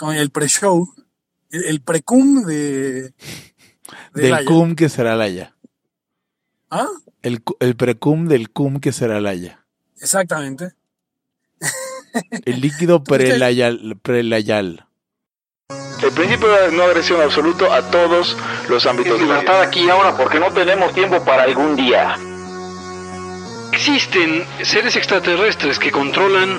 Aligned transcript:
con 0.00 0.16
el 0.16 0.30
pre-show, 0.30 0.94
el, 1.50 1.64
el 1.64 1.82
precum 1.82 2.46
de, 2.46 3.02
de 3.02 3.12
Del 4.14 4.30
Laya. 4.30 4.46
cum 4.46 4.74
que 4.74 4.88
será 4.88 5.14
Laya. 5.14 5.54
¿Ah? 6.70 6.88
El, 7.20 7.42
el 7.60 7.76
precum 7.76 8.26
del 8.26 8.48
cum 8.48 8.80
que 8.80 8.92
será 8.92 9.20
Laya. 9.20 9.66
Exactamente. 10.00 10.72
El 12.46 12.62
líquido 12.62 13.04
prelayal. 13.04 13.98
prelayal. 14.00 14.86
El 16.02 16.12
principio 16.12 16.48
de 16.48 16.72
no 16.72 16.84
agresión 16.84 17.20
absoluto 17.20 17.70
a 17.70 17.90
todos 17.90 18.38
los 18.70 18.86
ámbitos 18.86 19.20
vida. 19.20 19.34
libertad 19.34 19.60
aquí 19.60 19.80
y 19.80 19.90
ahora 19.90 20.16
porque 20.16 20.40
no 20.40 20.50
tenemos 20.50 20.94
tiempo 20.94 21.22
para 21.26 21.42
algún 21.42 21.76
día. 21.76 22.16
Existen 23.74 24.46
seres 24.62 24.96
extraterrestres 24.96 25.78
que 25.78 25.90
controlan 25.90 26.58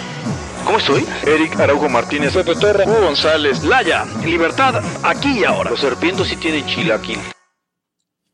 ¿Cómo 0.65 0.77
estoy? 0.77 1.05
Eric 1.25 1.59
Araujo 1.59 1.89
Martínez, 1.89 2.33
Pepe 2.33 2.55
Torra, 2.55 2.85
Hugo 2.85 3.01
González, 3.01 3.63
Laya, 3.63 4.05
libertad 4.23 4.75
aquí 5.03 5.39
y 5.39 5.43
ahora. 5.43 5.71
Los 5.71 5.79
serpientes 5.81 6.27
sí 6.27 6.35
tienen 6.37 6.65
chilaquil. 6.65 7.19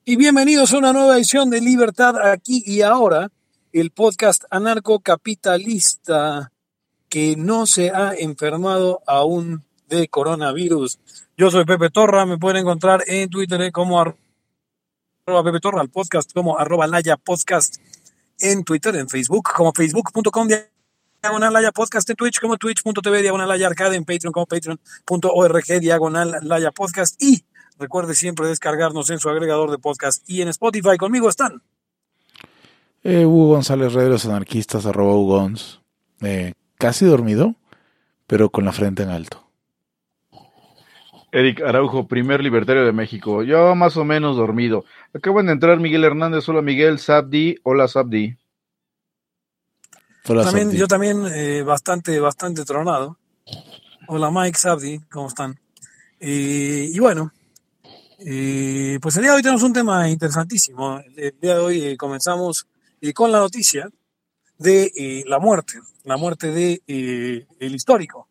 Y 0.06 0.16
bienvenidos 0.16 0.74
a 0.74 0.78
una 0.78 0.94
nueva 0.94 1.16
edición 1.18 1.50
de 1.50 1.60
Libertad 1.62 2.16
aquí 2.32 2.64
y 2.66 2.82
ahora, 2.82 3.30
el 3.74 3.92
podcast 3.92 4.44
anarcocapitalista 4.50 6.52
que 7.10 7.36
no 7.38 7.66
se 7.66 7.90
ha 7.92 8.14
enfermado 8.14 9.02
aún 9.08 9.64
de 9.88 10.08
coronavirus. 10.08 11.00
Yo 11.38 11.50
soy 11.52 11.66
Pepe 11.66 11.90
Torra, 11.90 12.26
me 12.26 12.38
pueden 12.38 12.58
encontrar 12.58 13.04
en 13.08 13.30
Twitter 13.30 13.72
como 13.72 14.00
ar- 14.02 14.16
arroba 15.26 15.44
Pepe 15.44 15.60
Torra, 15.60 15.82
el 15.82 15.90
podcast 15.90 16.32
como 16.34 16.58
arroba 16.60 16.88
Laya 16.88 17.18
Podcast 17.18 17.78
en 18.40 18.64
Twitter, 18.64 18.96
en 18.96 19.10
Facebook 19.10 19.50
como 19.56 19.72
facebook.com 19.74 20.48
diagonal 21.28 21.52
Laya 21.52 21.74
Podcast, 21.74 22.10
en 22.10 22.16
Twitch 22.16 22.40
como 22.40 22.56
twitch.tv 22.56 23.22
diagonal 23.22 23.50
Laya 23.50 23.68
Arcade, 23.68 23.98
en 23.98 24.06
Patreon 24.06 24.32
como 24.32 24.46
patreon.org 24.46 25.80
diagonal 25.82 26.38
Laya 26.44 26.72
Podcast 26.72 27.22
y 27.22 27.44
recuerde 27.78 28.16
siempre 28.16 28.48
descargarnos 28.48 29.10
en 29.10 29.20
su 29.20 29.30
agregador 29.30 29.70
de 29.72 29.78
podcast 29.78 30.24
y 30.26 30.42
en 30.42 30.48
Spotify. 30.48 30.96
Conmigo 30.98 31.28
están. 31.28 31.62
Eh, 33.04 33.26
Hugo 33.26 33.50
González, 33.50 33.92
Red 33.92 34.06
de 34.06 34.10
los 34.12 34.26
Anarquistas, 34.26 34.86
arroba 34.86 35.16
Hugons. 35.16 35.82
Eh, 36.22 36.54
casi 36.78 37.04
dormido, 37.04 37.56
pero 38.26 38.50
con 38.50 38.64
la 38.64 38.72
frente 38.72 39.04
en 39.04 39.10
alto. 39.10 39.46
Eric 41.34 41.62
Araujo, 41.62 42.08
primer 42.08 42.42
libertario 42.42 42.86
de 42.86 42.94
México. 42.94 43.44
Yo 43.44 43.76
más 43.76 43.98
o 43.98 44.06
menos 44.06 44.38
dormido. 44.38 44.86
Acaban 45.14 45.48
de 45.48 45.52
entrar 45.52 45.78
Miguel 45.78 46.06
Hernández. 46.06 46.48
Hola 46.48 46.62
Miguel, 46.62 47.00
Sabdi. 47.00 47.58
Hola 47.64 47.90
Sabdi. 47.90 48.38
Hola, 50.28 50.44
También, 50.44 50.68
Sabdi. 50.68 50.78
yo 50.78 50.88
también 50.88 51.26
eh, 51.34 51.64
bastante, 51.64 52.20
bastante 52.20 52.66
tronado. 52.66 53.18
Hola 54.08 54.30
Mike, 54.32 54.58
Sabdi, 54.58 55.00
¿cómo 55.10 55.28
están? 55.28 55.60
Eh, 56.20 56.90
y 56.92 57.00
bueno, 57.00 57.32
eh, 58.20 59.00
pues 59.02 59.16
el 59.18 59.24
día 59.24 59.32
de 59.32 59.38
hoy 59.38 59.42
tenemos 59.44 59.64
un 59.64 59.74
tema 59.74 60.10
interesantísimo. 60.10 61.00
El 61.16 61.36
día 61.40 61.56
de 61.56 61.60
hoy 61.60 61.84
eh, 61.84 61.98
comenzamos 61.98 62.68
eh, 63.02 63.14
con 63.14 63.32
la 63.32 63.40
noticia 63.40 63.90
de 64.58 65.24
la 65.28 65.40
muerte, 65.40 65.80
la 66.04 66.18
muerte 66.18 66.52
de 66.52 66.82
el 67.60 67.76
histórico 67.76 68.28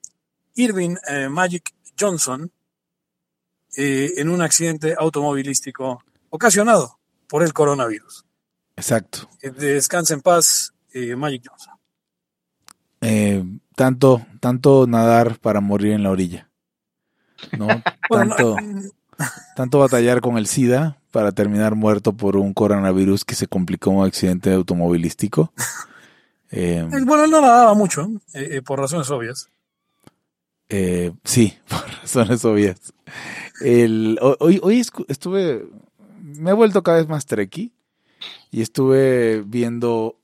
Irving 0.57 0.97
Magic 1.31 1.73
Johnson 1.99 2.51
en 3.77 4.29
un 4.29 4.43
accidente 4.43 4.97
automovilístico 4.99 6.03
ocasionado 6.31 6.99
por 7.29 7.45
el 7.45 7.53
coronavirus. 7.53 8.25
Exacto. 8.75 9.31
Descansa 9.41 10.15
en 10.15 10.21
paz, 10.21 10.73
eh, 10.93 11.15
Magic 11.15 11.47
Johnson. 11.49 11.76
Eh, 13.09 13.45
tanto, 13.77 14.27
tanto 14.41 14.87
nadar 14.87 15.39
para 15.39 15.61
morir 15.61 15.93
en 15.93 16.03
la 16.03 16.11
orilla. 16.11 16.49
¿no? 17.53 17.69
Tanto, 18.11 18.57
tanto 19.55 19.79
batallar 19.79 20.21
con 20.21 20.37
el 20.39 20.47
SIDA 20.47 20.99
para 21.11 21.33
terminar 21.33 21.75
muerto 21.75 22.13
por 22.13 22.37
un 22.37 22.53
coronavirus 22.53 23.25
que 23.25 23.35
se 23.35 23.47
complicó 23.47 23.91
en 23.91 23.97
un 23.99 24.07
accidente 24.07 24.53
automovilístico. 24.53 25.53
Eh, 26.51 26.87
Bueno, 27.05 27.25
él 27.25 27.31
no 27.31 27.41
la 27.41 27.49
daba 27.49 27.75
mucho, 27.75 28.09
eh, 28.35 28.49
eh, 28.57 28.63
por 28.63 28.79
razones 28.79 29.11
obvias. 29.11 29.49
eh, 30.69 31.13
sí, 31.25 31.55
por 31.69 31.81
razones 32.03 32.45
obvias. 32.45 32.93
El, 33.61 34.19
ho- 34.21 34.37
hoy 34.41 34.61
hoy 34.63 34.83
estuve, 35.09 35.67
me 36.23 36.51
he 36.51 36.55
vuelto 36.55 36.83
cada 36.83 36.99
vez 36.99 37.09
más 37.09 37.25
treki 37.27 37.73
y 38.51 38.61
estuve 38.63 39.43
viendo 39.47 40.17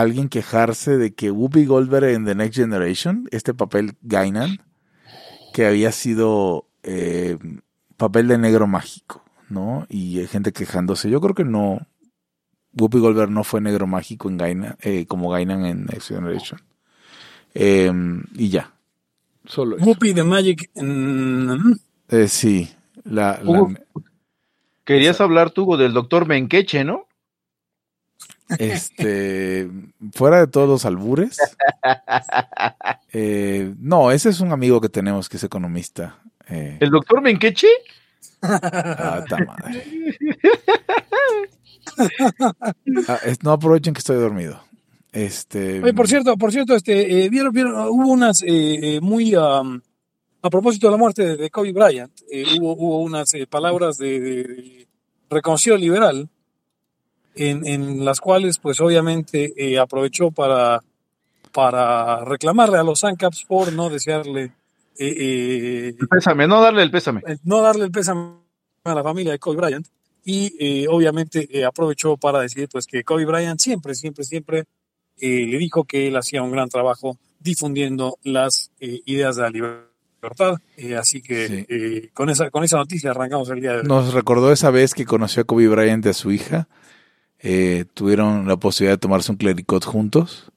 alguien 0.00 0.28
quejarse 0.28 0.96
de 0.96 1.14
que 1.14 1.30
Whoopi 1.30 1.64
Goldberg 1.66 2.10
en 2.10 2.24
The 2.24 2.34
Next 2.34 2.56
Generation, 2.56 3.28
este 3.30 3.54
papel 3.54 3.96
Gainan, 4.02 4.58
que 5.52 5.66
había 5.66 5.92
sido 5.92 6.66
eh, 6.82 7.38
papel 7.96 8.28
de 8.28 8.38
negro 8.38 8.66
mágico, 8.66 9.24
¿no? 9.48 9.86
Y 9.88 10.18
hay 10.18 10.26
gente 10.26 10.52
quejándose. 10.52 11.10
Yo 11.10 11.20
creo 11.20 11.34
que 11.34 11.44
no. 11.44 11.86
Whoopi 12.78 12.98
Goldberg 12.98 13.30
no 13.30 13.42
fue 13.42 13.60
negro 13.60 13.86
mágico 13.86 14.28
en 14.28 14.36
Gainan, 14.36 14.76
eh, 14.80 15.06
como 15.06 15.30
Gainan 15.30 15.64
en 15.64 15.86
Next 15.86 16.08
Generation. 16.08 16.60
Eh, 17.54 17.90
y 18.34 18.50
ya. 18.50 18.74
Solo 19.46 19.76
eso. 19.76 19.86
Whoopi 19.86 20.12
de 20.12 20.24
Magic. 20.24 20.70
mm, 20.74 21.72
Eh, 22.08 22.28
sí. 22.28 22.68
La, 23.04 23.40
la-. 23.42 23.66
Querías 24.84 25.20
hablar 25.20 25.50
tú 25.50 25.76
del 25.76 25.92
doctor 25.94 26.26
Benqueche, 26.26 26.84
¿no? 26.84 27.05
Este, 28.58 29.68
fuera 30.12 30.38
de 30.40 30.46
todos 30.46 30.68
los 30.68 30.84
albures. 30.84 31.38
eh, 33.12 33.74
no, 33.78 34.10
ese 34.10 34.28
es 34.30 34.40
un 34.40 34.52
amigo 34.52 34.80
que 34.80 34.88
tenemos 34.88 35.28
que 35.28 35.36
es 35.36 35.44
economista. 35.44 36.18
Eh, 36.48 36.78
¿El 36.80 36.90
doctor 36.90 37.22
Benqueche? 37.22 37.68
ah, 38.42 39.24
ta 39.28 39.38
madre. 39.38 39.84
Ah, 43.08 43.18
es- 43.24 43.42
no 43.42 43.52
aprovechen 43.52 43.94
que 43.94 43.98
estoy 43.98 44.16
dormido. 44.16 44.60
Este, 45.12 45.82
Oye, 45.82 45.94
por 45.94 46.08
cierto, 46.08 46.36
por 46.36 46.52
cierto, 46.52 46.74
este, 46.74 47.24
eh, 47.24 47.28
vieron, 47.30 47.52
vieron, 47.52 47.74
hubo 47.88 48.08
unas 48.08 48.42
eh, 48.42 48.96
eh, 48.96 49.00
muy 49.00 49.34
um, 49.34 49.80
a 50.42 50.50
propósito 50.50 50.88
de 50.88 50.90
la 50.90 50.96
muerte 50.98 51.22
de, 51.24 51.36
de 51.38 51.50
Kobe 51.50 51.72
Bryant, 51.72 52.12
eh, 52.30 52.44
hubo, 52.60 52.72
hubo 52.76 52.98
unas 53.02 53.32
eh, 53.34 53.46
palabras 53.46 53.96
de, 53.96 54.20
de, 54.20 54.42
de 54.44 54.88
reconcilio 55.30 55.78
liberal 55.78 56.28
en, 57.36 57.66
en 57.66 58.04
las 58.04 58.20
cuales, 58.20 58.58
pues, 58.58 58.80
obviamente, 58.80 59.52
eh, 59.56 59.78
aprovechó 59.78 60.30
para 60.30 60.82
para 61.52 62.22
reclamarle 62.24 62.76
a 62.78 62.82
los 62.82 63.02
ANCAPs 63.02 63.44
por 63.46 63.72
no 63.72 63.88
desearle 63.88 64.52
eh, 64.98 65.14
eh, 65.18 65.94
El 65.98 66.08
pésame, 66.08 66.46
no 66.46 66.60
darle 66.60 66.82
el 66.82 66.90
pésame. 66.90 67.22
eh, 67.26 67.38
no 67.44 67.62
darle 67.62 67.84
el 67.84 67.90
pésame 67.90 68.32
a 68.84 68.94
la 68.94 69.02
familia 69.02 69.32
de 69.32 69.38
Kobe 69.38 69.56
Bryant 69.56 69.86
y 70.24 70.54
eh, 70.58 70.86
obviamente 70.88 71.48
aprovechó 71.64 72.16
para 72.18 72.40
decir 72.40 72.68
pues 72.70 72.86
que 72.86 73.04
Kobe 73.04 73.24
Bryant 73.24 73.58
siempre, 73.58 73.94
siempre, 73.94 74.24
siempre 74.24 74.64
le 75.18 75.56
dijo 75.58 75.84
que 75.84 76.08
él 76.08 76.16
hacía 76.16 76.42
un 76.42 76.50
gran 76.52 76.68
trabajo 76.68 77.16
difundiendo 77.40 78.18
las 78.22 78.70
ideas 78.80 79.36
de 79.36 79.42
la 79.42 79.50
libertad. 79.50 80.58
Eh, 80.76 80.94
así 80.96 81.22
que 81.22 81.46
Sí. 81.48 81.66
eh, 81.70 82.10
con, 82.12 82.28
esa, 82.28 82.50
con 82.50 82.64
esa 82.64 82.76
noticia 82.76 83.12
arrancamos 83.12 83.48
el 83.48 83.60
día 83.60 83.72
de 83.72 83.78
hoy. 83.80 83.86
Nos 83.86 84.12
recordó 84.12 84.52
esa 84.52 84.70
vez 84.70 84.92
que 84.92 85.06
conoció 85.06 85.42
a 85.42 85.44
Kobe 85.44 85.68
Bryant 85.68 86.04
a 86.06 86.12
su 86.12 86.32
hija. 86.32 86.68
Eh, 87.48 87.84
tuvieron 87.94 88.48
la 88.48 88.56
posibilidad 88.56 88.94
de 88.94 88.98
tomarse 89.00 89.30
un 89.30 89.38
clericot 89.38 89.84
juntos. 89.84 90.50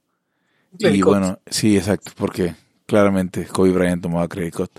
Y 0.80 1.03
bueno, 1.03 1.39
sí, 1.45 1.77
exacto, 1.77 2.12
porque 2.18 2.56
claramente 2.88 3.45
Kobe 3.45 3.69
Bryant 3.69 4.01
tomaba 4.01 4.27
clericot. 4.27 4.71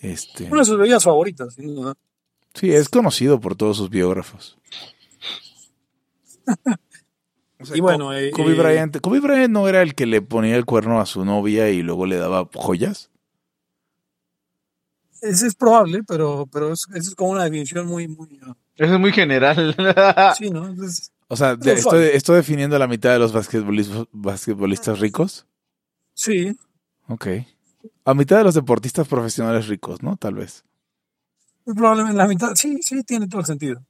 Este, 0.00 0.44
Una 0.44 0.60
de 0.60 0.64
sus 0.64 0.78
bebidas 0.78 1.04
favoritas, 1.04 1.52
sin 1.54 1.74
duda. 1.74 1.94
sí, 2.54 2.72
es 2.72 2.88
conocido 2.88 3.38
por 3.40 3.56
todos 3.56 3.76
sus 3.76 3.90
biógrafos. 3.90 4.56
O 7.60 7.64
sea, 7.66 7.76
Y 7.76 7.80
bueno, 7.80 8.14
eh, 8.14 8.30
Kobe 8.30 8.52
eh, 8.52 8.58
Bryant, 8.58 9.00
Kobe 9.02 9.20
Bryant 9.20 9.52
no 9.52 9.68
era 9.68 9.82
el 9.82 9.94
que 9.94 10.06
le 10.06 10.22
ponía 10.22 10.56
el 10.56 10.64
cuerno 10.64 10.98
a 10.98 11.04
su 11.04 11.26
novia 11.26 11.68
y 11.68 11.82
luego 11.82 12.06
le 12.06 12.16
daba 12.16 12.48
joyas. 12.54 13.10
Es, 15.20 15.42
es 15.42 15.54
probable, 15.54 16.04
pero, 16.08 16.48
pero 16.50 16.72
es, 16.72 16.86
es 16.94 17.14
como 17.14 17.32
una 17.32 17.44
definición 17.44 17.86
muy, 17.86 18.08
muy... 18.08 18.40
Eso 18.76 18.94
es 18.94 19.00
muy 19.00 19.12
general. 19.12 19.74
sí, 20.38 20.50
¿no? 20.50 20.66
Entonces, 20.68 21.12
O 21.28 21.36
sea, 21.36 21.56
de- 21.56 21.72
estoy, 21.74 22.04
estoy 22.12 22.36
definiendo 22.36 22.78
la 22.78 22.86
mitad 22.88 23.12
de 23.12 23.18
los 23.18 23.32
basquetbolistas, 23.32 24.06
basquetbolistas 24.12 24.98
ricos. 25.00 25.46
sí, 26.14 26.56
Ok. 27.08 27.26
A 28.04 28.14
mitad 28.14 28.38
de 28.38 28.44
los 28.44 28.54
deportistas 28.54 29.06
profesionales 29.08 29.68
ricos, 29.68 30.02
¿no? 30.02 30.16
Tal 30.16 30.34
vez. 30.34 30.64
muy 31.64 31.74
probablemente 31.76 32.16
la 32.16 32.26
mitad. 32.26 32.54
Sí, 32.54 32.78
sí, 32.82 33.02
tiene 33.04 33.28
todo 33.28 33.40
el 33.40 33.46
sentido. 33.46 33.84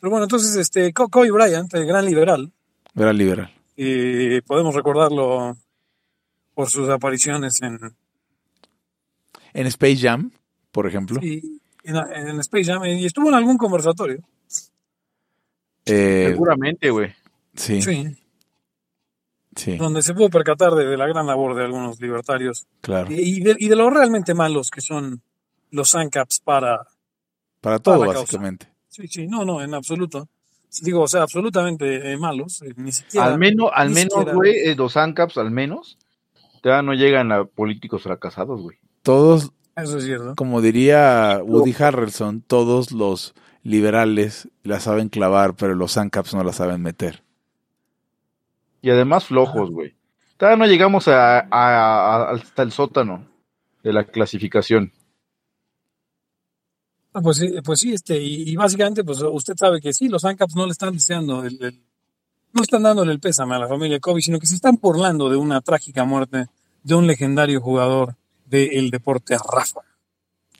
Pero 0.00 0.10
bueno, 0.10 0.24
entonces, 0.24 0.54
este, 0.56 0.92
Kobe 0.92 1.30
Bryant, 1.30 1.72
el 1.74 1.86
gran 1.86 2.04
liberal, 2.06 2.52
Era 2.94 3.12
liberal. 3.12 3.52
y 3.76 4.40
podemos 4.42 4.74
recordarlo 4.74 5.56
por 6.54 6.70
sus 6.70 6.88
apariciones 6.88 7.60
en, 7.62 7.78
En 9.52 9.66
Space 9.66 9.96
Jam, 9.98 10.30
por 10.72 10.86
ejemplo. 10.86 11.20
y- 11.22 11.57
en, 11.84 11.96
en 11.96 12.40
Space 12.40 12.64
Jam 12.64 12.84
y 12.84 13.04
estuvo 13.04 13.28
en 13.28 13.34
algún 13.34 13.56
conversatorio. 13.58 14.20
Eh, 15.86 16.26
Seguramente, 16.30 16.90
güey. 16.90 17.12
sí, 17.54 17.80
sí, 17.82 18.16
Sí, 19.56 19.76
donde 19.76 20.02
se 20.02 20.14
pudo 20.14 20.28
percatar 20.30 20.72
de, 20.74 20.84
de 20.86 20.96
la 20.96 21.08
gran 21.08 21.26
labor 21.26 21.56
de 21.56 21.64
algunos 21.64 21.98
libertarios 22.00 22.68
claro. 22.80 23.10
y, 23.10 23.14
y 23.38 23.40
de, 23.40 23.56
y 23.58 23.68
de 23.68 23.74
lo 23.74 23.90
realmente 23.90 24.32
malos 24.32 24.70
que 24.70 24.80
son 24.80 25.20
los 25.72 25.96
ANCAPs 25.96 26.38
para... 26.40 26.86
Para 27.60 27.80
todo, 27.80 28.02
causa. 28.04 28.20
básicamente. 28.20 28.68
Sí, 28.88 29.08
sí, 29.08 29.26
no, 29.26 29.44
no, 29.44 29.60
en 29.60 29.74
absoluto. 29.74 30.28
Digo, 30.82 31.00
o 31.02 31.08
sea, 31.08 31.22
absolutamente 31.22 32.12
eh, 32.12 32.16
malos, 32.16 32.62
eh, 32.62 32.72
ni 32.76 32.92
siquiera... 32.92 33.26
Al 33.26 33.38
menos, 33.38 33.70
al 33.74 33.90
menos, 33.90 34.12
siquiera- 34.12 34.32
güey, 34.34 34.54
eh, 34.58 34.76
los 34.76 34.96
ANCAPs, 34.96 35.38
al 35.38 35.50
menos, 35.50 35.98
ya 36.62 36.80
no 36.82 36.92
llegan 36.94 37.32
a 37.32 37.44
políticos 37.44 38.02
fracasados, 38.04 38.60
güey. 38.62 38.78
Todos, 39.02 39.50
Eso 39.82 39.98
es 39.98 40.04
cierto. 40.04 40.34
como 40.36 40.60
diría 40.60 41.40
Woody 41.44 41.74
Harrelson, 41.78 42.42
todos 42.42 42.92
los 42.92 43.34
liberales 43.62 44.48
la 44.62 44.80
saben 44.80 45.08
clavar, 45.08 45.54
pero 45.54 45.74
los 45.74 45.96
ANCAPs 45.96 46.34
no 46.34 46.42
la 46.44 46.52
saben 46.52 46.82
meter. 46.82 47.22
Y 48.82 48.90
además 48.90 49.24
flojos, 49.26 49.70
güey. 49.70 49.94
Todavía 50.36 50.64
no 50.64 50.70
llegamos 50.70 51.08
a, 51.08 51.40
a- 51.40 51.46
a- 51.50 52.30
hasta 52.30 52.62
el 52.62 52.70
sótano 52.72 53.26
de 53.82 53.92
la 53.92 54.04
clasificación. 54.04 54.92
Ah, 57.12 57.20
Pues 57.20 57.38
sí, 57.38 57.48
pues 57.64 57.80
sí, 57.80 57.92
este, 57.92 58.20
y, 58.20 58.50
y 58.50 58.56
básicamente, 58.56 59.02
pues 59.02 59.20
usted 59.22 59.54
sabe 59.56 59.80
que 59.80 59.92
sí, 59.92 60.08
los 60.08 60.24
ANCAPs 60.24 60.54
no 60.54 60.66
le 60.66 60.72
están 60.72 60.92
deseando, 60.94 61.44
el, 61.44 61.62
el- 61.62 61.82
no 62.52 62.62
están 62.62 62.82
dándole 62.82 63.12
el 63.12 63.20
pésame 63.20 63.56
a 63.56 63.58
la 63.58 63.68
familia 63.68 64.00
Kobe, 64.00 64.22
sino 64.22 64.38
que 64.38 64.46
se 64.46 64.54
están 64.54 64.78
burlando 64.80 65.28
de 65.28 65.36
una 65.36 65.60
trágica 65.60 66.04
muerte 66.04 66.46
de 66.82 66.94
un 66.94 67.06
legendario 67.06 67.60
jugador 67.60 68.14
del 68.48 68.90
deporte 68.90 69.36
Rafa. 69.36 69.80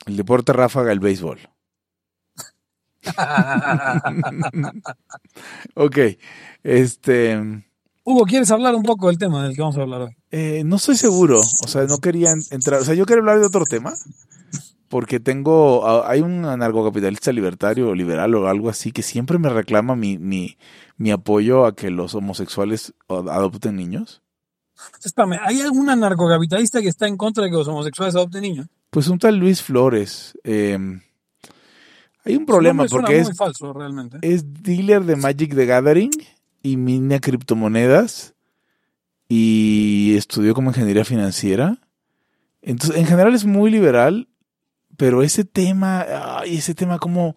El 0.07 0.17
deporte 0.17 0.53
ráfaga, 0.53 0.93
el 0.93 1.01
béisbol. 1.01 1.39
ok, 5.75 5.99
este... 6.63 7.65
Hugo, 8.05 8.25
¿quieres 8.25 8.51
hablar 8.51 8.75
un 8.75 8.83
poco 8.83 9.09
del 9.09 9.19
tema 9.19 9.45
del 9.45 9.55
que 9.55 9.61
vamos 9.61 9.77
a 9.77 9.83
hablar 9.83 10.01
hoy? 10.03 10.17
Eh, 10.31 10.63
no 10.65 10.77
estoy 10.77 10.97
seguro, 10.97 11.41
o 11.41 11.69
sea, 11.69 11.85
no 11.85 11.99
quería 11.99 12.31
en- 12.31 12.43
entrar, 12.51 12.81
o 12.81 12.85
sea, 12.85 12.95
yo 12.95 13.05
quería 13.05 13.21
hablar 13.21 13.39
de 13.39 13.47
otro 13.47 13.65
tema, 13.65 13.93
porque 14.89 15.21
tengo, 15.21 16.07
hay 16.07 16.21
un 16.23 16.47
anarcocapitalista 16.47 17.33
libertario 17.33 17.91
o 17.91 17.95
liberal 17.95 18.35
o 18.35 18.49
algo 18.49 18.71
así 18.71 18.93
que 18.93 19.03
siempre 19.03 19.39
me 19.39 19.51
reclama 19.51 19.95
mi, 19.95 20.17
mi, 20.17 20.57
mi 20.97 21.11
apoyo 21.11 21.67
a 21.67 21.75
que 21.75 21.91
los 21.91 22.15
homosexuales 22.15 22.95
adopten 23.09 23.77
niños. 23.77 24.23
Espérame, 25.03 25.39
¿hay 25.43 25.61
algún 25.61 25.91
anarcocapitalista 25.91 26.81
que 26.81 26.89
está 26.89 27.07
en 27.07 27.17
contra 27.17 27.45
de 27.45 27.51
que 27.51 27.57
los 27.57 27.69
homosexuales 27.69 28.15
adopten 28.15 28.43
niños? 28.43 28.67
Pues 28.91 29.09
un 29.09 29.19
tal 29.19 29.37
Luis 29.37 29.63
Flores, 29.63 30.39
eh, 30.45 30.79
hay 32.25 32.37
un 32.37 32.47
problema 32.47 32.85
porque 32.87 33.19
es, 33.19 33.37
falso, 33.37 33.73
realmente. 33.73 34.19
es 34.23 34.63
dealer 34.63 35.05
de 35.05 35.17
Magic 35.17 35.55
the 35.55 35.67
Gathering 35.67 36.11
y 36.63 36.77
mina 36.77 37.21
criptomonedas 37.21 38.35
y 39.29 40.15
estudió 40.17 40.55
como 40.55 40.71
ingeniería 40.71 41.05
financiera. 41.05 41.79
Entonces, 42.63 42.99
en 42.99 43.07
general 43.07 43.35
es 43.35 43.45
muy 43.45 43.71
liberal, 43.71 44.29
pero 44.97 45.23
ese 45.23 45.45
tema, 45.45 46.05
ay, 46.39 46.57
ese 46.57 46.75
tema, 46.75 46.99
¿cómo, 46.99 47.37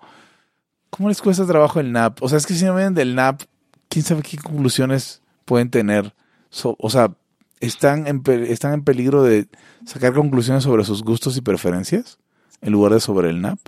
cómo 0.89 1.09
les 1.09 1.21
cuesta 1.21 1.45
trabajo 1.45 1.79
el 1.79 1.91
NAP? 1.91 2.21
O 2.21 2.29
sea, 2.29 2.37
es 2.37 2.45
que 2.45 2.53
si 2.53 2.65
no 2.65 2.75
vienen 2.75 2.93
del 2.93 3.15
NAP, 3.15 3.43
quién 3.87 4.03
sabe 4.03 4.23
qué 4.23 4.37
conclusiones 4.37 5.21
pueden 5.45 5.69
tener. 5.69 6.13
So- 6.49 6.75
o 6.79 6.89
sea, 6.89 7.13
están 7.61 8.07
en, 8.07 8.21
están 8.47 8.73
en 8.73 8.83
peligro 8.83 9.23
de 9.23 9.47
sacar 9.85 10.13
conclusiones 10.13 10.63
sobre 10.63 10.83
sus 10.83 11.03
gustos 11.03 11.37
y 11.37 11.41
preferencias 11.41 12.19
en 12.61 12.73
lugar 12.73 12.93
de 12.93 12.99
sobre 12.99 13.29
el 13.29 13.41
NAP. 13.41 13.59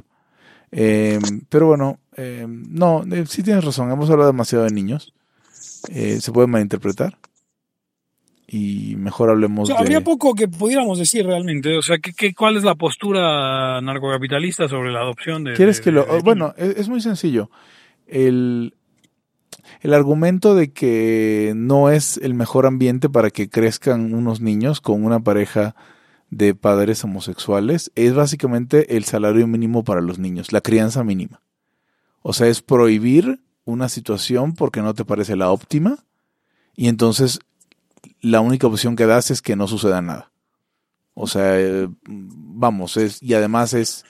Eh, 0.72 1.20
pero 1.50 1.68
bueno, 1.68 2.00
eh, 2.18 2.46
no, 2.48 3.04
eh, 3.12 3.26
sí 3.28 3.44
tienes 3.44 3.64
razón, 3.64 3.92
hemos 3.92 4.10
hablado 4.10 4.32
demasiado 4.32 4.66
de 4.66 4.72
niños. 4.72 5.14
Eh, 5.90 6.20
se 6.20 6.32
puede 6.32 6.48
malinterpretar. 6.48 7.18
Y 8.48 8.96
mejor 8.98 9.30
O 9.30 9.32
hablemos 9.32 9.68
sea, 9.68 9.78
de... 9.78 9.82
habría 9.82 10.02
poco 10.02 10.36
que 10.36 10.48
pudiéramos 10.48 11.00
decir 11.00 11.26
realmente. 11.26 11.76
O 11.78 11.82
sea, 11.82 11.98
¿qué, 11.98 12.14
qué, 12.14 12.34
cuál 12.36 12.58
es 12.58 12.64
la 12.64 12.76
postura 12.76 13.82
narcocapitalista 13.82 14.68
sobre 14.68 14.92
la 14.92 15.00
adopción 15.00 15.44
de. 15.44 15.54
¿Quieres 15.54 15.78
de- 15.78 15.84
que 15.84 15.92
lo.? 15.92 16.06
de- 16.06 16.14
de 16.14 16.22
Bueno, 16.22 16.54
es, 16.58 16.78
es 16.78 16.90
muy 16.90 17.02
sencillo. 17.02 17.50
El, 18.06 18.76
el 19.84 19.94
argumento 19.94 20.56
de 20.56 20.72
que 20.72 21.52
no 21.58 21.90
es 21.90 22.18
el 22.18 22.34
mejor 22.34 22.66
ambiente 22.66 23.10
para 23.10 23.30
que 23.30 23.50
crezcan 23.50 24.14
unos 24.14 24.40
niños 24.40 24.80
con 24.80 25.04
una 25.04 25.20
pareja 25.20 25.76
de 26.30 26.56
padres 26.56 27.04
homosexuales 27.04 27.92
es 27.96 28.16
básicamente 28.16 28.96
el 28.96 29.04
salario 29.04 29.46
mínimo 29.46 29.84
para 29.84 30.00
los 30.00 30.20
niños, 30.20 30.54
la 30.54 30.62
crianza 30.62 31.04
mínima. 31.04 31.42
O 32.22 32.32
sea, 32.32 32.48
es 32.48 32.62
prohibir 32.62 33.42
una 33.66 33.90
situación 33.90 34.54
porque 34.54 34.82
no 34.82 34.94
te 34.94 35.04
parece 35.04 35.36
la 35.36 35.52
óptima 35.52 36.06
y 36.78 36.88
entonces 36.88 37.40
la 38.22 38.40
única 38.40 38.68
opción 38.68 38.96
que 38.96 39.06
das 39.06 39.32
es 39.32 39.42
que 39.42 39.58
no 39.58 39.68
suceda 39.68 40.02
nada. 40.02 40.32
O 41.14 41.28
sea, 41.28 41.60
eh, 41.60 41.90
vamos, 42.08 42.96
es, 42.96 43.22
y 43.22 43.34
además 43.34 43.74
es, 43.74 44.06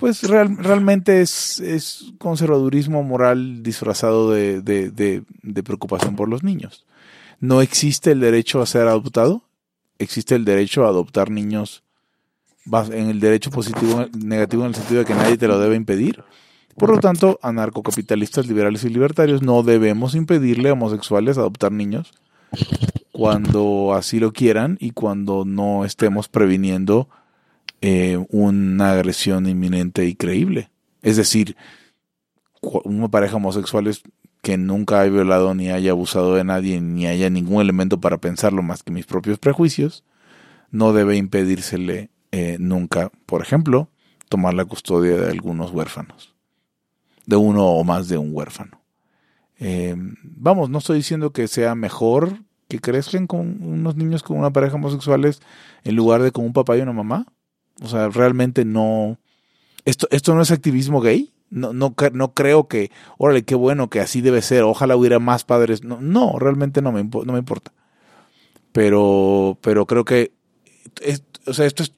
pues 0.00 0.22
real- 0.24 0.56
realmente 0.56 1.20
es, 1.20 1.60
es 1.60 2.12
conservadurismo 2.18 3.02
moral 3.02 3.62
disfrazado 3.62 4.30
de, 4.30 4.60
de- 4.62 4.90
de- 4.90 5.22
de 5.42 5.62
preocupación 5.62 6.16
por 6.16 6.28
los 6.28 6.42
niños. 6.42 6.84
No 7.38 7.60
existe 7.62 8.10
el 8.12 8.20
derecho 8.20 8.60
a 8.60 8.66
ser 8.66 8.88
adoptado, 8.88 9.42
existe 9.98 10.34
el 10.34 10.44
derecho 10.44 10.84
a 10.84 10.88
adoptar 10.88 11.30
niños 11.30 11.82
en 12.92 13.08
el 13.08 13.20
derecho 13.20 13.50
positivo, 13.50 14.06
negativo 14.18 14.62
en 14.62 14.68
el 14.68 14.74
sentido 14.74 15.00
de 15.00 15.06
que 15.06 15.14
nadie 15.14 15.36
te 15.38 15.48
lo 15.48 15.58
debe 15.58 15.76
impedir. 15.76 16.22
Por 16.76 16.90
lo 16.90 16.98
tanto, 16.98 17.38
anarcocapitalistas, 17.42 18.46
liberales 18.46 18.84
y 18.84 18.88
libertarios 18.90 19.42
no 19.42 19.62
debemos 19.62 20.14
impedirle 20.14 20.68
a 20.68 20.74
homosexuales 20.74 21.36
adoptar 21.36 21.72
niños 21.72 22.12
cuando 23.12 23.92
así 23.94 24.20
lo 24.20 24.32
quieran 24.32 24.76
y 24.80 24.90
cuando 24.92 25.44
no 25.44 25.84
estemos 25.84 26.28
previniendo 26.28 27.08
eh, 27.80 28.24
una 28.30 28.92
agresión 28.92 29.48
inminente 29.48 30.04
y 30.06 30.14
creíble. 30.14 30.70
Es 31.02 31.16
decir, 31.16 31.56
una 32.60 33.08
pareja 33.08 33.36
homosexual 33.36 33.86
es 33.86 34.02
que 34.42 34.56
nunca 34.56 35.00
haya 35.00 35.12
violado 35.12 35.54
ni 35.54 35.70
haya 35.70 35.90
abusado 35.90 36.34
de 36.34 36.44
nadie 36.44 36.80
ni 36.80 37.06
haya 37.06 37.30
ningún 37.30 37.60
elemento 37.60 38.00
para 38.00 38.18
pensarlo 38.18 38.62
más 38.62 38.82
que 38.82 38.90
mis 38.90 39.06
propios 39.06 39.38
prejuicios, 39.38 40.04
no 40.70 40.92
debe 40.92 41.16
impedírsele 41.16 42.10
eh, 42.32 42.56
nunca, 42.60 43.10
por 43.26 43.42
ejemplo, 43.42 43.88
tomar 44.28 44.54
la 44.54 44.64
custodia 44.64 45.16
de 45.16 45.30
algunos 45.30 45.72
huérfanos, 45.72 46.34
de 47.26 47.36
uno 47.36 47.66
o 47.66 47.84
más 47.84 48.08
de 48.08 48.18
un 48.18 48.30
huérfano. 48.32 48.80
Eh, 49.58 49.94
vamos, 50.22 50.70
no 50.70 50.78
estoy 50.78 50.98
diciendo 50.98 51.32
que 51.32 51.48
sea 51.48 51.74
mejor 51.74 52.38
que 52.68 52.78
crezcan 52.78 53.26
con 53.26 53.62
unos 53.62 53.96
niños 53.96 54.22
con 54.22 54.38
una 54.38 54.52
pareja 54.52 54.76
homosexuales 54.76 55.42
en 55.84 55.96
lugar 55.96 56.22
de 56.22 56.30
con 56.30 56.44
un 56.44 56.52
papá 56.52 56.76
y 56.76 56.80
una 56.80 56.92
mamá. 56.92 57.26
O 57.80 57.88
sea, 57.88 58.08
realmente 58.08 58.64
no. 58.64 59.18
Esto, 59.84 60.06
esto 60.10 60.34
no 60.34 60.42
es 60.42 60.50
activismo 60.50 61.00
gay. 61.00 61.32
No, 61.50 61.72
no, 61.72 61.94
no 62.12 62.34
creo 62.34 62.68
que, 62.68 62.92
órale, 63.18 63.42
qué 63.42 63.56
bueno 63.56 63.90
que 63.90 64.00
así 64.00 64.20
debe 64.20 64.42
ser. 64.42 64.62
Ojalá 64.62 64.96
hubiera 64.96 65.18
más 65.18 65.44
padres. 65.44 65.82
No, 65.82 66.00
no 66.00 66.38
realmente 66.38 66.80
no 66.82 66.92
me, 66.92 67.02
no 67.02 67.32
me 67.32 67.38
importa. 67.38 67.72
Pero, 68.72 69.58
pero 69.60 69.86
creo 69.86 70.04
que, 70.04 70.32
o 71.46 71.52
sea, 71.52 71.66
esto 71.66 71.82
es 71.82 71.92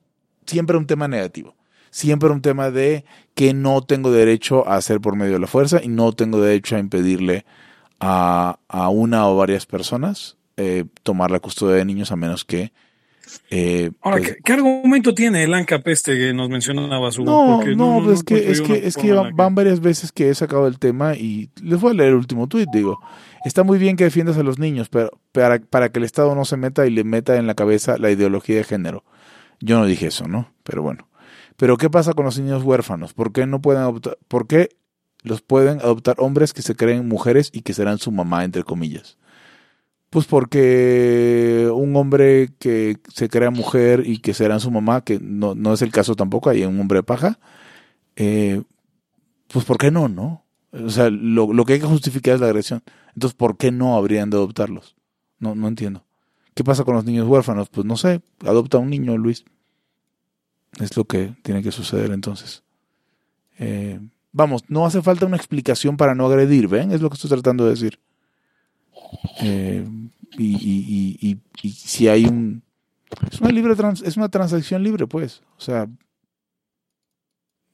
siempre 0.46 0.76
un 0.76 0.86
tema 0.86 1.06
negativo. 1.06 1.54
Siempre 1.90 2.30
un 2.30 2.40
tema 2.40 2.70
de 2.70 3.04
que 3.34 3.52
no 3.52 3.82
tengo 3.82 4.10
derecho 4.10 4.66
a 4.66 4.76
hacer 4.76 5.00
por 5.00 5.16
medio 5.16 5.34
de 5.34 5.40
la 5.40 5.46
fuerza 5.46 5.80
y 5.82 5.88
no 5.88 6.12
tengo 6.12 6.40
derecho 6.40 6.76
a 6.76 6.78
impedirle 6.78 7.44
a, 8.00 8.58
a 8.68 8.88
una 8.88 9.28
o 9.28 9.36
varias 9.36 9.66
personas 9.66 10.38
eh, 10.58 10.84
tomar 11.02 11.30
la 11.30 11.40
custodia 11.40 11.76
de 11.76 11.84
niños 11.84 12.12
a 12.12 12.16
menos 12.16 12.44
que 12.44 12.72
eh, 13.50 13.90
Ahora, 14.00 14.18
pues, 14.18 14.30
¿qué, 14.30 14.36
qué 14.44 14.52
argumento 14.52 15.14
tiene 15.14 15.44
el 15.44 15.54
ANCAP 15.54 15.86
este 15.88 16.16
que 16.16 16.32
nos 16.32 16.48
mencionaba 16.48 17.08
Hugo? 17.08 17.24
no, 17.24 17.56
Porque 17.56 17.76
no, 17.76 18.00
pues 18.02 18.18
es 18.18 18.24
que, 18.24 18.50
es 18.50 18.60
que, 18.60 18.86
es 18.86 18.96
van 19.34 19.54
varias 19.54 19.80
veces 19.80 20.12
que 20.12 20.30
he 20.30 20.34
sacado 20.34 20.66
el 20.66 20.78
tema 20.78 21.14
y 21.14 21.50
les 21.62 21.80
voy 21.80 21.92
a 21.92 21.94
leer 21.94 22.10
el 22.10 22.16
último 22.16 22.46
tuit, 22.46 22.68
digo. 22.72 23.00
Está 23.44 23.64
muy 23.64 23.78
bien 23.78 23.96
que 23.96 24.04
defiendas 24.04 24.36
a 24.38 24.42
los 24.42 24.58
niños, 24.58 24.88
pero 24.88 25.10
para, 25.32 25.58
para 25.58 25.90
que 25.90 25.98
el 25.98 26.04
Estado 26.04 26.34
no 26.34 26.44
se 26.44 26.56
meta 26.56 26.86
y 26.86 26.90
le 26.90 27.04
meta 27.04 27.36
en 27.36 27.46
la 27.46 27.54
cabeza 27.54 27.98
la 27.98 28.10
ideología 28.10 28.56
de 28.56 28.64
género. 28.64 29.04
Yo 29.60 29.78
no 29.78 29.86
dije 29.86 30.06
eso, 30.06 30.28
¿no? 30.28 30.52
Pero 30.62 30.82
bueno. 30.82 31.08
Pero 31.56 31.76
¿qué 31.76 31.90
pasa 31.90 32.12
con 32.12 32.24
los 32.24 32.38
niños 32.38 32.62
huérfanos? 32.62 33.14
¿Por 33.14 33.32
qué 33.32 33.46
no 33.46 33.60
pueden 33.60 33.82
adoptar? 33.82 34.18
¿Por 34.28 34.46
qué 34.46 34.70
los 35.22 35.42
pueden 35.42 35.78
adoptar 35.80 36.16
hombres 36.18 36.52
que 36.52 36.62
se 36.62 36.74
creen 36.74 37.08
mujeres 37.08 37.50
y 37.52 37.62
que 37.62 37.74
serán 37.74 37.98
su 37.98 38.10
mamá, 38.10 38.44
entre 38.44 38.64
comillas? 38.64 39.18
Pues 40.12 40.26
porque 40.26 41.70
un 41.74 41.96
hombre 41.96 42.50
que 42.58 42.98
se 43.08 43.30
crea 43.30 43.50
mujer 43.50 44.02
y 44.04 44.18
que 44.18 44.34
será 44.34 44.60
su 44.60 44.70
mamá, 44.70 45.02
que 45.02 45.18
no, 45.18 45.54
no 45.54 45.72
es 45.72 45.80
el 45.80 45.90
caso 45.90 46.14
tampoco, 46.14 46.50
hay 46.50 46.64
un 46.66 46.78
hombre 46.78 47.02
paja, 47.02 47.38
eh, 48.16 48.60
pues 49.48 49.64
¿por 49.64 49.78
qué 49.78 49.90
no, 49.90 50.08
no? 50.08 50.44
O 50.70 50.90
sea, 50.90 51.08
lo, 51.08 51.54
lo, 51.54 51.64
que 51.64 51.72
hay 51.72 51.80
que 51.80 51.86
justificar 51.86 52.34
es 52.34 52.40
la 52.40 52.48
agresión. 52.48 52.82
Entonces, 53.14 53.34
¿por 53.34 53.56
qué 53.56 53.70
no 53.70 53.96
habrían 53.96 54.28
de 54.28 54.36
adoptarlos? 54.36 54.96
No, 55.38 55.54
no 55.54 55.66
entiendo. 55.66 56.04
¿Qué 56.52 56.62
pasa 56.62 56.84
con 56.84 56.94
los 56.94 57.06
niños 57.06 57.26
huérfanos? 57.26 57.70
Pues 57.70 57.86
no 57.86 57.96
sé, 57.96 58.20
adopta 58.44 58.76
un 58.76 58.90
niño, 58.90 59.16
Luis. 59.16 59.46
Es 60.78 60.94
lo 60.94 61.06
que 61.06 61.34
tiene 61.42 61.62
que 61.62 61.72
suceder 61.72 62.10
entonces. 62.10 62.62
Eh, 63.58 63.98
vamos, 64.30 64.64
no 64.68 64.84
hace 64.84 65.00
falta 65.00 65.24
una 65.24 65.38
explicación 65.38 65.96
para 65.96 66.14
no 66.14 66.26
agredir, 66.26 66.68
¿ven? 66.68 66.92
Es 66.92 67.00
lo 67.00 67.08
que 67.08 67.14
estoy 67.14 67.30
tratando 67.30 67.64
de 67.64 67.70
decir. 67.70 67.98
Eh, 69.40 69.86
y, 70.38 71.38
si 71.70 72.08
hay 72.08 72.24
un... 72.24 72.62
Es 73.30 73.40
una, 73.40 73.50
libre 73.50 73.74
es 74.04 74.16
una 74.16 74.30
transacción 74.30 74.82
libre, 74.82 75.06
pues. 75.06 75.42
O 75.58 75.60
sea, 75.60 75.86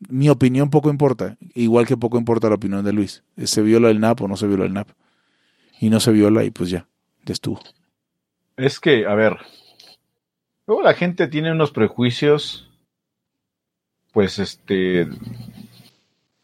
mi 0.08 0.28
opinión 0.28 0.70
poco 0.70 0.90
importa, 0.90 1.36
igual 1.54 1.86
que 1.86 1.96
poco 1.96 2.18
importa 2.18 2.48
la 2.48 2.56
opinión 2.56 2.84
de 2.84 2.92
Luis. 2.92 3.22
¿Se 3.36 3.62
viola 3.62 3.90
el 3.90 4.00
NAP 4.00 4.22
o 4.22 4.28
no 4.28 4.36
se 4.36 4.46
viola 4.46 4.64
el 4.64 4.72
NAP? 4.72 4.88
Y 5.80 5.90
no 5.90 6.00
se 6.00 6.12
viola 6.12 6.44
y 6.44 6.50
pues 6.50 6.70
ya, 6.70 6.88
ya 7.24 7.32
estuvo. 7.32 7.60
Es 8.56 8.80
que, 8.80 9.06
a 9.06 9.14
ver, 9.14 9.36
luego 10.66 10.82
la 10.82 10.94
gente 10.94 11.28
tiene 11.28 11.52
unos 11.52 11.70
prejuicios, 11.70 12.68
pues, 14.12 14.40
este, 14.40 15.08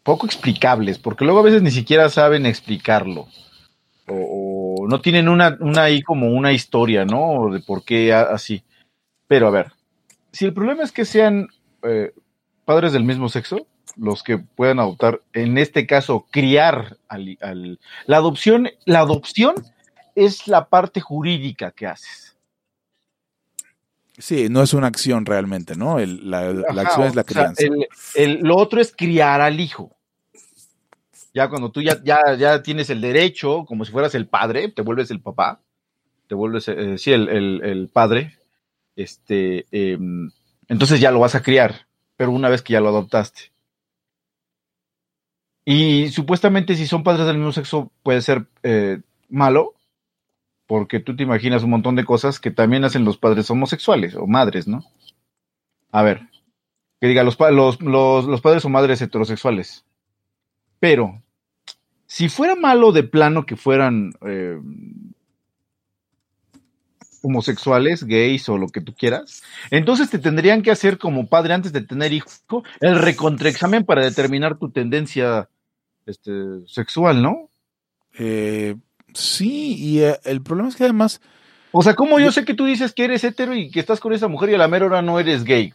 poco 0.05 0.27
explicables, 0.27 0.99
porque 0.99 1.25
luego 1.25 1.41
a 1.41 1.45
veces 1.45 1.63
ni 1.63 1.73
siquiera 1.73 2.09
saben 2.09 2.47
explicarlo. 2.47 3.27
O 4.07 4.44
no 4.87 5.00
tienen 5.00 5.29
una, 5.29 5.57
una 5.61 5.85
ahí 5.85 6.03
como 6.03 6.29
una 6.29 6.53
historia, 6.53 7.05
¿no? 7.05 7.50
De 7.53 7.61
por 7.61 7.85
qué 7.85 8.12
así. 8.12 8.62
Pero 9.26 9.49
a 9.49 9.50
ver, 9.50 9.73
si 10.33 10.45
el 10.45 10.55
problema 10.55 10.83
es 10.83 10.93
que 10.93 11.05
sean 11.05 11.49
eh, 11.83 12.12
padres 12.64 12.93
del 12.93 13.05
mismo 13.05 13.29
sexo, 13.29 13.67
los 13.97 14.23
que 14.23 14.38
puedan 14.38 14.81
adoptar, 14.81 15.21
en 15.33 15.59
este 15.59 15.87
caso, 15.87 16.26
criar 16.31 16.97
al, 17.09 17.38
al, 17.41 17.79
la 18.07 18.17
adopción, 18.17 18.71
la 18.85 19.00
adopción 19.00 19.55
es 20.14 20.49
la 20.49 20.69
parte 20.69 21.00
jurídica 21.00 21.71
que 21.71 21.87
haces. 21.87 22.37
Sí, 24.19 24.49
no 24.49 24.62
es 24.62 24.75
una 24.75 24.87
acción 24.87 25.26
realmente, 25.26 25.75
¿no? 25.75 25.99
El, 25.99 26.31
la, 26.31 26.49
acción 26.49 27.07
es 27.07 27.17
la 27.17 27.25
crianza. 27.25 27.53
O 27.53 27.55
sea, 27.55 27.67
el, 27.67 27.88
el, 28.14 28.41
lo 28.41 28.57
otro 28.57 28.81
es 28.81 28.95
criar 28.97 29.41
al 29.41 29.59
hijo. 29.59 29.97
Ya 31.35 31.49
cuando 31.49 31.73
tú 31.73 31.83
ya, 31.83 32.00
ya, 32.05 32.37
ya 32.38 32.62
tienes 32.62 32.91
el 32.91 33.00
derecho, 33.00 33.64
como 33.67 33.85
si 33.85 33.91
fueras 33.91 34.14
el 34.14 34.29
padre, 34.29 34.69
te 34.69 34.83
vuelves 34.83 35.11
el 35.11 35.21
papá, 35.21 35.61
te 36.29 36.37
vuelves, 36.37 36.69
eh, 36.69 36.97
sí, 36.97 37.12
el, 37.12 37.29
el, 37.29 37.88
padre, 37.88 38.38
este, 38.95 39.67
eh, 39.73 39.99
entonces 40.69 41.00
ya 41.00 41.11
lo 41.11 41.19
vas 41.19 41.35
a 41.35 41.43
criar, 41.43 41.88
pero 42.17 42.31
una 42.31 42.49
vez 42.49 42.62
que 42.62 42.75
ya 42.75 42.81
lo 42.81 42.88
adoptaste. 42.88 43.53
Y 45.64 46.11
supuestamente 46.11 46.76
si 46.76 46.87
son 46.87 47.03
padres 47.03 47.26
del 47.26 47.38
mismo 47.38 47.53
sexo 47.53 47.91
puede 48.05 48.23
ser 48.23 48.47
eh, 48.62 49.00
malo, 49.29 49.75
porque 50.67 51.00
tú 51.00 51.17
te 51.17 51.25
imaginas 51.25 51.64
un 51.64 51.71
montón 51.71 51.97
de 51.97 52.05
cosas 52.05 52.38
que 52.38 52.53
también 52.53 52.85
hacen 52.85 53.05
los 53.05 53.19
padres 53.19 53.50
homosexuales 53.50 54.14
o 54.14 54.29
madres, 54.29 54.69
¿no? 54.69 54.85
A 55.91 56.03
ver, 56.03 56.29
que 57.00 57.09
diga 57.09 57.25
los, 57.25 57.38
los, 57.41 57.83
los, 57.83 58.25
los 58.26 58.41
padres 58.41 58.64
o 58.64 58.69
madres 58.69 59.03
heterosexuales. 59.03 59.85
Pero, 60.79 61.24
si 62.14 62.28
fuera 62.28 62.54
malo 62.54 62.92
de 62.92 63.02
plano 63.02 63.44
que 63.44 63.56
fueran 63.56 64.12
eh, 64.25 64.56
homosexuales, 67.23 68.04
gays 68.04 68.49
o 68.49 68.56
lo 68.56 68.68
que 68.68 68.80
tú 68.80 68.94
quieras, 68.94 69.42
entonces 69.73 70.11
te 70.11 70.21
tendrían 70.21 70.62
que 70.62 70.71
hacer 70.71 70.99
como 70.99 71.26
padre 71.26 71.54
antes 71.54 71.73
de 71.73 71.80
tener 71.80 72.12
hijo 72.12 72.62
el 72.80 73.00
recontraexamen 73.00 73.85
para 73.85 74.04
determinar 74.04 74.56
tu 74.59 74.71
tendencia 74.71 75.49
este, 76.06 76.64
sexual, 76.68 77.21
¿no? 77.21 77.50
Eh, 78.16 78.76
sí, 79.12 79.75
y 79.76 80.02
eh, 80.02 80.21
el 80.23 80.40
problema 80.40 80.68
es 80.68 80.76
que 80.76 80.85
además... 80.85 81.21
O 81.73 81.83
sea, 81.83 81.97
¿cómo 81.97 82.21
yo 82.21 82.30
sé 82.30 82.44
que 82.44 82.54
tú 82.54 82.64
dices 82.64 82.92
que 82.92 83.06
eres 83.06 83.25
hetero 83.25 83.56
y 83.56 83.73
que 83.73 83.80
estás 83.80 83.99
con 83.99 84.12
esa 84.12 84.28
mujer 84.28 84.50
y 84.50 84.54
a 84.54 84.59
la 84.59 84.68
mera 84.68 84.87
hora 84.87 85.02
no 85.02 85.18
eres 85.18 85.42
gay? 85.42 85.75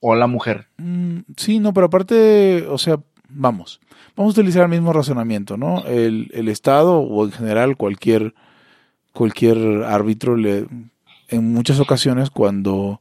O 0.00 0.14
la 0.14 0.26
mujer. 0.26 0.66
Mm, 0.76 1.20
sí, 1.38 1.60
no, 1.60 1.72
pero 1.72 1.86
aparte, 1.86 2.66
o 2.68 2.76
sea, 2.76 2.98
vamos, 3.28 3.80
vamos 4.16 4.36
a 4.36 4.40
utilizar 4.40 4.62
el 4.62 4.68
mismo 4.68 4.92
razonamiento, 4.92 5.56
¿no? 5.56 5.84
El, 5.86 6.48
Estado 6.48 6.98
o 6.98 7.24
en 7.24 7.32
general 7.32 7.76
cualquier, 7.76 8.34
cualquier 9.12 9.84
árbitro 9.84 10.36
le, 10.36 10.66
en 11.28 11.52
muchas 11.52 11.80
ocasiones 11.80 12.30
cuando, 12.30 13.00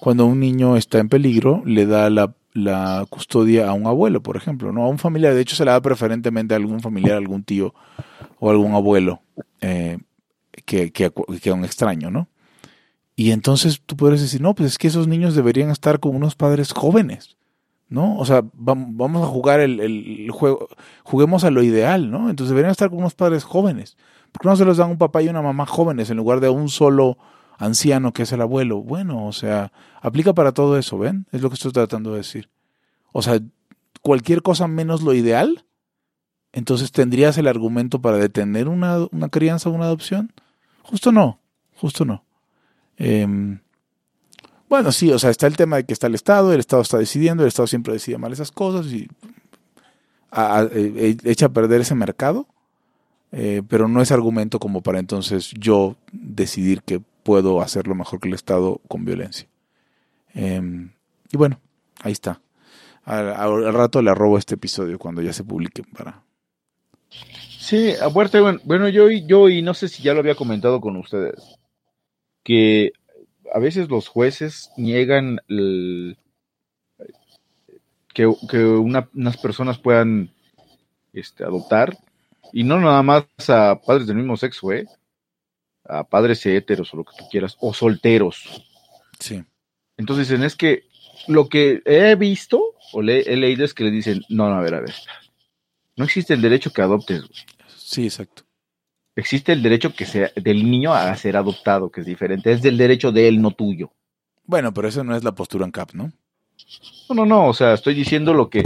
cuando 0.00 0.26
un 0.26 0.40
niño 0.40 0.76
está 0.76 0.98
en 0.98 1.08
peligro 1.08 1.62
le 1.64 1.86
da 1.86 2.10
la, 2.10 2.34
la 2.52 3.06
custodia 3.08 3.68
a 3.68 3.72
un 3.72 3.86
abuelo, 3.86 4.22
por 4.22 4.36
ejemplo, 4.36 4.72
¿no? 4.72 4.84
A 4.84 4.88
un 4.88 4.98
familiar, 4.98 5.34
de 5.34 5.40
hecho 5.40 5.56
se 5.56 5.64
le 5.64 5.70
da 5.70 5.80
preferentemente 5.80 6.54
a 6.54 6.56
algún 6.56 6.80
familiar, 6.80 7.16
algún 7.16 7.42
tío 7.42 7.74
o 8.38 8.50
algún 8.50 8.74
abuelo 8.74 9.22
eh, 9.60 9.98
que, 10.64 10.92
que, 10.92 11.12
que 11.42 11.50
a 11.50 11.54
un 11.54 11.64
extraño, 11.64 12.10
¿no? 12.10 12.28
Y 13.16 13.30
entonces 13.30 13.80
tú 13.84 13.96
puedes 13.96 14.20
decir, 14.20 14.40
no, 14.40 14.54
pues 14.54 14.72
es 14.72 14.78
que 14.78 14.88
esos 14.88 15.06
niños 15.06 15.34
deberían 15.34 15.70
estar 15.70 16.00
con 16.00 16.16
unos 16.16 16.34
padres 16.34 16.72
jóvenes, 16.72 17.36
¿no? 17.88 18.16
O 18.18 18.24
sea, 18.24 18.42
vamos 18.54 19.22
a 19.22 19.26
jugar 19.26 19.60
el, 19.60 19.80
el, 19.80 20.30
juego, 20.30 20.68
juguemos 21.02 21.44
a 21.44 21.50
lo 21.50 21.62
ideal, 21.62 22.10
¿no? 22.10 22.30
Entonces 22.30 22.50
deberían 22.50 22.72
estar 22.72 22.90
con 22.90 22.98
unos 22.98 23.14
padres 23.14 23.44
jóvenes. 23.44 23.96
¿Por 24.32 24.42
qué 24.42 24.48
no 24.48 24.56
se 24.56 24.64
los 24.64 24.76
dan 24.76 24.90
un 24.90 24.98
papá 24.98 25.22
y 25.22 25.28
una 25.28 25.42
mamá 25.42 25.66
jóvenes 25.66 26.10
en 26.10 26.16
lugar 26.16 26.40
de 26.40 26.48
un 26.48 26.68
solo 26.68 27.18
anciano 27.58 28.12
que 28.12 28.24
es 28.24 28.32
el 28.32 28.40
abuelo? 28.40 28.82
Bueno, 28.82 29.26
o 29.26 29.32
sea, 29.32 29.72
aplica 30.00 30.32
para 30.34 30.52
todo 30.52 30.76
eso, 30.78 30.98
¿ven? 30.98 31.26
Es 31.30 31.42
lo 31.42 31.50
que 31.50 31.54
estoy 31.54 31.72
tratando 31.72 32.10
de 32.10 32.18
decir. 32.18 32.50
O 33.12 33.22
sea, 33.22 33.38
cualquier 34.02 34.42
cosa 34.42 34.66
menos 34.66 35.02
lo 35.02 35.14
ideal, 35.14 35.64
entonces 36.52 36.90
tendrías 36.90 37.38
el 37.38 37.46
argumento 37.46 38.00
para 38.00 38.16
detener 38.16 38.68
una, 38.68 39.06
una 39.12 39.28
crianza 39.28 39.68
o 39.68 39.72
una 39.72 39.84
adopción. 39.84 40.32
Justo 40.82 41.12
no, 41.12 41.40
justo 41.76 42.04
no. 42.04 42.24
Eh, 42.96 43.58
bueno, 44.74 44.90
sí, 44.90 45.12
o 45.12 45.20
sea, 45.20 45.30
está 45.30 45.46
el 45.46 45.56
tema 45.56 45.76
de 45.76 45.84
que 45.84 45.92
está 45.92 46.08
el 46.08 46.16
Estado, 46.16 46.52
el 46.52 46.58
Estado 46.58 46.82
está 46.82 46.98
decidiendo, 46.98 47.44
el 47.44 47.48
Estado 47.48 47.68
siempre 47.68 47.92
decide 47.92 48.18
mal 48.18 48.32
esas 48.32 48.50
cosas 48.50 48.86
y 48.86 49.06
a, 50.32 50.66
e, 50.68 51.16
echa 51.22 51.46
a 51.46 51.52
perder 51.52 51.82
ese 51.82 51.94
mercado, 51.94 52.48
eh, 53.30 53.62
pero 53.68 53.86
no 53.86 54.02
es 54.02 54.10
argumento 54.10 54.58
como 54.58 54.82
para 54.82 54.98
entonces 54.98 55.52
yo 55.56 55.94
decidir 56.10 56.82
que 56.82 57.00
puedo 57.22 57.60
hacerlo 57.62 57.94
mejor 57.94 58.18
que 58.18 58.26
el 58.26 58.34
Estado 58.34 58.80
con 58.88 59.04
violencia. 59.04 59.46
Eh, 60.34 60.88
y 61.30 61.36
bueno, 61.36 61.60
ahí 62.02 62.10
está. 62.10 62.40
Al, 63.04 63.72
rato 63.72 64.02
le 64.02 64.10
arrobo 64.10 64.38
este 64.38 64.56
episodio 64.56 64.98
cuando 64.98 65.22
ya 65.22 65.32
se 65.32 65.44
publique 65.44 65.84
para... 65.84 66.20
Sí, 67.60 67.92
aparte, 68.02 68.40
bueno, 68.40 68.88
yo, 68.88 69.08
yo 69.08 69.48
y 69.48 69.62
no 69.62 69.72
sé 69.72 69.88
si 69.88 70.02
ya 70.02 70.14
lo 70.14 70.18
había 70.18 70.34
comentado 70.34 70.80
con 70.80 70.96
ustedes, 70.96 71.60
que 72.42 72.90
a 73.54 73.60
veces 73.60 73.88
los 73.88 74.08
jueces 74.08 74.72
niegan 74.76 75.38
el, 75.48 76.18
que, 78.12 78.28
que 78.50 78.64
una, 78.64 79.08
unas 79.14 79.36
personas 79.36 79.78
puedan 79.78 80.34
este, 81.12 81.44
adoptar, 81.44 81.96
y 82.52 82.64
no 82.64 82.80
nada 82.80 83.00
más 83.04 83.26
a 83.48 83.80
padres 83.80 84.08
del 84.08 84.16
mismo 84.16 84.36
sexo, 84.36 84.72
¿eh? 84.72 84.86
a 85.84 86.02
padres 86.02 86.44
heteros 86.44 86.92
o 86.92 86.96
lo 86.96 87.04
que 87.04 87.16
tú 87.16 87.26
quieras, 87.30 87.56
o 87.60 87.72
solteros. 87.72 88.66
Sí. 89.20 89.44
Entonces 89.96 90.28
dicen, 90.28 90.42
es 90.42 90.56
que 90.56 90.88
lo 91.28 91.48
que 91.48 91.80
he 91.84 92.16
visto 92.16 92.60
o 92.92 93.02
le, 93.02 93.20
he 93.20 93.36
leído 93.36 93.64
es 93.64 93.72
que 93.72 93.84
le 93.84 93.92
dicen, 93.92 94.24
no, 94.28 94.50
no, 94.50 94.56
a 94.56 94.62
ver, 94.62 94.74
a 94.74 94.80
ver, 94.80 94.94
no 95.94 96.04
existe 96.04 96.34
el 96.34 96.42
derecho 96.42 96.72
que 96.72 96.82
adoptes. 96.82 97.22
Sí, 97.68 98.06
exacto 98.06 98.43
existe 99.16 99.52
el 99.52 99.62
derecho 99.62 99.94
que 99.94 100.06
sea 100.06 100.30
del 100.36 100.70
niño 100.70 100.92
a 100.94 101.14
ser 101.16 101.36
adoptado, 101.36 101.90
que 101.90 102.00
es 102.00 102.06
diferente. 102.06 102.52
Es 102.52 102.62
del 102.62 102.76
derecho 102.76 103.12
de 103.12 103.28
él, 103.28 103.40
no 103.40 103.50
tuyo. 103.52 103.90
Bueno, 104.46 104.72
pero 104.74 104.88
eso 104.88 105.04
no 105.04 105.16
es 105.16 105.24
la 105.24 105.32
postura 105.32 105.64
en 105.64 105.70
CAP, 105.70 105.94
¿no? 105.94 106.12
No, 107.08 107.14
no, 107.14 107.26
no. 107.26 107.48
O 107.48 107.54
sea, 107.54 107.74
estoy 107.74 107.94
diciendo 107.94 108.34
lo 108.34 108.50
que 108.50 108.64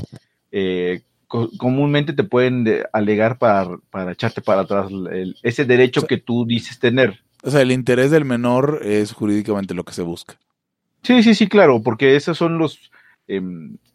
eh, 0.51 1.03
co 1.27 1.51
comúnmente 1.59 2.13
te 2.13 2.25
pueden 2.25 2.65
de, 2.65 2.85
alegar 2.93 3.39
para, 3.39 3.77
para, 3.91 4.13
echarte 4.13 4.41
para 4.41 4.63
atrás 4.63 4.91
el, 4.91 5.37
ese 5.43 5.65
derecho 5.65 6.01
o 6.01 6.03
sea, 6.03 6.09
que 6.09 6.19
tú 6.19 6.45
dices 6.47 6.79
tener. 6.79 7.21
O 7.43 7.51
sea, 7.51 7.63
el 7.63 7.71
interés 7.71 8.11
del 8.11 8.25
menor 8.25 8.81
es 8.83 9.13
jurídicamente 9.13 9.75
lo 9.75 9.85
que 9.85 9.93
se 9.93 10.03
busca. 10.03 10.37
Sí, 11.03 11.23
sí, 11.23 11.35
sí, 11.35 11.47
claro, 11.47 11.83
porque 11.83 12.17
esos 12.17 12.37
son 12.37 12.59
los. 12.59 12.91
Eh, 13.29 13.41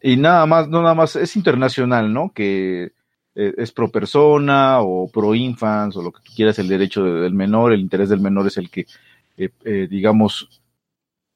y 0.00 0.16
nada 0.16 0.46
más, 0.46 0.68
no 0.68 0.80
nada 0.80 0.94
más, 0.94 1.16
es 1.16 1.36
internacional, 1.36 2.12
¿no? 2.12 2.32
Que 2.32 2.92
es 3.34 3.72
pro 3.72 3.90
persona 3.90 4.80
o 4.80 5.08
pro 5.08 5.34
infans 5.34 5.96
o 5.96 6.02
lo 6.02 6.12
que 6.12 6.22
tú 6.22 6.32
quieras, 6.34 6.58
el 6.58 6.68
derecho 6.68 7.04
del 7.04 7.34
menor, 7.34 7.72
el 7.72 7.80
interés 7.80 8.08
del 8.08 8.20
menor 8.20 8.46
es 8.46 8.56
el 8.56 8.70
que, 8.70 8.86
eh, 9.36 9.50
eh, 9.64 9.88
digamos, 9.90 10.62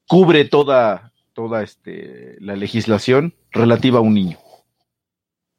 cubre 0.07 0.45
toda, 0.45 1.11
toda 1.33 1.61
este, 1.61 2.37
la 2.39 2.55
legislación 2.55 3.33
relativa 3.51 3.99
a 3.99 4.01
un 4.01 4.13
niño, 4.13 4.37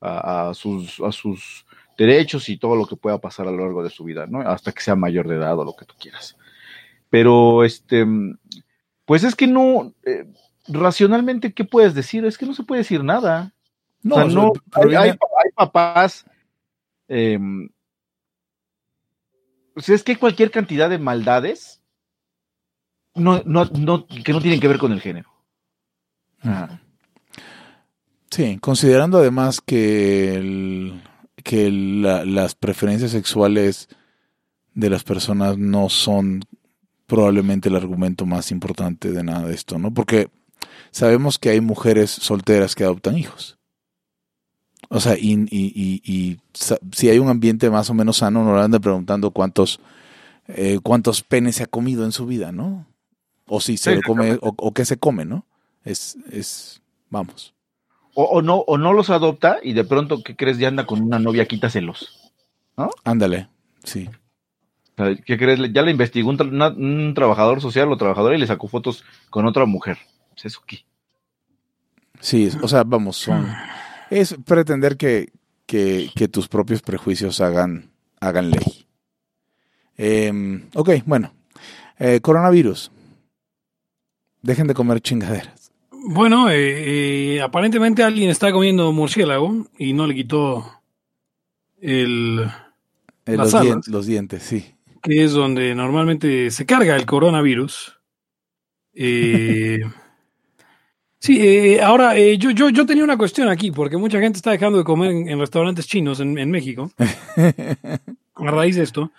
a, 0.01 0.53
sus, 0.55 1.01
a 1.01 1.13
sus 1.13 1.67
derechos 1.99 2.49
y 2.49 2.57
todo 2.57 2.75
lo 2.75 2.87
que 2.87 2.97
pueda 2.97 3.19
pasar 3.19 3.47
a 3.47 3.51
lo 3.51 3.59
largo 3.59 3.83
de 3.83 3.91
su 3.91 4.05
vida, 4.05 4.27
¿no? 4.27 4.41
Hasta 4.41 4.73
que 4.73 4.81
sea 4.81 4.97
mayor 4.97 5.29
de 5.29 5.37
edad 5.37 5.59
o 5.59 5.65
lo 5.65 5.77
que 5.77 5.85
tú 5.85 5.95
quieras. 6.01 6.37
Pero, 7.11 7.65
este, 7.65 8.07
pues 9.05 9.25
es 9.25 9.35
que 9.35 9.47
no, 9.47 9.93
eh, 10.07 10.25
racionalmente, 10.69 11.53
¿qué 11.53 11.65
puedes 11.65 11.95
decir? 11.95 12.25
Es 12.25 12.39
que 12.39 12.47
no 12.47 12.55
se 12.55 12.63
puede 12.63 12.81
decir 12.81 13.05
nada. 13.05 13.53
No, 14.03 14.15
o 14.17 14.19
sea, 14.19 14.35
no, 14.35 14.53
hay, 14.73 14.83
hay- 14.83 14.89
viene- 14.89 15.19
hay 15.45 15.51
papás. 15.55 16.25
eh, 17.09 17.39
o 19.77 19.81
sea, 19.81 19.95
es 19.95 20.03
que 20.03 20.13
hay 20.13 20.17
cualquier 20.19 20.51
cantidad 20.51 20.89
de 20.91 20.99
maldades 20.99 21.83
no, 23.15 23.43
no, 23.45 23.65
no, 23.67 24.07
que 24.07 24.33
no 24.33 24.41
tienen 24.41 24.61
que 24.61 24.69
ver 24.69 24.79
con 24.79 24.93
el 24.93 25.01
género. 25.01 25.29
Ajá. 26.41 26.81
Sí, 28.31 28.59
considerando 28.61 29.19
además 29.19 29.61
que, 29.61 30.35
el- 30.35 31.03
que 31.43 31.71
la- 31.71 32.25
las 32.25 32.55
preferencias 32.55 33.11
sexuales 33.11 33.89
de 34.75 34.91
las 34.91 35.03
personas 35.03 35.59
no 35.59 35.89
son 35.89 36.43
probablemente 37.07 37.69
el 37.69 37.77
argumento 37.77 38.25
más 38.27 38.53
importante 38.53 39.11
de 39.11 39.25
nada 39.25 39.47
de 39.49 39.55
esto, 39.55 39.79
¿no? 39.79 39.93
Porque 39.93 40.29
sabemos 40.93 41.39
que 41.41 41.51
hay 41.51 41.61
mujeres 41.61 42.11
solteras 42.11 42.77
que 42.77 42.85
adoptan 42.85 43.19
hijos. 43.19 43.59
O 44.93 44.99
sea, 44.99 45.17
y, 45.17 45.35
y- 45.51 46.03
y- 46.05 46.39
si 46.93 47.09
hay 47.09 47.21
un 47.21 47.29
ambiente 47.29 47.71
más 47.71 47.89
o 47.91 47.95
menos 47.95 48.17
sano, 48.19 48.43
no 48.45 48.57
le 48.57 48.63
andan 48.63 48.81
preguntando 48.81 49.31
cuántos, 49.31 49.79
eh, 50.49 50.81
cuántos 50.83 51.23
penes 51.23 51.57
se 51.57 51.63
ha 51.63 51.67
comido 51.67 52.05
en 52.05 52.11
su 52.11 52.27
vida, 52.27 52.51
¿no? 52.51 52.87
O 53.47 53.61
si 53.61 53.77
se 53.77 53.91
Sí, 53.91 53.97
lo 53.97 54.03
come, 54.03 54.35
o, 54.35 54.53
o 54.57 54.73
qué 54.75 54.85
se 54.85 54.99
come, 54.99 55.25
¿no? 55.25 55.47
Es, 55.85 56.19
es, 56.31 56.83
vamos. 57.09 57.55
O, 58.15 58.25
o 58.25 58.43
no, 58.43 58.57
o 58.59 58.79
no 58.79 58.93
los 58.93 59.11
adopta 59.11 59.59
y 59.63 59.75
de 59.75 59.85
pronto, 59.85 60.25
¿qué 60.25 60.35
crees? 60.35 60.59
Ya 60.59 60.67
anda 60.67 60.87
con 60.87 61.01
una 61.01 61.21
novia, 61.21 61.47
quítaselos. 61.47 62.33
Ándale, 63.05 63.49
sí. 63.85 64.11
¿Qué 65.25 65.39
crees? 65.39 65.61
Ya 65.73 65.83
le 65.83 65.93
investigó 65.93 66.29
un, 66.31 66.37
tra- 66.39 66.49
una- 66.49 66.69
un 66.69 67.15
trabajador 67.15 67.61
social 67.61 67.91
o 67.93 67.97
trabajadora 67.97 68.37
y 68.37 68.39
le 68.41 68.47
sacó 68.47 68.67
fotos 68.69 69.05
con 69.31 69.47
otra 69.47 69.65
mujer. 69.67 69.99
Pues, 70.31 70.47
¿Eso 70.47 70.61
qué? 70.67 70.85
Sí, 72.21 72.47
es- 72.47 72.57
o 72.61 72.69
sea, 72.69 72.83
vamos, 72.85 73.17
son. 73.17 73.47
Es 74.11 74.35
pretender 74.45 74.97
que, 74.97 75.31
que, 75.67 76.11
que 76.15 76.29
tus 76.29 76.49
propios 76.49 76.83
prejuicios 76.83 77.41
hagan, 77.41 77.91
hagan 78.21 78.51
ley. 78.51 78.87
Em, 79.97 80.69
ok, 80.75 80.91
bueno. 81.07 81.33
Eh, 81.99 82.21
coronavirus. 82.21 82.91
Dejen 84.43 84.67
de 84.67 84.75
comer 84.75 85.01
chingaderas. 85.01 85.71
Bueno, 85.93 86.49
eh, 86.51 87.35
eh, 87.37 87.43
aparentemente 87.43 88.03
alguien 88.03 88.31
está 88.31 88.51
comiendo 88.53 88.91
murciélago 88.93 89.67
y 89.79 89.93
no 89.93 90.07
le 90.07 90.15
quitó 90.15 90.81
el 91.81 92.51
Eh, 93.27 93.37
los, 93.37 93.55
alas. 93.55 93.67
dien- 93.67 93.83
los 93.89 94.07
dientes, 94.07 94.43
sí. 94.43 94.75
que 95.03 95.25
es 95.25 95.33
donde 95.33 95.75
normalmente 95.75 96.51
se 96.51 96.65
carga 96.67 96.97
el 96.97 97.05
coronavirus. 97.07 97.99
Eh, 98.95 99.81
sí, 101.21 101.39
eh, 101.41 101.81
ahora 101.81 102.17
eh, 102.17 102.37
yo, 102.37 102.51
yo, 102.51 102.69
yo 102.71 102.85
tenía 102.85 103.05
una 103.05 103.17
cuestión 103.17 103.49
aquí, 103.49 103.71
porque 103.71 103.97
mucha 103.97 104.19
gente 104.19 104.39
está 104.39 104.51
dejando 104.51 104.79
de 104.79 104.85
comer 104.85 105.13
en, 105.13 105.29
en 105.29 105.39
restaurantes 105.39 105.87
chinos 105.87 106.19
en, 106.19 106.37
en 106.39 106.51
México 106.51 106.91
a 107.37 108.51
raíz 108.51 108.75
de 108.77 108.83
esto. 108.83 109.13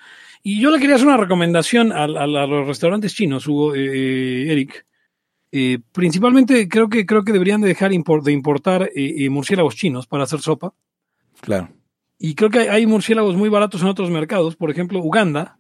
Y 0.43 0.59
yo 0.59 0.71
le 0.71 0.79
quería 0.79 0.95
hacer 0.95 1.07
una 1.07 1.17
recomendación 1.17 1.91
a, 1.91 2.03
a- 2.03 2.23
a 2.23 2.47
los 2.47 2.67
restaurantes 2.67 3.13
chinos, 3.13 3.47
Hugo, 3.47 3.75
eh, 3.75 4.51
Eric. 4.51 4.85
Eh, 5.53 5.79
principalmente 5.91 6.67
creo 6.67 6.89
que, 6.89 7.05
creo 7.05 7.23
que 7.23 7.31
deberían 7.33 7.61
de 7.61 7.67
dejar 7.67 7.91
de 7.91 8.31
importar 8.31 8.83
eh, 8.95 9.15
eh, 9.25 9.29
murciélagos 9.29 9.75
chinos 9.75 10.07
para 10.07 10.23
hacer 10.23 10.39
sopa. 10.39 10.73
Claro. 11.41 11.69
Y 12.17 12.35
creo 12.35 12.49
que 12.49 12.59
hay, 12.59 12.67
hay 12.69 12.85
murciélagos 12.87 13.35
muy 13.35 13.49
baratos 13.49 13.81
en 13.81 13.87
otros 13.89 14.09
mercados. 14.09 14.55
Por 14.55 14.71
ejemplo, 14.71 14.99
Uganda. 14.99 15.57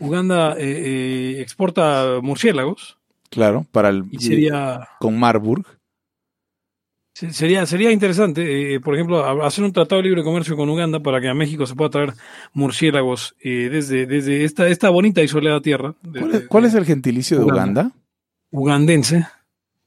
Uganda 0.00 0.56
eh, 0.58 1.36
eh, 1.36 1.40
exporta 1.40 2.18
murciélagos. 2.20 2.98
Claro, 3.32 3.66
para 3.72 3.88
el. 3.88 4.04
Y 4.12 4.18
sería, 4.20 4.86
Con 5.00 5.18
Marburg. 5.18 5.64
se- 7.14 7.32
sería, 7.32 7.64
sería 7.66 7.90
interesante, 7.90 8.74
eh, 8.74 8.80
por 8.80 8.94
ejemplo, 8.94 9.24
hacer 9.44 9.64
un 9.64 9.72
tratado 9.72 10.00
de 10.02 10.08
libre 10.08 10.22
comercio 10.22 10.56
con 10.56 10.68
Uganda 10.68 11.00
para 11.00 11.20
que 11.20 11.28
a 11.28 11.34
México 11.34 11.66
se 11.66 11.74
pueda 11.74 11.90
traer 11.90 12.12
murciélagos 12.52 13.34
eh, 13.42 13.68
desde, 13.72 14.06
desde 14.06 14.44
esta, 14.44 14.68
esta 14.68 14.90
bonita 14.90 15.22
y 15.22 15.28
soleada 15.28 15.60
tierra. 15.62 15.94
de- 16.02 16.20
¿Cuál 16.20 16.34
es, 16.34 16.46
cuál 16.48 16.64
es 16.66 16.74
el 16.74 16.84
gentilicio 16.84 17.38
de 17.38 17.44
Uganda. 17.44 17.62
Uganda? 17.82 17.96
Ugandense. 18.50 19.26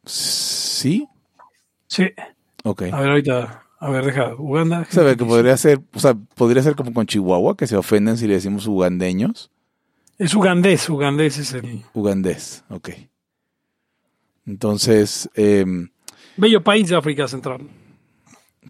Sí. 0.05 1.07
Sí. 1.87 2.05
Ok. 2.63 2.81
A 2.91 2.99
ver, 2.99 3.09
ahorita. 3.11 3.61
A 3.79 3.89
ver, 3.91 4.05
deja. 4.05 4.33
Uganda. 4.35 4.85
Sabe 4.89 5.15
que 5.17 5.23
podría 5.25 5.55
ser, 5.57 5.79
o 5.93 5.99
sea, 5.99 6.15
podría 6.15 6.63
ser 6.63 6.75
como 6.75 6.91
con 6.93 7.05
Chihuahua, 7.05 7.55
que 7.55 7.67
se 7.67 7.75
ofenden 7.77 8.17
si 8.17 8.27
le 8.27 8.33
decimos 8.35 8.65
ugandeños. 8.65 9.51
Es 10.17 10.33
ugandés. 10.33 10.89
Ugandés 10.89 11.37
es 11.37 11.53
el 11.53 11.83
Ugandés, 11.93 12.63
ok. 12.69 12.89
Entonces, 14.45 15.29
eh, 15.35 15.65
bello 16.37 16.63
país 16.63 16.87
de 16.89 16.95
África 16.95 17.27
Central. 17.27 17.61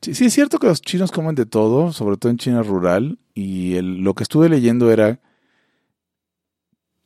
sí, 0.01 0.13
sí 0.13 0.25
es 0.25 0.33
cierto 0.33 0.59
que 0.59 0.67
los 0.67 0.81
chinos 0.81 1.11
comen 1.11 1.35
de 1.35 1.45
todo, 1.45 1.91
sobre 1.91 2.17
todo 2.17 2.31
en 2.31 2.38
China 2.38 2.61
rural, 2.63 3.17
y 3.33 3.75
el- 3.75 3.97
lo 4.03 4.13
que 4.13 4.23
estuve 4.23 4.49
leyendo 4.49 4.91
era 4.91 5.19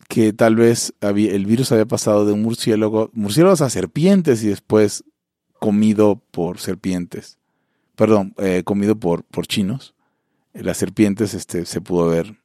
que 0.07 0.33
tal 0.33 0.55
vez 0.55 0.93
había- 1.01 1.33
el 1.33 1.45
virus 1.45 1.71
había 1.71 1.85
pasado 1.85 2.25
de 2.25 2.33
un 2.33 2.41
murciélago, 2.41 3.11
murciélagos 3.13 3.61
a 3.61 3.69
serpientes 3.69 4.43
y 4.43 4.47
después 4.47 5.03
comido 5.59 6.21
por 6.31 6.59
serpientes. 6.59 7.37
Perdón, 7.95 8.33
eh, 8.37 8.63
comido 8.63 8.95
por, 8.95 9.23
por 9.23 9.45
chinos. 9.45 9.93
Las 10.53 10.77
serpientes 10.77 11.33
este, 11.33 11.65
se 11.65 11.81
pudo 11.81 12.05
haber 12.09 12.38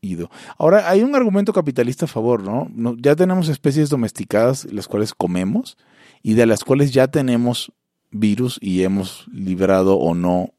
ido. 0.00 0.30
Ahora, 0.58 0.88
hay 0.88 1.02
un 1.02 1.14
argumento 1.14 1.52
capitalista 1.52 2.04
a 2.04 2.08
favor, 2.08 2.42
¿no? 2.42 2.68
Ya 2.98 3.16
tenemos 3.16 3.48
especies 3.48 3.88
domesticadas, 3.90 4.66
las 4.72 4.88
cuales 4.88 5.14
comemos, 5.14 5.76
y 6.22 6.34
de 6.34 6.46
las 6.46 6.64
cuales 6.64 6.92
ya 6.92 7.08
tenemos 7.08 7.72
virus 8.10 8.58
y 8.60 8.82
hemos 8.82 9.26
librado 9.32 9.96
o 9.96 10.14
no 10.14 10.50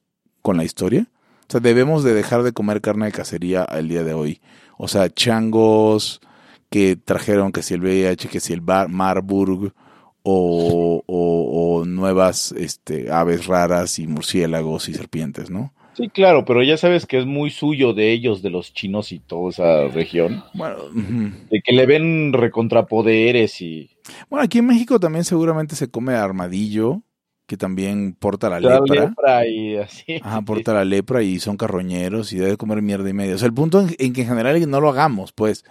con 0.42 0.58
la 0.58 0.64
historia. 0.64 1.08
O 1.48 1.52
sea, 1.52 1.60
debemos 1.60 2.04
de 2.04 2.14
dejar 2.14 2.44
de 2.44 2.52
comer 2.54 2.80
carne 2.82 3.08
de 3.08 3.12
cacería 3.12 3.64
al 3.64 3.88
día 3.88 4.04
de 4.04 4.14
hoy. 4.14 4.42
O 4.78 4.88
sea, 4.88 5.10
changos 5.10 6.22
que 6.70 6.96
trajeron 6.96 7.52
que 7.52 7.64
si 7.64 7.74
el 7.74 7.82
VIH, 7.82 8.30
que 8.30 8.40
si 8.40 8.54
el 8.54 8.62
Bar- 8.62 8.90
Marburg, 8.90 9.74
o, 10.22 11.02
o- 11.08 11.80
o 11.80 11.86
nuevas 11.86 12.52
este, 12.52 13.12
aves 13.12 13.48
raras 13.48 13.98
y 14.00 14.06
murciélagos 14.08 14.90
y 14.90 14.94
serpientes, 14.94 15.50
¿no? 15.50 15.74
Sí, 16.00 16.08
claro, 16.08 16.46
pero 16.46 16.64
ya 16.64 16.78
sabes 16.78 17.06
que 17.06 17.18
es 17.18 17.26
muy 17.26 17.50
suyo 17.50 17.94
de 17.94 18.14
ellos, 18.14 18.42
de 18.42 18.50
los 18.50 18.74
chinos 18.74 19.12
y 19.12 19.20
toda 19.20 19.50
esa 19.50 19.88
región, 19.90 20.46
Bueno, 20.54 20.78
de 20.94 21.62
que 21.62 21.74
le 21.74 21.86
ven 21.86 22.32
recontrapoderes 22.32 23.60
y 23.60 23.90
bueno, 24.30 24.46
aquí 24.46 24.60
en 24.60 24.68
México 24.68 24.98
también 24.98 25.26
seguramente 25.26 25.76
se 25.76 25.90
come 25.90 26.14
armadillo, 26.14 27.02
que 27.48 27.58
también 27.58 28.16
porta 28.18 28.50
la 28.50 28.62
la 28.62 28.80
lepra. 28.80 29.08
lepra 29.08 29.46
y 29.46 29.76
así. 29.76 30.22
Ajá, 30.24 30.42
porta 30.42 30.74
la 30.74 30.86
lepra 30.86 31.22
y 31.22 31.38
son 31.40 31.58
carroñeros 31.58 32.32
y 32.32 32.38
debe 32.38 32.56
comer 32.56 32.82
mierda 32.82 33.10
y 33.10 33.14
media. 33.14 33.36
O 33.36 33.38
sea, 33.38 33.48
el 33.48 33.54
punto 33.54 33.82
en, 33.82 33.94
en 34.00 34.14
que 34.14 34.22
en 34.22 34.28
general 34.30 34.70
no 34.70 34.80
lo 34.80 34.88
hagamos, 34.88 35.34
pues. 35.34 35.66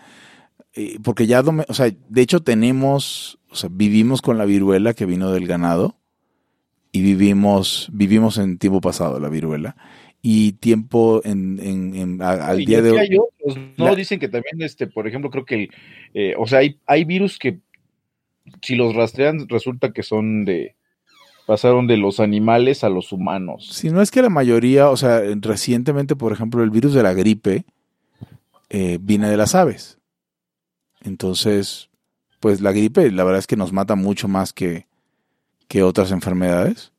Eh, 0.74 0.98
porque 1.02 1.26
ya, 1.26 1.40
o 1.40 1.74
sea, 1.74 1.90
de 2.08 2.20
hecho 2.20 2.40
tenemos, 2.40 3.38
o 3.50 3.54
sea, 3.54 3.70
vivimos 3.72 4.20
con 4.20 4.36
la 4.36 4.44
viruela 4.44 4.92
que 4.92 5.06
vino 5.06 5.32
del 5.32 5.46
ganado 5.46 5.96
y 6.92 7.00
vivimos, 7.00 7.88
vivimos 7.92 8.36
en 8.36 8.58
tiempo 8.58 8.82
pasado 8.82 9.18
la 9.20 9.30
viruela 9.30 9.76
y 10.22 10.52
tiempo 10.52 11.20
en, 11.24 11.58
en- 11.62 11.94
en- 11.94 12.22
a- 12.22 12.46
al 12.48 12.60
Y 12.60 12.66
día 12.66 12.82
de 12.82 12.90
hoy. 12.92 12.98
hay 12.98 13.10
otros, 13.16 13.56
¿no? 13.76 13.84
La- 13.86 13.94
Dicen 13.94 14.18
que 14.18 14.28
también, 14.28 14.60
este, 14.62 14.86
por 14.86 15.06
ejemplo, 15.06 15.30
creo 15.30 15.44
que, 15.44 15.68
eh, 16.14 16.34
o 16.38 16.46
sea, 16.46 16.58
hay, 16.60 16.78
hay 16.86 17.04
virus 17.04 17.38
que 17.38 17.60
si 18.62 18.74
los 18.74 18.94
rastrean 18.94 19.48
resulta 19.48 19.92
que 19.92 20.02
son 20.02 20.44
de, 20.44 20.74
pasaron 21.46 21.86
de 21.86 21.96
los 21.98 22.18
animales 22.20 22.82
a 22.84 22.88
los 22.88 23.12
humanos. 23.12 23.68
Si 23.72 23.90
no 23.90 24.02
es 24.02 24.10
que 24.10 24.22
la 24.22 24.28
mayoría, 24.30 24.90
o 24.90 24.96
sea, 24.96 25.20
recientemente, 25.40 26.16
por 26.16 26.32
ejemplo, 26.32 26.62
el 26.64 26.70
virus 26.70 26.94
de 26.94 27.02
la 27.02 27.14
gripe 27.14 27.64
eh, 28.70 28.98
viene 29.00 29.28
de 29.30 29.36
las 29.36 29.54
aves. 29.54 29.98
Entonces, 31.02 31.88
pues 32.40 32.60
la 32.60 32.72
gripe, 32.72 33.10
la 33.12 33.24
verdad 33.24 33.38
es 33.38 33.46
que 33.46 33.56
nos 33.56 33.72
mata 33.72 33.94
mucho 33.94 34.28
más 34.28 34.52
que, 34.52 34.86
que 35.68 35.82
otras 35.82 36.10
enfermedades. 36.10 36.92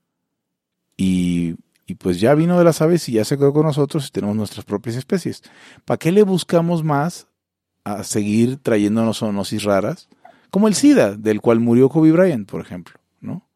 Y, 0.97 1.55
y 1.89 1.95
pues 1.95 2.19
ya 2.19 2.35
vino 2.35 2.57
de 2.57 2.63
las 2.63 2.81
aves 2.81 3.09
y 3.09 3.13
ya 3.13 3.25
se 3.25 3.37
quedó 3.37 3.51
con 3.51 3.65
nosotros 3.65 4.07
y 4.07 4.11
tenemos 4.11 4.35
nuestras 4.35 4.63
propias 4.63 4.95
especies. 4.95 5.41
¿Para 5.85 5.97
qué 5.97 6.11
le 6.11 6.23
buscamos 6.23 6.83
más 6.83 7.27
a 7.83 8.03
seguir 8.03 8.57
trayéndonos 8.57 9.19
zoonosis 9.19 9.63
raras? 9.63 10.07
Como 10.51 10.67
el 10.67 10.75
SIDA, 10.75 11.15
del 11.15 11.41
cual 11.41 11.59
murió 11.59 11.89
Kobe 11.89 12.11
Bryant, 12.11 12.49
por 12.49 12.61
ejemplo, 12.61 12.99
¿no? 13.21 13.47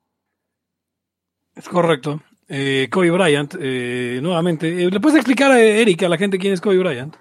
Es 1.56 1.70
correcto. 1.70 2.22
Eh, 2.48 2.88
Kobe 2.92 3.12
Bryant, 3.12 3.56
eh, 3.60 4.20
nuevamente. 4.22 4.84
eh, 4.84 4.90
¿Le 4.90 5.00
puedes 5.00 5.18
explicar 5.18 5.52
a 5.52 5.62
Eric, 5.62 6.02
a 6.04 6.10
la 6.10 6.18
gente, 6.18 6.40
quién 6.40 6.54
es 6.54 6.62
Kobe 6.62 6.80
Bryant? 6.80 7.16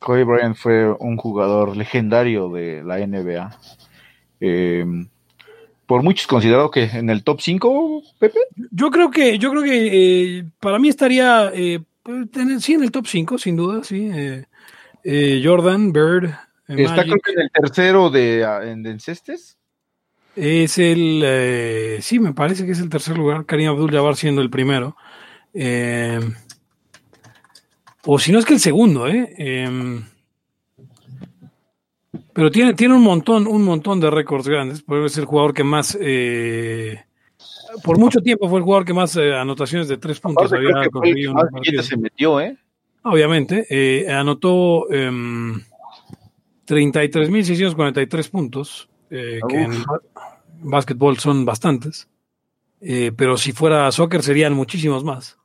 Kobe 0.00 0.24
Bryant 0.24 0.56
fue 0.56 0.90
un 0.90 1.18
jugador 1.18 1.76
legendario 1.76 2.48
de 2.48 2.82
la 2.82 2.98
NBA. 2.98 3.58
Eh, 4.40 4.86
por 5.90 6.04
muchos 6.04 6.28
considerado 6.28 6.70
que 6.70 6.84
en 6.84 7.10
el 7.10 7.24
top 7.24 7.40
5, 7.40 8.02
Pepe. 8.20 8.38
Yo 8.70 8.92
creo 8.92 9.10
que, 9.10 9.40
yo 9.40 9.50
creo 9.50 9.64
que 9.64 10.38
eh, 10.38 10.44
para 10.60 10.78
mí 10.78 10.88
estaría 10.88 11.50
eh, 11.52 11.80
en- 12.06 12.60
sí 12.60 12.74
en 12.74 12.84
el 12.84 12.92
top 12.92 13.08
5, 13.08 13.38
sin 13.38 13.56
duda, 13.56 13.82
sí. 13.82 14.08
eh, 14.14 14.44
eh, 15.02 15.42
Jordan, 15.44 15.92
Bird, 15.92 16.26
Está 16.68 16.94
Magic. 16.94 17.06
creo 17.06 17.18
que 17.24 17.32
en 17.32 17.40
el 17.40 17.50
tercero 17.50 18.08
de, 18.08 18.44
ah, 18.44 18.60
en, 18.62 18.84
de 18.84 19.00
Cestes. 19.00 19.58
Es 20.36 20.78
el, 20.78 21.98
sí, 22.02 22.20
me 22.20 22.34
parece 22.34 22.64
que 22.64 22.70
es 22.70 22.78
el 22.78 22.88
tercer 22.88 23.18
lugar. 23.18 23.44
Karim 23.44 23.70
Abdul-Jabbar 23.70 24.14
siendo 24.14 24.42
el 24.42 24.48
primero. 24.48 24.96
O 28.06 28.18
si 28.20 28.30
no 28.30 28.38
es 28.38 28.44
que 28.44 28.54
el 28.54 28.60
segundo, 28.60 29.08
¿eh? 29.08 29.34
Pero 32.32 32.50
tiene, 32.50 32.74
tiene 32.74 32.94
un 32.94 33.02
montón, 33.02 33.46
un 33.46 33.62
montón 33.62 34.00
de 34.00 34.10
récords 34.10 34.48
grandes. 34.48 34.82
Porque 34.82 35.06
es 35.06 35.18
el 35.18 35.24
jugador 35.24 35.54
que 35.54 35.64
más, 35.64 35.98
eh, 36.00 37.00
por 37.82 37.98
mucho 37.98 38.20
tiempo 38.20 38.48
fue 38.48 38.58
el 38.58 38.64
jugador 38.64 38.84
que 38.84 38.94
más 38.94 39.16
eh, 39.16 39.34
anotaciones 39.34 39.88
de 39.88 39.96
tres 39.96 40.20
puntos 40.20 40.50
creo 40.50 40.76
había 40.76 40.90
conseguido 40.90 41.34
se 41.82 41.96
metió, 41.96 42.40
¿eh? 42.40 42.56
Obviamente, 43.02 43.66
eh, 43.70 44.10
anotó 44.12 44.90
em, 44.92 45.62
33.643 46.66 48.30
puntos, 48.30 48.88
eh, 49.10 49.40
que 49.48 49.62
en 49.62 49.72
básquetbol 50.62 51.18
son 51.18 51.44
bastantes, 51.44 52.08
pero 53.16 53.36
si 53.38 53.52
fuera 53.52 53.90
soccer 53.90 54.22
serían 54.22 54.52
muchísimos 54.52 55.02
más. 55.02 55.38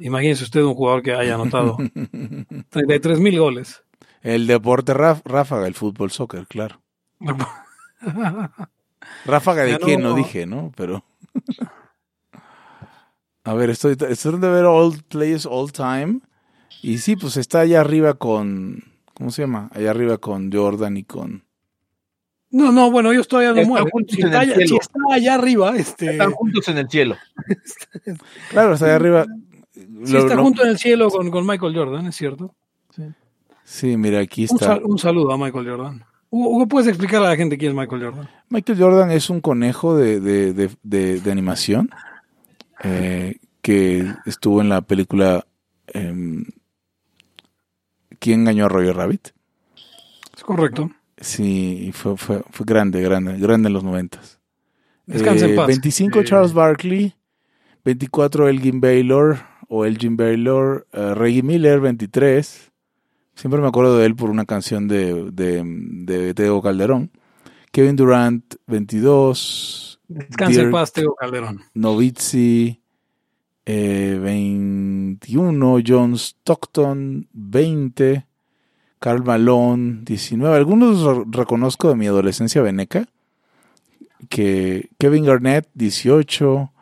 Imagínese 0.00 0.42
usted 0.42 0.62
un 0.62 0.74
jugador 0.74 1.02
que 1.02 1.12
haya 1.12 1.34
anotado 1.34 1.76
33.000 2.72 3.38
goles. 3.38 3.84
El 4.24 4.46
deporte 4.48 4.92
ráfaga, 4.94 5.68
el 5.68 5.74
fútbol, 5.74 6.10
soccer, 6.10 6.46
claro. 6.48 6.80
Ráfaga 9.26 9.64
de 9.64 9.78
qué, 9.78 9.96
no 9.98 10.14
dije, 10.14 10.46
¿no? 10.46 10.72
Pero. 10.76 11.04
A 13.44 13.52
ver, 13.52 13.68
estoy, 13.68 13.92
estoy 13.92 14.16
tratando 14.16 14.46
de 14.48 14.52
ver 14.54 14.64
all 14.64 15.02
players 15.08 15.44
all 15.44 15.70
time. 15.70 16.20
Y 16.82 16.96
sí, 16.98 17.16
pues 17.16 17.36
está 17.36 17.60
allá 17.60 17.80
arriba 17.82 18.14
con. 18.14 18.82
¿Cómo 19.12 19.30
se 19.30 19.42
llama? 19.42 19.68
Allá 19.74 19.90
arriba 19.90 20.16
con 20.18 20.50
Jordan 20.50 20.96
y 20.96 21.04
con. 21.04 21.44
No, 22.50 22.72
no, 22.72 22.90
bueno, 22.90 23.12
ellos 23.12 23.28
todavía 23.28 23.52
no 23.52 23.66
mueren. 23.68 23.90
juntos 23.90 24.16
Si 24.16 24.22
está, 24.22 24.40
allá, 24.40 24.54
si 24.54 24.76
está 24.76 24.98
allá 25.12 25.34
arriba, 25.34 25.76
este, 25.76 26.12
Están 26.12 26.30
juntos 26.32 26.66
en 26.68 26.78
el 26.78 26.88
cielo. 26.88 27.16
Claro, 28.50 28.72
está 28.74 28.86
allá 28.86 28.96
arriba. 28.96 29.26
sí 29.74 29.86
Lo- 30.12 30.18
está 30.20 30.34
lo- 30.36 30.42
junto 30.42 30.62
en 30.62 30.68
el 30.70 30.78
cielo 30.78 31.10
con, 31.10 31.30
con 31.30 31.46
Michael 31.46 31.74
Jordan, 31.76 32.06
es 32.06 32.16
cierto. 32.16 32.54
Sí, 33.64 33.96
mira, 33.96 34.20
aquí 34.20 34.42
Un, 34.42 34.56
está. 34.56 34.66
sal- 34.66 34.82
un 34.84 34.98
saludo 34.98 35.32
a 35.32 35.38
Michael 35.38 35.66
Jordan. 35.68 36.04
Hugo, 36.30 36.66
¿puedes 36.66 36.88
explicar 36.88 37.22
a 37.24 37.28
la 37.30 37.36
gente 37.36 37.56
quién 37.56 37.70
es 37.72 37.76
Michael 37.76 38.02
Jordan? 38.04 38.28
Michael 38.48 38.78
Jordan 38.78 39.10
es 39.10 39.30
un 39.30 39.40
conejo 39.40 39.96
de, 39.96 40.20
de, 40.20 40.70
de, 40.82 41.30
animación 41.30 41.90
eh, 42.82 43.36
que 43.62 44.12
estuvo 44.26 44.60
en 44.60 44.68
la 44.68 44.80
película 44.82 45.46
em, 45.88 46.44
¿Quién 48.18 48.40
engañó 48.40 48.66
a 48.66 48.68
Roger 48.68 48.96
Rabbit? 48.96 49.28
Es 50.36 50.42
correcto. 50.42 50.90
Sí, 51.18 51.90
fue, 51.94 52.16
fue, 52.16 52.42
fue 52.50 52.66
grande, 52.66 53.00
grande, 53.00 53.38
grande 53.38 53.68
en 53.68 53.72
los 53.74 53.84
noventas. 53.84 54.40
Descansa 55.06 55.44
en 55.46 55.52
Eh, 55.52 55.56
paz. 55.56 55.66
25 55.68 56.20
Eh, 56.20 56.24
Charles 56.24 56.52
Barkley, 56.52 57.14
24 57.84 58.48
Elgin 58.48 58.80
Baylor 58.80 59.38
o 59.68 59.84
Elgin 59.84 60.16
Baylor, 60.16 60.86
eh, 60.92 61.14
Reggie 61.14 61.42
Miller 61.42 61.80
23. 61.80 62.72
Siempre 63.34 63.60
me 63.60 63.66
acuerdo 63.68 63.98
de 63.98 64.06
él 64.06 64.14
por 64.14 64.30
una 64.30 64.44
canción 64.44 64.86
de, 64.88 65.30
de, 65.32 65.62
de 65.64 66.34
Tego 66.34 66.62
Calderón. 66.62 67.10
Kevin 67.72 67.96
Durant 67.96 68.54
22, 68.68 70.00
Descansa 70.06 70.60
en 70.62 70.70
paz, 70.70 70.92
Teo 70.92 71.14
Calderón. 71.16 71.62
Novitzi 71.74 72.80
eh, 73.66 74.18
21, 74.22 75.78
John 75.84 76.14
Stockton 76.14 77.26
20, 77.32 78.26
Carl 79.00 79.24
Malone 79.24 80.00
19. 80.04 80.56
Algunos 80.56 81.02
re- 81.02 81.24
reconozco 81.30 81.88
de 81.88 81.96
mi 81.96 82.06
adolescencia 82.06 82.62
veneca. 82.62 83.08
Que 84.28 84.88
Kevin 84.98 85.24
Garnett 85.24 85.68
18, 85.74 86.72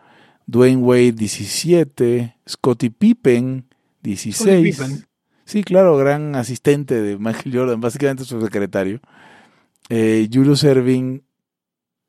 Dwayne 0.46 0.82
Wade 0.82 1.12
17, 1.12 2.36
Scottie 2.48 2.90
Pippen 2.90 3.64
16. 4.02 4.76
Pippen. 4.78 5.06
Sí, 5.52 5.62
claro, 5.64 5.96
gran 5.98 6.34
asistente 6.34 7.00
de 7.02 7.18
Michael 7.18 7.54
Jordan, 7.54 7.80
básicamente 7.80 8.24
su 8.24 8.40
secretario. 8.40 9.00
Eh, 9.90 10.28
Julius 10.32 10.64
Erving, 10.64 11.22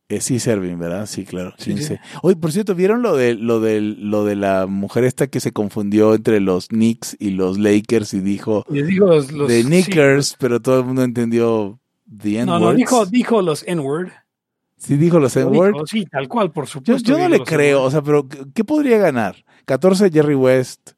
eh, 0.08 0.22
sí, 0.22 0.36
es 0.38 0.48
Erving, 0.48 0.80
¿verdad? 0.80 1.06
Sí, 1.08 1.26
claro. 1.26 1.54
Sí, 1.58 1.74
15. 1.74 2.00
Oye, 2.22 2.36
por 2.38 2.52
cierto, 2.52 2.74
¿vieron 2.76 3.02
lo 3.02 3.16
de, 3.18 3.34
lo, 3.36 3.60
de, 3.60 3.82
lo 3.82 4.24
de 4.26 4.36
la 4.36 4.66
mujer 4.68 5.04
esta 5.04 5.28
que 5.28 5.40
se 5.40 5.52
confundió 5.52 6.14
entre 6.16 6.40
los 6.40 6.68
Knicks 6.70 7.18
y 7.20 7.32
los 7.32 7.58
Lakers 7.58 8.14
y 8.14 8.20
dijo 8.22 8.64
Y 8.70 8.82
dijo 8.84 9.08
los, 9.08 9.32
los- 9.32 9.48
de 9.50 9.62
sí, 9.62 9.68
Knickers, 9.68 10.36
pero 10.40 10.62
todo 10.62 10.80
el 10.80 10.86
mundo 10.86 11.04
entendió 11.04 11.80
the 12.06 12.40
N-words? 12.40 12.46
no, 12.62 12.72
no, 12.72 12.74
dijo, 12.74 13.06
dijo 13.06 13.42
los 13.42 13.64
N-word. 13.68 14.10
Sí, 14.78 14.98
dijo 14.98 15.20
los 15.20 15.34
dijo, 15.34 15.86
Sí, 15.88 16.06
tal 16.06 16.28
cual, 16.28 16.52
por 16.52 16.68
supuesto. 16.68 17.10
yo 17.10 17.18
no 17.18 17.30
le 17.30 17.40
creo, 17.40 17.78
N-word. 17.80 17.88
o 17.88 17.92
sea, 17.92 18.02
pero 18.02 18.28
¿qué 18.28 18.40
qué 18.54 18.64
podría 18.64 18.98
ganar? 18.98 19.44
14 19.66 20.12
Jerry 20.12 20.36
West, 20.36 20.92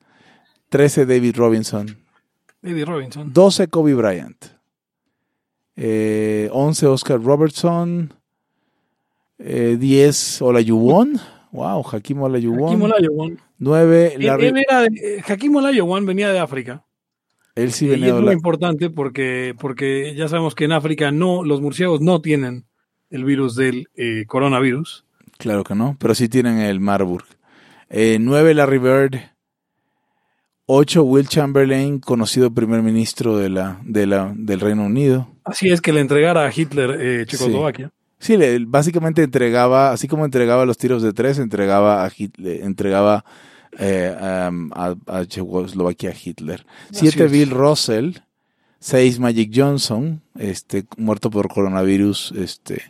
13 0.70 1.06
David 1.06 1.36
Robinson, 1.38 1.98
David 2.66 2.86
Robinson. 2.86 3.32
12 3.34 3.68
Kobe 3.68 3.94
Bryant, 3.94 4.46
eh, 5.76 6.50
11 6.52 6.88
Oscar 6.88 7.22
Robertson, 7.22 8.14
eh, 9.40 9.78
10 9.80 10.42
Olajuwon, 10.42 11.20
wow, 11.52 11.80
Hakim 11.84 11.96
Hakim 11.96 12.22
Olajuwon, 12.24 12.82
Olajuwon. 12.82 13.40
9 13.58 14.14
Él, 14.16 14.26
Larry, 14.26 14.48
él 14.48 14.58
era 14.58 14.82
de- 14.82 14.88
eh, 15.18 15.24
Hakim 15.28 15.56
Olajuwon 15.56 16.06
venía 16.06 16.32
de 16.32 16.40
África. 16.40 16.86
él 17.56 17.72
sí 17.72 17.86
y 17.86 17.90
venía 17.90 18.08
es 18.08 18.14
de 18.16 18.20
muy 18.20 18.28
la- 18.28 18.34
importante 18.34 18.90
porque, 18.90 19.56
porque 19.60 20.14
ya 20.16 20.28
sabemos 20.28 20.56
que 20.56 20.66
en 20.66 20.74
África 20.74 21.12
no, 21.12 21.44
los 21.44 21.62
murciélagos 21.62 22.02
no 22.02 22.22
tienen 22.22 22.66
el 23.10 23.24
virus 23.24 23.56
del 23.56 23.88
eh, 23.96 24.26
coronavirus. 24.28 25.06
claro 25.38 25.64
que 25.64 25.76
no, 25.76 25.96
pero 26.00 26.16
sí 26.16 26.28
tienen 26.30 26.60
el 26.60 26.80
Marburg. 26.80 27.26
9 28.20 28.54
Larry 28.56 28.78
Bird, 28.80 29.16
8 30.68 31.04
Will 31.04 31.28
Chamberlain, 31.28 32.00
conocido 32.00 32.52
primer 32.52 32.82
ministro 32.82 33.38
de 33.38 33.50
la, 33.50 33.80
de 33.84 34.08
la, 34.08 34.34
del 34.36 34.60
Reino 34.60 34.86
Unido. 34.86 35.28
Así 35.44 35.70
es 35.70 35.82
que 35.82 35.94
le 35.94 36.00
entregara 36.00 36.46
a 36.46 36.52
Hitler 36.54 36.98
eh, 37.00 37.26
Checoslovaquia. 37.28 37.92
Sí, 38.18 38.38
le, 38.38 38.58
básicamente 38.66 39.22
entregaba, 39.22 39.92
así 39.92 40.08
como 40.08 40.26
entregaba 40.26 40.66
los 40.66 40.78
tiros 40.78 41.04
de 41.04 41.14
tres, 41.14 41.38
entregaba 41.38 42.04
a 42.04 42.12
Hitler, 42.16 42.64
entregaba 42.64 43.24
eh, 43.78 44.48
um, 44.50 44.72
a, 44.74 44.96
a 45.06 45.26
Checoslovaquia 45.26 46.10
a 46.10 46.14
Hitler. 46.16 46.66
Así 46.90 47.02
Siete 47.02 47.26
es. 47.26 47.32
Bill 47.32 47.52
Russell, 47.52 48.12
seis 48.80 49.20
Magic 49.20 49.52
Johnson, 49.54 50.22
este, 50.40 50.86
muerto 50.98 51.30
por 51.30 51.48
coronavirus, 51.50 52.34
este, 52.38 52.82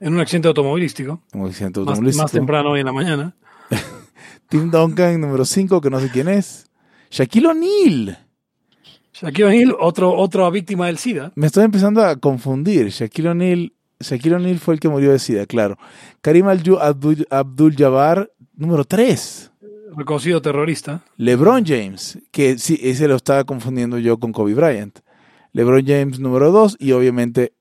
En 0.00 0.14
un 0.14 0.20
accidente 0.20 0.48
automovilístico. 0.48 1.22
como 1.30 1.46
accidente 1.46 1.80
Más, 1.80 1.88
automovilístico. 1.88 2.22
más 2.22 2.32
temprano 2.32 2.70
hoy 2.70 2.80
en 2.80 2.86
la 2.86 2.92
mañana. 2.92 3.36
Tim 4.48 4.70
Duncan, 4.70 5.20
número 5.20 5.44
cinco, 5.44 5.82
que 5.82 5.90
no 5.90 6.00
sé 6.00 6.08
quién 6.10 6.28
es. 6.28 6.67
Shaquille 7.10 7.46
O'Neal. 7.48 8.18
Shaquille 9.12 9.44
O'Neal, 9.46 9.76
otro, 9.80 10.12
otra 10.14 10.48
víctima 10.50 10.86
del 10.86 10.98
SIDA. 10.98 11.32
Me 11.34 11.46
estoy 11.46 11.64
empezando 11.64 12.04
a 12.04 12.16
confundir. 12.16 12.88
Shaquille 12.88 13.30
O'Neal, 13.30 13.72
Shaquille 14.00 14.36
O'Neal 14.36 14.58
fue 14.58 14.74
el 14.74 14.80
que 14.80 14.88
murió 14.88 15.12
de 15.12 15.18
SIDA, 15.18 15.46
claro. 15.46 15.76
Karim 16.20 16.46
Abdul, 16.48 17.26
Abdul 17.30 17.74
Jabbar, 17.76 18.30
número 18.54 18.84
tres. 18.84 19.50
reconocido 19.96 20.40
terrorista. 20.40 21.02
LeBron 21.16 21.64
James, 21.66 22.18
que 22.30 22.58
sí, 22.58 22.78
ese 22.82 23.08
lo 23.08 23.16
estaba 23.16 23.44
confundiendo 23.44 23.98
yo 23.98 24.18
con 24.18 24.32
Kobe 24.32 24.54
Bryant. 24.54 25.00
LeBron 25.52 25.84
James 25.84 26.20
número 26.20 26.52
dos 26.52 26.76
y 26.78 26.92
obviamente 26.92 27.54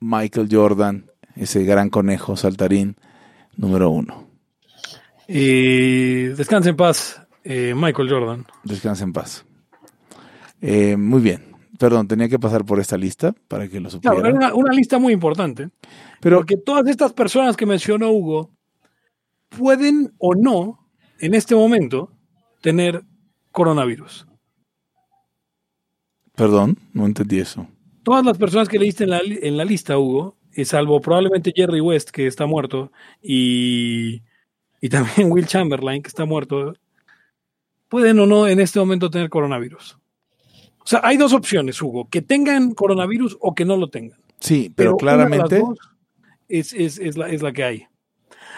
Michael 0.00 0.48
Jordan, 0.50 1.06
ese 1.36 1.64
gran 1.64 1.90
conejo 1.90 2.36
saltarín 2.36 2.96
número 3.56 3.90
uno. 3.90 4.28
Y 5.28 6.24
descanse 6.34 6.70
en 6.70 6.76
paz, 6.76 7.20
eh, 7.44 7.74
Michael 7.76 8.08
Jordan. 8.10 8.46
Descansa 8.64 9.04
en 9.04 9.12
paz. 9.12 9.44
Eh, 10.60 10.96
muy 10.96 11.20
bien. 11.20 11.54
Perdón, 11.78 12.06
tenía 12.08 12.28
que 12.28 12.38
pasar 12.38 12.64
por 12.64 12.78
esta 12.80 12.96
lista 12.96 13.34
para 13.48 13.68
que 13.68 13.80
lo 13.80 13.88
Claro, 13.90 14.16
supieran. 14.16 14.26
era 14.26 14.34
una, 14.36 14.54
una 14.54 14.72
lista 14.72 14.98
muy 14.98 15.12
importante. 15.12 15.70
Pero 16.20 16.38
porque 16.38 16.56
todas 16.56 16.86
estas 16.88 17.12
personas 17.12 17.56
que 17.56 17.66
mencionó 17.66 18.10
Hugo 18.10 18.50
pueden 19.50 20.12
o 20.18 20.34
no, 20.34 20.88
en 21.18 21.34
este 21.34 21.54
momento, 21.54 22.10
tener 22.62 23.02
coronavirus. 23.50 24.26
Perdón, 26.34 26.78
no 26.92 27.06
entendí 27.06 27.38
eso. 27.38 27.66
Todas 28.02 28.24
las 28.24 28.36
personas 28.38 28.68
que 28.68 28.78
leíste 28.78 29.04
en 29.04 29.10
la, 29.10 29.20
en 29.24 29.56
la 29.56 29.64
lista, 29.64 29.98
Hugo, 29.98 30.36
eh, 30.52 30.64
salvo 30.64 31.00
probablemente 31.00 31.52
Jerry 31.54 31.80
West, 31.80 32.10
que 32.10 32.26
está 32.26 32.46
muerto, 32.46 32.90
y, 33.22 34.22
y 34.80 34.88
también 34.88 35.30
Will 35.32 35.46
Chamberlain, 35.46 36.02
que 36.02 36.08
está 36.08 36.24
muerto, 36.24 36.74
pueden 37.94 38.18
o 38.18 38.26
no 38.26 38.48
en 38.48 38.58
este 38.58 38.80
momento 38.80 39.08
tener 39.08 39.28
coronavirus. 39.30 39.96
O 40.80 40.84
sea, 40.84 41.00
hay 41.04 41.16
dos 41.16 41.32
opciones, 41.32 41.80
Hugo, 41.80 42.08
que 42.10 42.22
tengan 42.22 42.72
coronavirus 42.74 43.36
o 43.40 43.54
que 43.54 43.64
no 43.64 43.76
lo 43.76 43.88
tengan. 43.88 44.18
Sí, 44.40 44.72
pero, 44.74 44.96
claramente 44.96 45.62
es, 46.48 46.72
es- 46.72 46.98
es 46.98 47.16
la, 47.16 47.28
es 47.28 47.40
la 47.40 47.52
que 47.52 47.62
hay. 47.62 47.86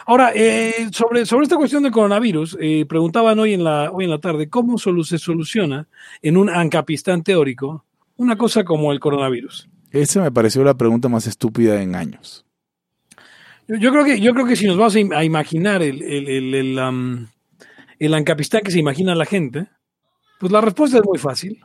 Ahora, 0.06 0.32
eh, 0.34 0.88
sobre, 0.90 1.26
sobre 1.26 1.42
esta 1.44 1.56
cuestión 1.56 1.82
del 1.82 1.92
coronavirus, 1.92 2.56
eh, 2.62 2.86
preguntaban 2.88 3.38
hoy 3.38 3.52
en, 3.52 3.62
la, 3.62 3.90
hoy 3.92 4.04
en 4.04 4.10
la 4.10 4.20
tarde 4.20 4.48
cómo 4.48 4.78
solu- 4.78 5.04
se 5.04 5.18
soluciona 5.18 5.86
en 6.22 6.38
un 6.38 6.48
ancapistán 6.48 7.22
teórico 7.22 7.84
una 8.16 8.38
cosa 8.38 8.64
como 8.64 8.90
el 8.90 9.00
coronavirus. 9.00 9.68
Esa 9.90 10.22
me 10.22 10.32
pareció 10.32 10.64
la 10.64 10.78
pregunta 10.78 11.10
más 11.10 11.26
estúpida 11.26 11.82
en 11.82 11.94
años. 11.94 12.46
Yo, 13.68 13.76
yo 13.76 13.92
creo, 13.92 14.04
que, 14.06 14.18
yo 14.18 14.32
creo 14.32 14.46
que 14.46 14.56
si 14.56 14.66
nos 14.66 14.78
vamos 14.78 14.96
a, 14.96 15.00
im- 15.00 15.14
a 15.14 15.24
imaginar 15.24 15.82
el, 15.82 16.00
el, 16.02 16.26
el, 16.26 16.54
el, 16.54 16.78
am, 16.78 17.28
el 17.98 18.14
ancapistán 18.14 18.62
que 18.62 18.70
se 18.70 18.78
imagina 18.78 19.14
la 19.14 19.24
gente, 19.24 19.68
pues 20.38 20.52
la 20.52 20.60
respuesta 20.60 20.98
es 20.98 21.04
muy 21.04 21.18
fácil. 21.18 21.60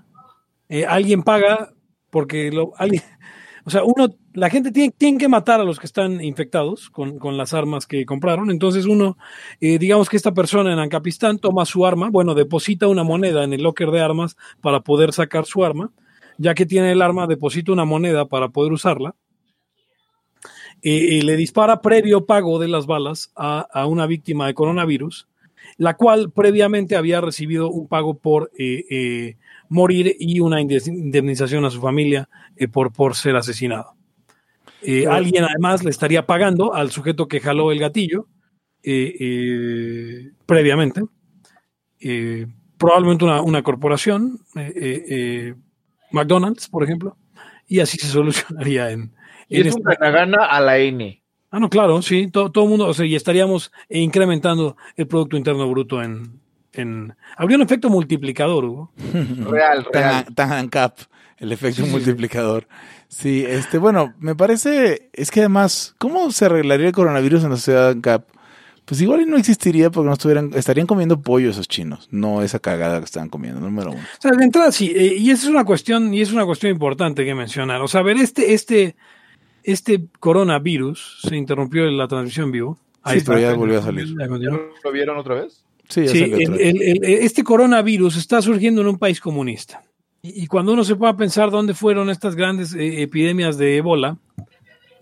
Eh, 0.70 0.86
alguien 0.86 1.24
paga 1.24 1.74
porque 2.10 2.52
lo, 2.52 2.74
alguien, 2.78 3.04
o 3.66 3.70
sea, 3.70 3.84
uno, 3.84 4.08
la 4.34 4.50
gente 4.50 4.72
tiene, 4.72 4.94
tiene 4.98 5.18
que 5.18 5.28
matar 5.28 5.60
a 5.60 5.64
los 5.64 5.80
que 5.80 5.86
están 5.86 6.24
infectados 6.24 6.90
con, 6.90 7.20
con 7.20 7.38
las 7.38 7.54
armas 7.54 7.86
que 7.88 8.06
compraron. 8.06 8.52
Entonces 8.52 8.86
uno, 8.86 9.18
eh, 9.60 9.78
digamos 9.78 10.10
que 10.10 10.18
esta 10.18 10.34
persona 10.34 10.72
en 10.72 10.80
Ancapistán 10.80 11.40
toma 11.40 11.66
su 11.66 11.86
arma, 11.86 12.10
bueno, 12.10 12.34
deposita 12.34 12.88
una 12.88 13.04
moneda 13.04 13.44
en 13.44 13.54
el 13.54 13.64
locker 13.64 13.92
de 13.92 14.02
armas 14.02 14.38
para 14.62 14.82
poder 14.82 15.14
sacar 15.14 15.46
su 15.46 15.66
arma. 15.66 15.92
Ya 16.38 16.56
que 16.56 16.66
tiene 16.66 16.92
el 16.92 17.02
arma, 17.02 17.28
deposita 17.28 17.72
una 17.72 17.86
moneda 17.86 18.26
para 18.26 18.50
poder 18.50 18.72
usarla. 18.72 19.16
Eh, 20.82 21.20
eh, 21.20 21.24
le 21.24 21.36
dispara 21.36 21.82
previo 21.82 22.26
pago 22.26 22.58
de 22.58 22.68
las 22.68 22.88
balas 22.88 23.32
a, 23.36 23.60
a 23.60 23.86
una 23.86 24.08
víctima 24.08 24.48
de 24.48 24.56
coronavirus, 24.56 25.28
la 25.82 25.96
cual 25.96 26.32
previamente 26.32 26.96
había 26.96 27.22
recibido 27.22 27.72
un 27.72 27.88
pago 27.88 28.14
por 28.20 28.52
eh, 28.56 28.86
eh, 28.92 29.38
morir 29.68 30.16
y 30.20 30.40
una 30.40 30.62
indemnización 30.62 31.66
a 31.66 31.72
su 31.72 31.82
familia 31.82 32.30
eh, 32.56 32.68
por, 32.68 32.94
por 32.94 33.16
ser 33.16 33.36
asesinado. 33.36 33.96
Alguien 35.10 35.44
además 35.44 35.84
le 35.84 35.90
estaría 35.90 36.28
pagando 36.28 36.76
al 36.76 36.92
sujeto 36.92 37.28
que 37.28 37.40
jaló 37.40 37.72
el 37.72 37.80
gatillo 37.80 38.28
previamente. 40.46 41.02
Probablemente 42.78 43.26
una, 43.26 43.42
una 43.42 43.64
corporación, 43.64 44.40
McDonald's, 46.12 46.68
por 46.68 46.84
ejemplo, 46.84 47.18
y 47.68 47.80
así 47.80 47.98
se 47.98 48.08
solucionaría 48.08 48.92
en, 48.92 49.12
es 49.50 49.74
un 49.76 49.82
esta- 49.92 50.12
gana 50.12 50.46
a 50.46 50.60
la 50.62 50.78
N. 50.78 51.21
Ah, 51.52 51.60
no, 51.60 51.70
claro, 51.70 52.02
sí, 52.02 52.28
todo, 52.28 52.50
todo 52.50 52.64
el 52.64 52.70
mundo, 52.70 52.88
o 52.88 52.94
sea, 52.94 53.06
y 53.06 53.14
estaríamos 53.14 53.74
incrementando 53.90 54.78
el 54.96 55.06
Producto 55.06 55.36
Interno 55.36 55.70
Bruto 55.70 56.02
en... 56.02 56.40
en 56.72 57.14
habría 57.36 57.58
un 57.58 57.64
efecto 57.64 57.90
multiplicador, 57.90 58.64
Hugo. 58.64 58.92
Real, 59.50 59.86
real. 59.94 60.26
Tan, 60.26 60.34
tan 60.34 60.52
ANCAP, 60.54 60.98
el 61.38 61.52
efecto 61.52 61.78
Sí, 61.78 61.82
sí, 61.82 61.88
sí. 61.88 61.92
multiplicador. 61.92 62.68
Sí, 63.10 63.44
este, 63.46 63.78
bueno, 63.78 64.14
me 64.20 64.34
parece, 64.36 65.10
es 65.12 65.30
que 65.30 65.42
además, 65.42 65.94
¿cómo 65.98 66.32
se 66.32 66.46
arreglaría 66.46 66.88
el 66.88 66.94
coronavirus 66.94 67.44
en 67.44 67.50
la 67.50 67.58
sociedad 67.58 67.90
ANCAP? 67.90 68.24
Pues 68.86 69.02
igual 69.02 69.30
no 69.30 69.38
existiría 69.38 69.92
porque 69.92 70.08
no 70.08 70.14
estuvieran, 70.14 70.52
estarían 70.56 70.88
comiendo 70.88 71.22
pollo 71.22 71.50
esos 71.50 71.68
chinos, 71.68 72.08
no 72.12 72.42
esa 72.42 72.60
cagada 72.60 73.00
que 73.00 73.06
están 73.06 73.30
comiendo, 73.30 73.60
número 73.60 73.92
uno. 73.92 74.00
O 74.00 74.22
sea, 74.22 74.32
de 74.32 74.44
entrada 74.44 74.72
sí, 74.72 74.92
eh, 74.96 75.16
y 75.18 75.32
esa 75.32 75.44
es 75.44 75.50
una 75.50 75.66
cuestión, 75.66 76.14
y 76.14 76.22
es 76.22 76.32
una 76.32 76.46
cuestión 76.46 76.72
importante 76.72 77.26
que 77.26 77.36
mencionar. 77.36 77.82
O 77.82 77.88
sea, 77.88 78.00
a 78.00 78.04
ver, 78.04 78.18
este, 78.18 78.54
este, 78.54 78.96
este 79.64 80.08
coronavirus 80.20 81.20
se 81.28 81.36
interrumpió 81.36 81.86
en 81.88 81.98
la 81.98 82.08
transmisión 82.08 82.46
en 82.48 82.52
vivo. 82.52 82.80
Sí, 83.06 83.20
pero 83.26 83.40
ya 83.40 83.54
volvió 83.54 83.80
a 83.80 83.84
salir. 83.84 84.08
¿Lo 84.10 84.92
vieron 84.92 85.18
otra 85.18 85.36
vez? 85.36 85.64
Sí, 85.90 86.06
ya 86.06 86.12
Sí, 86.12 86.20
salió 86.20 86.38
el- 86.38 86.44
otra 86.44 86.58
vez. 86.58 86.66
el- 86.68 86.82
el- 86.82 87.04
este 87.06 87.44
coronavirus 87.44 88.18
está 88.18 88.42
surgiendo 88.42 88.82
en 88.82 88.88
un 88.88 88.98
país 88.98 89.20
comunista. 89.20 89.82
Y, 90.22 90.44
y 90.44 90.48
cuando 90.48 90.74
uno 90.74 90.84
se 90.84 90.96
puede 90.96 91.14
pensar 91.16 91.50
dónde 91.50 91.74
fueron 91.74 92.10
estas 92.10 92.36
grandes 92.36 92.74
eh, 92.74 93.02
epidemias 93.02 93.58
de 93.58 93.78
ébola, 93.78 94.18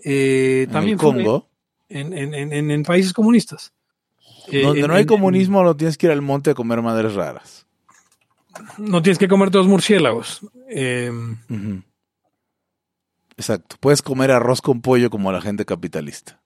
eh, 0.04 0.64
En 0.68 0.72
también 0.72 0.98
fue 0.98 1.12
Congo, 1.14 1.50
en, 1.90 2.14
en- 2.14 2.34
en- 2.34 2.54
en- 2.54 2.72
en 2.72 2.84
países 2.84 3.12
comunistas. 3.14 3.74
Eh, 4.52 4.62
donde 4.64 4.80
en- 4.82 4.88
no 4.88 4.94
hay 4.94 5.02
en- 5.02 5.08
comunismo, 5.08 5.62
no 5.64 5.76
tienes 5.76 5.98
que 5.98 6.08
ir 6.08 6.12
al 6.14 6.22
monte 6.22 6.52
a 6.52 6.54
comer 6.54 6.82
madres 6.82 7.14
raras. 7.16 7.66
no 8.78 9.02
tienes 9.02 9.18
que 9.20 9.28
comerte 9.28 9.58
los 9.58 9.68
murciélagos. 9.68 10.42
Eh, 10.70 11.12
Ujú. 11.50 11.82
Exacto. 13.40 13.78
Puedes 13.80 14.02
comer 14.02 14.32
arroz 14.32 14.62
con 14.62 14.82
pollo 14.82 15.10
como 15.10 15.32
la 15.32 15.40
gente 15.42 15.64
capitalista. 15.66 16.40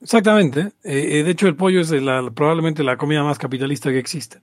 exactamente. 0.00 0.72
Eh, 0.84 1.20
eh, 1.20 1.22
de 1.24 1.30
hecho, 1.30 1.46
el 1.48 1.56
pollo 1.56 1.80
es 1.80 1.90
la- 1.90 2.30
probablemente 2.34 2.82
la 2.82 2.96
comida 2.96 3.22
más 3.22 3.38
capitalista 3.38 3.90
que 3.90 3.98
existe. 3.98 4.40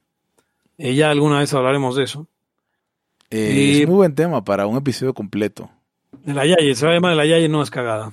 Eh, 0.78 0.96
ya 0.96 1.10
alguna 1.10 1.40
vez 1.40 1.54
hablaremos 1.54 1.96
de 1.96 2.04
eso. 2.04 2.28
Eh, 3.30 3.82
Es 3.82 3.88
muy 3.88 3.96
buen 3.98 4.16
tema 4.16 4.44
para 4.44 4.66
un 4.68 4.78
episodio 4.78 5.14
completo. 5.14 5.70
De 6.24 6.34
la 6.34 6.46
Yaye, 6.46 6.74
se 6.76 6.86
va 6.86 6.92
a 6.92 6.96
llamar 6.96 7.12
de 7.12 7.18
la 7.18 7.26
Yaye, 7.26 7.50
no 7.50 7.62
es 7.62 7.70
cagada. 7.70 8.12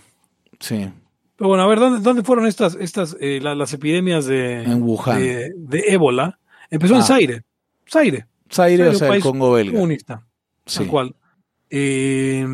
Sí. 0.60 0.88
Pero 1.36 1.48
bueno, 1.48 1.62
a 1.64 1.66
ver, 1.68 1.78
¿dónde, 1.78 2.00
dónde 2.00 2.22
fueron 2.22 2.46
estas, 2.46 2.74
estas 2.76 3.16
la- 3.20 3.54
las 3.54 3.72
epidemias 3.72 4.26
de, 4.26 4.62
En 4.64 4.82
Wuhan. 4.82 5.18
de, 5.20 5.52
de 5.56 5.84
ébola? 5.88 6.38
Empezó 6.70 6.94
en 6.94 7.00
Ah. 7.00 7.04
Zaire. 7.04 7.42
Zaire, 7.88 8.26
Zaire, 8.50 8.84
Zaire, 8.84 8.86
o 8.88 8.90
un 8.90 8.96
sea, 8.96 9.06
el 9.08 9.12
país 9.12 9.22
Congo 9.24 9.52
belga. 9.52 9.72
comunista, 9.72 10.26
Sí. 10.66 10.78
tal 10.80 10.86
cual. 10.88 11.14
Eh, 11.70 12.46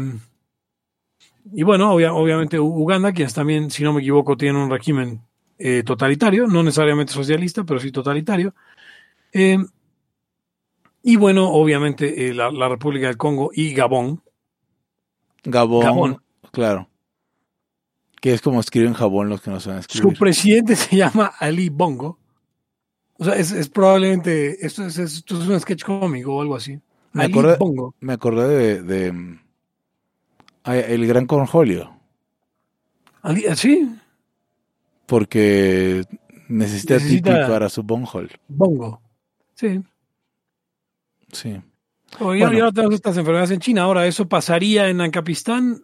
y 1.52 1.62
bueno, 1.64 1.92
obvia- 1.94 2.12
obviamente 2.14 2.58
Uganda, 2.58 3.12
quienes 3.12 3.34
también, 3.34 3.70
si 3.70 3.82
no 3.84 3.92
me 3.92 4.00
equivoco, 4.00 4.36
tienen 4.36 4.60
un 4.62 4.70
régimen 4.70 5.20
eh, 5.58 5.82
totalitario, 5.84 6.46
no 6.46 6.62
necesariamente 6.62 7.12
socialista, 7.12 7.64
pero 7.64 7.78
sí 7.78 7.92
totalitario. 7.92 8.54
Eh, 9.32 9.58
y 11.02 11.16
bueno, 11.16 11.48
obviamente 11.50 12.28
eh, 12.28 12.34
la, 12.34 12.50
la 12.50 12.68
República 12.68 13.06
del 13.08 13.16
Congo 13.16 13.50
y 13.54 13.74
Gabón. 13.74 14.22
Gabón, 15.44 15.82
Gabón. 15.84 16.22
claro. 16.52 16.88
Que 18.20 18.32
es 18.32 18.40
como 18.40 18.60
escriben 18.60 18.92
jabón 18.94 19.28
los 19.28 19.40
que 19.42 19.50
no 19.50 19.58
saben 19.58 19.82
Su 19.82 19.96
escribir. 19.98 20.18
presidente 20.18 20.76
se 20.76 20.96
llama 20.96 21.32
Ali 21.40 21.68
Bongo. 21.70 22.18
O 23.18 23.24
sea, 23.24 23.34
es, 23.34 23.50
es 23.52 23.68
probablemente, 23.68 24.64
esto 24.64 24.86
es, 24.86 24.96
esto 24.98 25.40
es 25.42 25.48
un 25.48 25.58
sketch 25.60 25.82
cómico 25.84 26.34
o 26.36 26.40
algo 26.42 26.54
así. 26.56 26.78
Me 27.12 27.24
acordé-. 27.24 27.58
Me 28.00 28.12
acordé 28.14 28.82
de, 28.82 29.38
el 30.64 31.06
gran 31.06 31.26
cornholio, 31.26 31.92
Ali, 33.22 33.44
¿Sí? 33.54 33.88
porque 35.06 36.04
necesita, 36.48 36.94
Necesita- 36.94 37.34
tipi 37.40 37.50
para 37.52 37.68
su 37.68 37.82
bonhole. 37.82 38.30
Bongo. 38.48 39.00
Sí. 39.54 39.80
Sí, 41.32 41.60
Oye, 42.20 42.40
ya- 42.40 42.46
Bueno. 42.46 42.58
ya 42.58 42.64
no 42.64 42.72
tenemos 42.72 42.94
estas 42.96 43.16
enfermedades 43.16 43.50
en 43.52 43.60
China. 43.60 43.82
Ahora, 43.82 44.06
¿eso 44.06 44.28
pasaría 44.28 44.88
en 44.88 45.00
Ancapistán? 45.00 45.82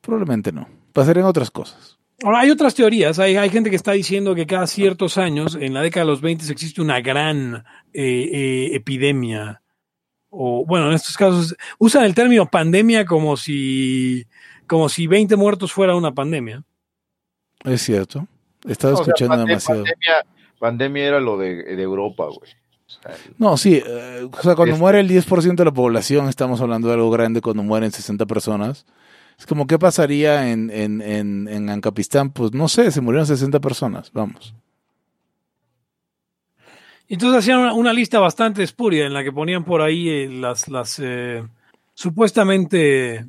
probablemente 0.00 0.50
no. 0.52 0.66
Pasarían 0.94 1.26
otras 1.26 1.50
cosas. 1.50 1.98
Ahora, 2.22 2.40
hay 2.40 2.50
otras 2.50 2.74
teorías. 2.74 3.18
Hay, 3.18 3.36
hay 3.36 3.50
gente 3.50 3.68
que 3.68 3.76
está 3.76 3.92
diciendo 3.92 4.34
que 4.34 4.46
cada 4.46 4.66
ciertos 4.66 5.18
años, 5.18 5.56
en 5.60 5.74
la 5.74 5.82
década 5.82 6.06
de 6.06 6.10
los 6.12 6.20
20, 6.22 6.50
existe 6.50 6.80
una 6.80 7.00
gran 7.02 7.64
eh, 7.92 8.30
eh, 8.32 8.70
epidemia. 8.74 9.60
O, 10.40 10.64
bueno, 10.64 10.86
en 10.88 10.94
estos 10.94 11.16
casos, 11.16 11.56
usan 11.78 12.04
el 12.04 12.14
término 12.14 12.46
pandemia 12.48 13.04
como 13.04 13.36
si, 13.36 14.24
como 14.68 14.88
si 14.88 15.08
20 15.08 15.34
muertos 15.34 15.72
fuera 15.72 15.96
una 15.96 16.14
pandemia. 16.14 16.62
Es 17.64 17.82
cierto. 17.82 18.28
He 18.64 18.70
estado 18.70 18.94
O 18.94 18.96
sea, 18.98 19.02
escuchando 19.02 19.36
demasiado. 19.44 19.82
Pandemia, 19.82 20.14
pandemia 20.60 21.04
era 21.06 21.18
lo 21.20 21.38
de, 21.38 21.64
de 21.64 21.82
Europa, 21.82 22.26
güey. 22.26 22.52
O 22.86 22.90
sea, 22.90 23.14
No, 23.36 23.56
sí. 23.56 23.82
eh, 23.84 24.28
o 24.32 24.42
sea, 24.42 24.54
cuando 24.54 24.76
muere 24.76 25.00
el 25.00 25.08
10% 25.08 25.56
de 25.56 25.64
la 25.64 25.72
población, 25.72 26.28
estamos 26.28 26.60
hablando 26.60 26.86
de 26.86 26.94
algo 26.94 27.10
grande 27.10 27.40
cuando 27.40 27.64
mueren 27.64 27.90
60 27.90 28.24
personas. 28.26 28.86
Es 29.40 29.44
como, 29.44 29.66
¿qué 29.66 29.76
pasaría 29.76 30.50
en, 30.52 30.70
en, 30.70 31.02
en, 31.02 31.48
en 31.48 31.68
Ancapistán? 31.68 32.30
Pues 32.30 32.52
no 32.52 32.68
sé, 32.68 32.92
se 32.92 33.00
murieron 33.00 33.26
60 33.26 33.58
personas. 33.58 34.12
Vamos. 34.12 34.54
Entonces 37.08 37.38
hacían 37.38 37.72
una, 37.72 37.92
lista 37.92 38.18
bastante 38.20 38.62
espuria 38.62 39.06
en 39.06 39.14
la 39.14 39.24
que 39.24 39.32
ponían 39.32 39.64
por 39.64 39.80
ahí 39.80 40.08
eh, 40.08 40.28
las, 40.28 40.68
las 40.68 40.98
eh, 40.98 41.42
supuestamente, 41.94 43.14
eh, 43.16 43.26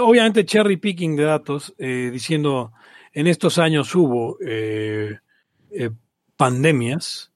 obviamente 0.00 0.44
cherry 0.44 0.76
picking 0.76 1.16
de 1.16 1.24
datos, 1.24 1.74
eh, 1.78 2.10
diciendo 2.12 2.72
en 3.12 3.26
estos 3.26 3.58
años 3.58 3.92
hubo 3.94 4.38
eh, 4.40 5.18
pandemias, 6.36 7.32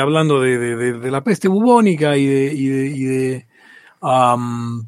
hablando 0.00 0.40
de, 0.40 1.10
la 1.10 1.24
peste 1.24 1.48
bubónica 1.48 2.16
y 2.16 2.26
de, 2.26 2.54
y 2.54 3.04
de, 3.04 3.46
am, 4.00 4.86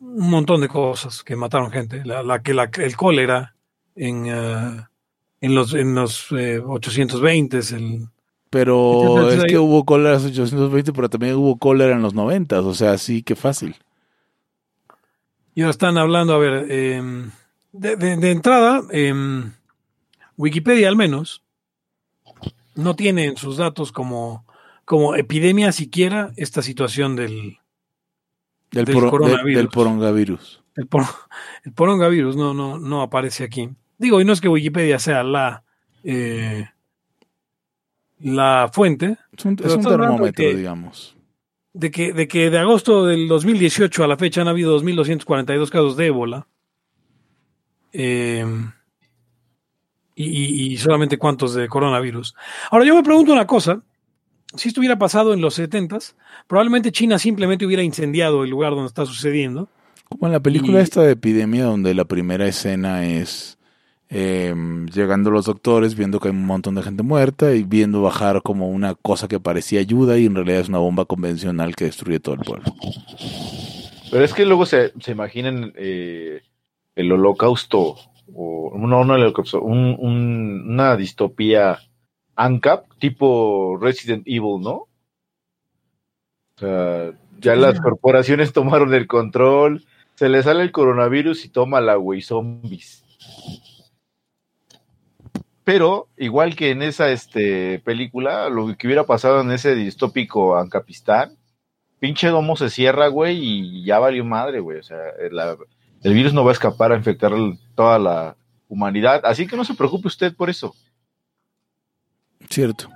un 0.00 0.30
montón 0.30 0.60
de 0.62 0.68
cosas 0.68 1.22
que 1.22 1.36
mataron 1.36 1.70
gente, 1.70 2.02
la, 2.04 2.42
que 2.42 2.54
la- 2.54 2.70
el 2.78 2.96
cólera 2.96 3.54
en, 3.94 4.26
eh, 4.26 4.86
en 5.40 5.54
los, 5.54 5.74
en 5.74 5.94
los 5.94 6.32
eh, 6.32 6.58
820, 6.58 7.58
el, 7.76 8.08
Pero 8.50 9.30
es 9.30 9.44
que 9.44 9.58
hubo 9.58 9.84
cólera 9.84 10.16
en 10.16 10.22
los 10.22 10.32
820, 10.32 10.92
pero 10.92 11.08
también 11.08 11.36
hubo 11.36 11.56
cólera 11.58 11.94
en 11.94 12.02
los 12.02 12.14
90. 12.14 12.60
O 12.62 12.74
sea, 12.74 12.98
sí, 12.98 13.22
qué 13.22 13.36
fácil. 13.36 13.76
Y 15.54 15.62
ahora 15.62 15.70
están 15.70 15.98
hablando, 15.98 16.34
a 16.34 16.38
ver, 16.38 16.66
eh, 16.68 17.00
de, 17.72 17.96
de- 17.96 18.16
de 18.16 18.30
entrada, 18.30 18.82
eh, 18.90 19.14
Wikipedia 20.36 20.88
al 20.88 20.96
menos 20.96 21.42
no 22.74 22.96
tiene 22.96 23.26
en 23.26 23.36
sus 23.36 23.56
datos 23.58 23.92
como, 23.92 24.44
como 24.84 25.14
epidemia 25.14 25.70
siquiera 25.72 26.32
esta 26.36 26.62
situación 26.62 27.14
del, 27.16 27.58
Del, 28.72 28.84
Del 28.84 28.94
de- 28.94 29.10
coronavirus. 29.10 29.54
del 29.56 29.68
porongavirus. 29.68 30.62
el, 30.76 30.86
por- 30.86 31.04
el 31.64 31.72
porongavirus, 31.72 32.36
no, 32.36 32.54
no, 32.54 32.78
no 32.78 33.02
aparece 33.02 33.44
aquí. 33.44 33.68
Digo, 33.98 34.20
y 34.20 34.24
no 34.24 34.32
es 34.32 34.40
que 34.40 34.48
Wikipedia 34.48 34.98
sea 34.98 35.22
la, 35.22 35.62
eh, 36.04 36.68
la 38.20 38.70
fuente, 38.72 39.16
Es 39.36 39.44
un, 39.44 39.52
es 39.54 39.76
de 39.76 39.78
termómetro, 39.82 40.32
que- 40.32 40.54
digamos. 40.54 41.16
de 41.72 41.90
que, 41.90 42.12
de 42.12 42.28
que 42.28 42.50
de 42.50 42.58
agosto 42.58 43.06
del 43.06 43.28
2018 43.28 44.04
a 44.04 44.08
la 44.08 44.16
fecha 44.16 44.40
han 44.42 44.48
habido 44.48 44.78
2.242 44.80 45.70
casos 45.70 45.96
de 45.96 46.06
ébola. 46.06 46.46
Eh, 47.92 48.44
y, 50.14 50.76
solamente 50.76 51.16
cuántos 51.16 51.54
de 51.54 51.66
coronavirus. 51.68 52.34
Ahora 52.70 52.84
yo 52.84 52.94
me 52.94 53.02
pregunto 53.02 53.32
una 53.32 53.46
cosa. 53.46 53.80
Si 54.54 54.68
esto 54.68 54.80
hubiera 54.80 54.98
pasado 54.98 55.32
en 55.32 55.40
los 55.40 55.58
70s, 55.58 56.14
probablemente 56.46 56.92
China 56.92 57.18
simplemente 57.18 57.64
hubiera 57.64 57.82
incendiado 57.82 58.44
el 58.44 58.50
lugar 58.50 58.72
donde 58.72 58.88
está 58.88 59.06
sucediendo. 59.06 59.68
Como 60.08 60.26
en 60.26 60.32
la 60.32 60.40
película 60.40 60.80
Y- 60.80 60.82
esta 60.82 61.02
de 61.02 61.12
epidemia, 61.12 61.64
donde 61.64 61.94
la 61.94 62.04
primera 62.04 62.46
escena 62.46 63.06
es 63.06 63.58
eh, 64.10 64.54
llegando 64.92 65.30
los 65.30 65.46
doctores, 65.46 65.94
viendo 65.94 66.18
que 66.20 66.28
hay 66.28 66.34
un 66.34 66.44
montón 66.46 66.74
de 66.74 66.82
gente 66.82 67.02
muerta 67.02 67.54
y 67.54 67.62
viendo 67.62 68.02
bajar 68.02 68.42
como 68.42 68.68
una 68.68 68.94
cosa 68.96 69.28
que 69.28 69.38
parecía 69.40 69.80
ayuda 69.80 70.18
y 70.18 70.26
en 70.26 70.34
realidad 70.34 70.60
es 70.60 70.68
una 70.68 70.78
bomba 70.78 71.04
convencional 71.04 71.76
que 71.76 71.84
destruye 71.84 72.18
todo 72.20 72.34
el 72.34 72.40
pueblo. 72.40 72.72
Pero 74.10 74.24
es 74.24 74.34
que 74.34 74.44
luego 74.44 74.66
se, 74.66 74.92
se 75.00 75.12
imaginan 75.12 75.72
eh, 75.76 76.40
el 76.96 77.12
holocausto, 77.12 77.96
o 78.34 78.72
no, 78.76 79.04
no 79.04 79.14
el 79.14 79.22
holocausto, 79.22 79.60
un- 79.62 79.96
un- 79.98 80.64
una 80.72 80.96
distopía 80.96 81.78
ANCAP, 82.34 82.86
tipo 82.98 83.78
Resident 83.80 84.24
Evil, 84.26 84.60
¿no? 84.60 84.88
O 86.56 86.58
sea, 86.58 87.12
ya 87.40 87.54
las 87.56 87.80
corporaciones 87.80 88.52
tomaron 88.52 88.92
el 88.92 89.06
control, 89.06 89.84
se 90.16 90.28
le 90.28 90.42
sale 90.42 90.62
el 90.62 90.72
coronavirus 90.72 91.44
y 91.44 91.48
toma 91.48 91.80
la 91.80 91.94
güey 91.94 92.20
zombies. 92.22 93.04
Pero, 95.72 96.08
igual 96.16 96.56
que 96.56 96.70
en 96.70 96.82
esa 96.82 97.10
este, 97.12 97.78
película, 97.78 98.48
lo 98.48 98.76
que 98.76 98.88
hubiera 98.88 99.04
pasado 99.04 99.40
en 99.40 99.52
ese 99.52 99.76
distópico 99.76 100.58
Ancapistán, 100.58 101.36
pinche 102.00 102.26
domo 102.26 102.56
se 102.56 102.70
cierra, 102.70 103.06
güey, 103.06 103.38
y 103.40 103.84
ya 103.84 104.00
valió 104.00 104.24
madre, 104.24 104.58
güey. 104.58 104.78
O 104.78 104.82
sea, 104.82 104.98
la- 105.30 105.56
el 106.02 106.12
virus 106.12 106.34
no 106.34 106.42
va 106.42 106.50
a 106.50 106.54
escapar 106.54 106.90
a 106.90 106.96
infectar 106.96 107.30
toda 107.76 108.00
la 108.00 108.36
humanidad. 108.68 109.20
Así 109.22 109.46
que 109.46 109.56
no 109.56 109.64
se 109.64 109.74
preocupe 109.74 110.08
usted 110.08 110.34
por 110.34 110.50
eso. 110.50 110.74
Cierto. 112.48 112.88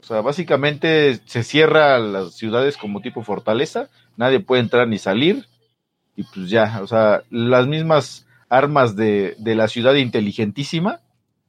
O 0.00 0.02
sea, 0.02 0.20
básicamente 0.20 1.20
se 1.26 1.44
cierra 1.44 2.00
las 2.00 2.34
ciudades 2.34 2.76
como 2.76 3.02
tipo 3.02 3.22
fortaleza, 3.22 3.88
nadie 4.16 4.40
puede 4.40 4.62
entrar 4.62 4.88
ni 4.88 4.98
salir, 4.98 5.46
y 6.16 6.24
pues 6.24 6.50
ya, 6.50 6.80
o 6.82 6.88
sea, 6.88 7.22
las 7.30 7.68
mismas 7.68 8.26
armas 8.48 8.96
de, 8.96 9.36
de 9.38 9.54
la 9.54 9.68
ciudad 9.68 9.94
inteligentísima 9.94 11.02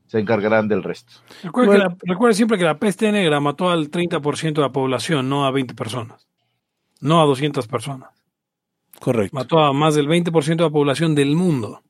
se 0.10 0.20
encargarán 0.20 0.68
del 0.68 0.82
resto. 0.84 1.14
Recuerda, 1.44 1.68
Bueno. 1.72 1.84
que 1.98 2.08
la- 2.08 2.14
recuerda 2.14 2.34
siempre 2.36 2.58
que 2.58 2.64
la 2.66 2.78
peste 2.80 3.12
negra 3.12 3.40
mató 3.40 3.70
al 3.70 3.90
30% 3.90 4.62
de 4.62 4.68
la 4.68 4.72
población, 4.74 5.30
no 5.30 5.46
a 5.46 5.52
20 5.52 5.74
personas. 5.76 6.28
No 7.00 7.22
a 7.22 7.26
200 7.26 7.68
personas. 7.68 8.10
Correcto. 9.00 9.36
Mató 9.36 9.60
a 9.60 9.72
más 9.72 9.96
del 9.96 10.08
20% 10.08 10.64
de 10.64 10.70
la 10.70 10.74
población 10.74 11.14
del 11.16 11.36
mundo. 11.36 11.82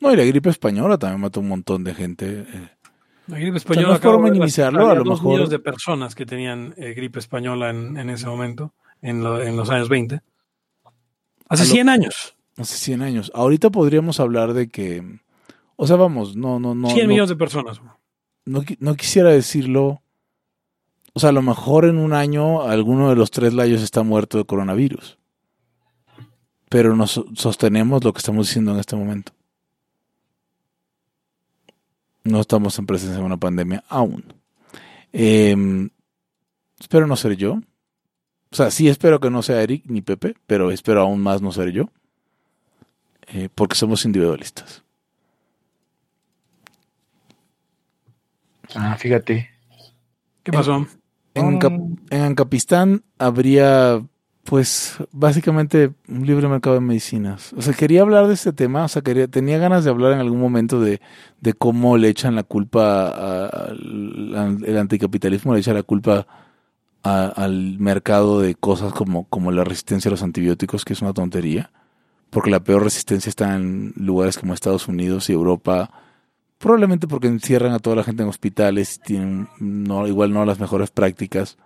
No, 0.00 0.12
y 0.12 0.16
la 0.16 0.24
gripe 0.24 0.48
española 0.50 0.98
también 0.98 1.20
mató 1.20 1.40
un 1.40 1.48
montón 1.48 1.84
de 1.84 1.94
gente. 1.94 2.46
eh. 2.52 2.68
La 3.28 3.36
gripe 3.36 3.50
no 3.52 3.56
española. 3.58 3.98
ver, 3.98 4.18
minimizarlo, 4.18 4.80
había 4.80 4.92
a 4.92 4.94
lo 4.96 5.04
dos 5.04 5.18
mejor- 5.18 5.32
millones 5.32 5.50
de 5.50 5.58
personas 5.58 6.14
que 6.14 6.24
tenían 6.26 6.74
eh, 6.76 6.94
gripe 6.94 7.18
española 7.18 7.70
en, 7.70 7.96
en 7.98 8.08
ese 8.10 8.26
momento, 8.26 8.72
en, 9.02 9.22
lo- 9.22 9.40
en 9.42 9.56
los 9.56 9.68
años 9.70 9.88
20. 9.88 10.20
Hace 11.48 11.64
lo- 11.64 11.70
100 11.70 11.88
años. 11.88 12.36
Hace 12.56 12.76
100 12.76 13.02
años. 13.02 13.30
Ahorita 13.34 13.70
podríamos 13.70 14.18
hablar 14.20 14.52
de 14.54 14.68
que... 14.68 15.18
O 15.76 15.86
sea, 15.86 15.96
vamos, 15.96 16.36
no, 16.36 16.58
no, 16.58 16.74
no. 16.74 16.88
100 16.88 17.04
no- 17.04 17.08
millones 17.08 17.28
de 17.30 17.36
personas. 17.36 17.80
no, 18.46 18.62
no 18.78 18.94
quisiera 18.96 19.30
decirlo. 19.30 20.02
O 21.12 21.20
sea, 21.20 21.30
a 21.30 21.32
lo 21.32 21.42
mejor 21.42 21.84
en 21.86 21.98
un 21.98 22.12
año 22.12 22.62
alguno 22.62 23.08
de 23.10 23.16
los 23.16 23.30
tres 23.30 23.54
layos 23.54 23.82
está 23.82 24.02
muerto 24.02 24.38
de 24.38 24.44
coronavirus. 24.44 25.18
Pero 26.68 26.96
nos 26.96 27.12
so- 27.12 27.26
sostenemos 27.34 28.02
lo 28.04 28.12
que 28.12 28.18
estamos 28.18 28.46
diciendo 28.48 28.72
en 28.72 28.80
este 28.80 28.96
momento. 28.96 29.32
No 32.24 32.40
estamos 32.40 32.78
en 32.78 32.86
presencia 32.86 33.18
de 33.18 33.24
una 33.24 33.36
pandemia 33.36 33.84
aún. 33.88 34.24
Em, 35.12 35.90
espero 36.80 37.06
no 37.06 37.16
ser 37.16 37.36
yo. 37.36 37.60
O 38.50 38.56
sea, 38.56 38.70
sí 38.70 38.88
espero 38.88 39.20
que 39.20 39.30
no 39.30 39.42
sea 39.42 39.62
Eric 39.62 39.84
ni 39.86 40.02
Pepe, 40.02 40.34
pero 40.46 40.70
espero 40.70 41.02
aún 41.02 41.20
más 41.22 41.40
no 41.40 41.52
ser 41.52 41.70
yo. 41.70 41.88
Eh, 43.28 43.48
porque 43.54 43.76
somos 43.76 44.04
individualistas. 44.04 44.82
Ah, 48.74 48.96
fíjate. 48.96 49.50
¿Qué 50.42 50.52
pasó? 50.52 50.86
En, 51.34 51.58
Cap- 51.58 51.72
en 52.10 52.20
Ancapistán 52.22 53.02
habría, 53.18 54.02
pues, 54.44 54.96
básicamente 55.12 55.92
un 56.08 56.26
libre 56.26 56.48
mercado 56.48 56.74
de 56.74 56.80
medicinas. 56.80 57.52
O 57.54 57.62
sea, 57.62 57.74
quería 57.74 58.02
hablar 58.02 58.26
de 58.26 58.34
este 58.34 58.52
tema, 58.52 58.84
o 58.84 58.88
sea, 58.88 59.02
quería, 59.02 59.28
tenía 59.28 59.58
ganas 59.58 59.84
de 59.84 59.90
hablar 59.90 60.12
en 60.12 60.20
algún 60.20 60.40
momento 60.40 60.80
de, 60.80 61.00
de 61.40 61.52
cómo 61.52 61.98
le 61.98 62.08
echan 62.08 62.34
la 62.36 62.42
culpa 62.42 63.08
a- 63.08 63.46
al 63.46 64.62
el 64.64 64.78
anticapitalismo, 64.78 65.52
le 65.52 65.60
echa 65.60 65.74
la 65.74 65.82
culpa 65.82 66.26
a- 67.02 67.26
al 67.36 67.78
mercado 67.78 68.40
de 68.40 68.54
cosas 68.54 68.92
como, 68.92 69.24
como 69.28 69.52
la 69.52 69.64
resistencia 69.64 70.08
a 70.08 70.12
los 70.12 70.22
antibióticos, 70.22 70.84
que 70.84 70.94
es 70.94 71.02
una 71.02 71.12
tontería, 71.12 71.70
porque 72.30 72.50
la 72.50 72.60
peor 72.64 72.82
resistencia 72.82 73.28
está 73.30 73.54
en 73.56 73.92
lugares 73.96 74.38
como 74.38 74.54
Estados 74.54 74.88
Unidos 74.88 75.28
y 75.28 75.32
Europa, 75.34 75.90
Probablemente 76.58 77.06
porque 77.06 77.26
encierran 77.28 77.72
a 77.72 77.78
toda 77.78 77.96
la 77.96 78.04
gente 78.04 78.22
en 78.22 78.28
hospitales 78.28 78.96
y 78.96 79.00
tienen 79.06 79.48
no, 79.60 80.06
igual 80.06 80.32
no 80.32 80.44
las 80.44 80.58
mejores 80.58 80.90
prácticas. 80.90 81.58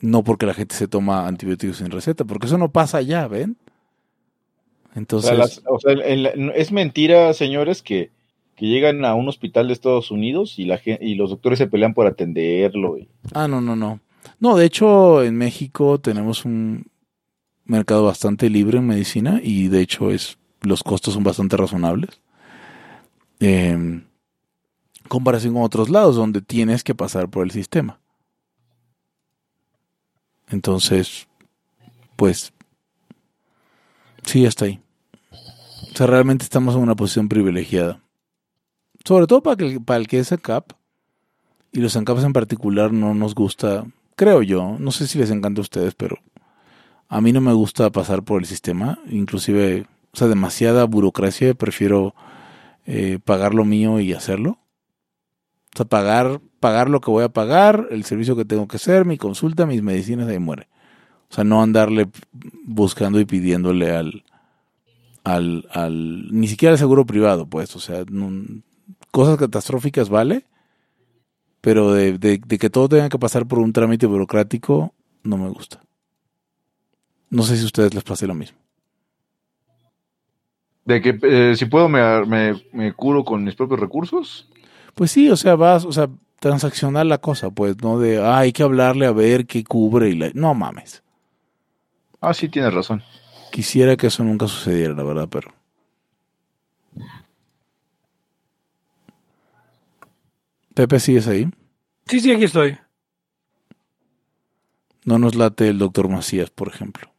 No 0.00 0.22
porque 0.24 0.46
la 0.46 0.54
gente 0.54 0.74
se 0.74 0.88
toma 0.88 1.26
antibióticos 1.26 1.76
sin 1.78 1.90
receta, 1.90 2.24
porque 2.24 2.46
eso 2.46 2.58
no 2.58 2.70
pasa 2.70 2.98
allá, 2.98 3.26
¿ven? 3.28 3.56
O 4.94 4.98
Entonces, 4.98 5.30
sea, 5.30 5.38
las- 5.38 5.62
o 5.66 5.78
sea, 5.78 5.92
el- 5.92 6.26
el- 6.26 6.52
es 6.54 6.70
mentira, 6.72 7.32
señores, 7.34 7.82
que, 7.82 8.10
que 8.56 8.66
llegan 8.66 9.04
a 9.04 9.14
un 9.14 9.28
hospital 9.28 9.66
de 9.68 9.72
Estados 9.72 10.10
Unidos 10.10 10.58
y, 10.58 10.64
la, 10.66 10.80
y 10.84 11.14
los 11.14 11.30
doctores 11.30 11.58
se 11.58 11.66
pelean 11.66 11.94
por 11.94 12.06
atenderlo. 12.06 12.98
y- 12.98 13.08
ah, 13.34 13.48
no, 13.48 13.60
no, 13.60 13.74
no. 13.76 14.00
No, 14.38 14.56
de 14.56 14.66
hecho, 14.66 15.22
en 15.24 15.36
México 15.36 15.98
tenemos 16.00 16.44
un 16.44 16.86
mercado 17.64 18.04
bastante 18.04 18.50
libre 18.50 18.78
en 18.78 18.86
medicina 18.86 19.40
y 19.42 19.68
de 19.68 19.80
hecho 19.80 20.10
es 20.10 20.38
los 20.62 20.82
costos 20.82 21.14
son 21.14 21.24
bastante 21.24 21.56
razonables. 21.56 22.20
En 23.44 24.06
comparación 25.08 25.54
con 25.54 25.64
otros 25.64 25.90
lados 25.90 26.14
donde 26.14 26.42
tienes 26.42 26.84
que 26.84 26.94
pasar 26.94 27.28
por 27.28 27.44
el 27.44 27.50
sistema. 27.50 27.98
Entonces, 30.48 31.26
pues, 32.14 32.52
sí, 34.24 34.46
hasta 34.46 34.66
ahí. 34.66 34.80
O 35.92 35.96
sea, 35.96 36.06
realmente 36.06 36.44
estamos 36.44 36.76
en 36.76 36.82
una 36.82 36.94
posición 36.94 37.28
privilegiada. 37.28 38.00
Sobre 39.04 39.26
todo 39.26 39.42
para, 39.42 39.56
que, 39.56 39.80
para 39.80 39.98
el 39.98 40.06
que 40.06 40.20
es 40.20 40.30
ANCAP, 40.30 40.72
y 41.72 41.80
los 41.80 41.96
ANCAPs 41.96 42.22
en 42.22 42.32
particular 42.32 42.92
no 42.92 43.12
nos 43.12 43.34
gusta, 43.34 43.84
creo 44.14 44.42
yo, 44.42 44.76
no 44.78 44.92
sé 44.92 45.08
si 45.08 45.18
les 45.18 45.30
encanta 45.30 45.60
a 45.60 45.62
ustedes, 45.62 45.94
pero 45.96 46.18
a 47.08 47.20
mí 47.20 47.32
no 47.32 47.40
me 47.40 47.52
gusta 47.52 47.90
pasar 47.90 48.22
por 48.22 48.40
el 48.40 48.46
sistema, 48.46 49.00
inclusive, 49.10 49.86
o 50.12 50.16
sea, 50.16 50.28
demasiada 50.28 50.84
burocracia, 50.84 51.54
prefiero 51.54 52.14
eh, 52.86 53.18
pagar 53.24 53.54
lo 53.54 53.64
mío 53.64 54.00
y 54.00 54.12
hacerlo. 54.12 54.58
O 55.74 55.76
sea, 55.76 55.86
pagar, 55.86 56.40
pagar 56.60 56.90
lo 56.90 57.00
que 57.00 57.10
voy 57.10 57.24
a 57.24 57.30
pagar, 57.30 57.88
el 57.90 58.04
servicio 58.04 58.36
que 58.36 58.44
tengo 58.44 58.68
que 58.68 58.76
hacer, 58.76 59.04
mi 59.04 59.16
consulta, 59.16 59.66
mis 59.66 59.82
medicinas, 59.82 60.28
ahí 60.28 60.38
muere. 60.38 60.68
O 61.30 61.34
sea, 61.34 61.44
no 61.44 61.62
andarle 61.62 62.08
buscando 62.64 63.18
y 63.18 63.24
pidiéndole 63.24 63.90
al, 63.90 64.24
al, 65.24 65.66
al 65.70 66.30
ni 66.30 66.46
siquiera 66.46 66.72
al 66.72 66.78
seguro 66.78 67.06
privado, 67.06 67.46
pues. 67.46 67.74
O 67.74 67.80
sea, 67.80 68.04
cosas 69.10 69.38
catastróficas 69.38 70.10
vale, 70.10 70.46
pero 71.62 71.92
de, 71.92 72.18
de, 72.18 72.38
de 72.44 72.58
que 72.58 72.68
todo 72.68 72.88
tenga 72.90 73.08
que 73.08 73.18
pasar 73.18 73.46
por 73.46 73.60
un 73.60 73.72
trámite 73.72 74.06
burocrático, 74.06 74.92
no 75.22 75.38
me 75.38 75.48
gusta. 75.48 75.82
No 77.30 77.44
sé 77.44 77.56
si 77.56 77.62
a 77.62 77.66
ustedes 77.66 77.94
les 77.94 78.04
pase 78.04 78.26
lo 78.26 78.34
mismo. 78.34 78.61
De 80.84 81.00
que 81.00 81.18
eh, 81.22 81.54
si 81.56 81.66
puedo 81.66 81.88
me, 81.88 82.24
me- 82.26 82.62
me 82.72 82.92
curo 82.92 83.24
con 83.24 83.44
mis 83.44 83.54
propios 83.54 83.80
recursos. 83.80 84.48
Pues 84.94 85.10
sí, 85.10 85.30
o 85.30 85.36
sea, 85.36 85.54
vas, 85.54 85.84
o 85.84 85.92
sea, 85.92 86.08
transaccionar 86.40 87.06
la 87.06 87.18
cosa, 87.18 87.50
pues, 87.50 87.76
no 87.82 87.98
de, 87.98 88.20
ah, 88.20 88.38
hay 88.38 88.52
que 88.52 88.62
hablarle 88.62 89.06
a 89.06 89.12
ver 89.12 89.46
qué 89.46 89.62
cubre 89.64 90.10
y 90.10 90.16
la... 90.16 90.30
No 90.34 90.54
mames. 90.54 91.02
Ah, 92.20 92.34
sí, 92.34 92.48
tienes 92.48 92.74
razón. 92.74 93.02
Quisiera 93.52 93.96
que 93.96 94.08
eso 94.08 94.24
nunca 94.24 94.48
sucediera, 94.48 94.94
la 94.94 95.02
verdad, 95.04 95.28
pero... 95.30 95.52
Pepe, 100.74 100.98
¿sigues 101.00 101.28
ahí? 101.28 101.48
Sí, 102.06 102.20
sí, 102.20 102.32
aquí 102.32 102.44
estoy. 102.44 102.78
No 105.04 105.18
nos 105.18 105.34
late 105.34 105.68
el 105.68 105.78
doctor 105.78 106.08
Macías, 106.08 106.50
por 106.50 106.68
ejemplo. 106.68 107.11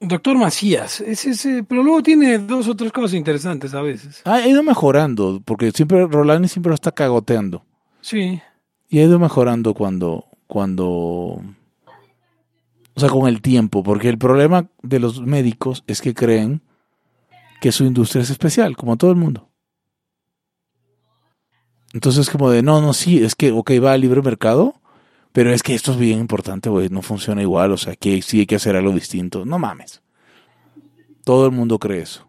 Doctor 0.00 0.38
Macías, 0.38 1.00
es 1.00 1.24
ese, 1.26 1.64
pero 1.64 1.82
luego 1.82 2.02
tiene 2.04 2.38
dos 2.38 2.68
o 2.68 2.76
tres 2.76 2.92
cosas 2.92 3.14
interesantes 3.14 3.74
a 3.74 3.82
veces. 3.82 4.22
Ha 4.24 4.46
ido 4.46 4.62
mejorando, 4.62 5.42
porque 5.44 5.72
siempre 5.72 6.06
Rolani 6.06 6.46
siempre 6.46 6.70
lo 6.70 6.74
está 6.74 6.92
cagoteando. 6.92 7.64
Sí. 8.00 8.40
Y 8.88 8.98
ha 9.00 9.04
ido 9.04 9.18
mejorando 9.18 9.74
cuando, 9.74 10.26
cuando, 10.46 10.86
o 10.86 11.40
sea, 12.96 13.08
con 13.08 13.26
el 13.26 13.42
tiempo, 13.42 13.82
porque 13.82 14.08
el 14.08 14.18
problema 14.18 14.68
de 14.82 15.00
los 15.00 15.20
médicos 15.20 15.82
es 15.88 16.00
que 16.00 16.14
creen 16.14 16.62
que 17.60 17.72
su 17.72 17.84
industria 17.84 18.22
es 18.22 18.30
especial, 18.30 18.76
como 18.76 18.96
todo 18.96 19.10
el 19.10 19.16
mundo. 19.16 19.48
Entonces, 21.92 22.30
como 22.30 22.50
de, 22.50 22.62
no, 22.62 22.80
no, 22.80 22.92
sí, 22.92 23.24
es 23.24 23.34
que, 23.34 23.50
ok, 23.50 23.72
va 23.82 23.92
al 23.92 24.00
libre 24.00 24.22
mercado, 24.22 24.74
pero 25.32 25.52
es 25.52 25.62
que 25.62 25.74
esto 25.74 25.92
es 25.92 25.98
bien 25.98 26.18
importante, 26.18 26.68
güey, 26.68 26.88
no 26.88 27.02
funciona 27.02 27.42
igual, 27.42 27.72
o 27.72 27.76
sea, 27.76 27.96
que 27.96 28.22
sí 28.22 28.40
hay 28.40 28.46
que 28.46 28.56
hacer 28.56 28.76
algo 28.76 28.92
distinto. 28.92 29.44
No 29.44 29.58
mames. 29.58 30.02
Todo 31.24 31.46
el 31.46 31.52
mundo 31.52 31.78
cree 31.78 32.02
eso. 32.02 32.28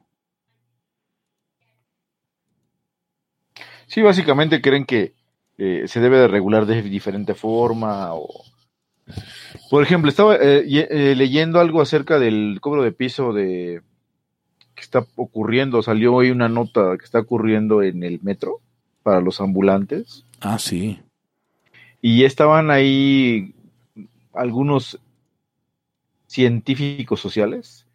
Sí, 3.87 4.01
básicamente 4.01 4.61
creen 4.61 4.85
que 4.85 5.13
eh, 5.57 5.83
se 5.87 5.99
debe 5.99 6.19
de 6.19 6.27
regular 6.27 6.65
de 6.65 6.81
diferente 6.81 7.33
forma 7.33 8.13
o... 8.13 8.27
Por 9.71 9.81
ejemplo, 9.81 10.09
estaba 10.09 10.35
eh, 10.35 10.63
eh, 10.67 11.15
leyendo 11.15 11.59
algo 11.59 11.81
acerca 11.81 12.19
del 12.19 12.59
cobro 12.61 12.83
de 12.83 12.91
piso 12.91 13.33
de 13.33 13.81
que 14.75 14.81
está 14.81 15.05
ocurriendo, 15.15 15.81
salió 15.81 16.13
hoy 16.13 16.29
una 16.29 16.47
nota 16.47 16.95
que 16.97 17.03
está 17.03 17.19
ocurriendo 17.19 17.81
en 17.81 18.03
el 18.03 18.21
metro 18.21 18.61
para 19.01 19.19
los 19.19 19.41
ambulantes 19.41 20.25
Ah, 20.41 20.57
sí. 20.57 20.99
Y 22.01 22.23
estaban 22.23 22.71
ahí 22.71 23.53
algunos 24.33 24.99
científicos 26.27 27.19
sociales 27.19 27.85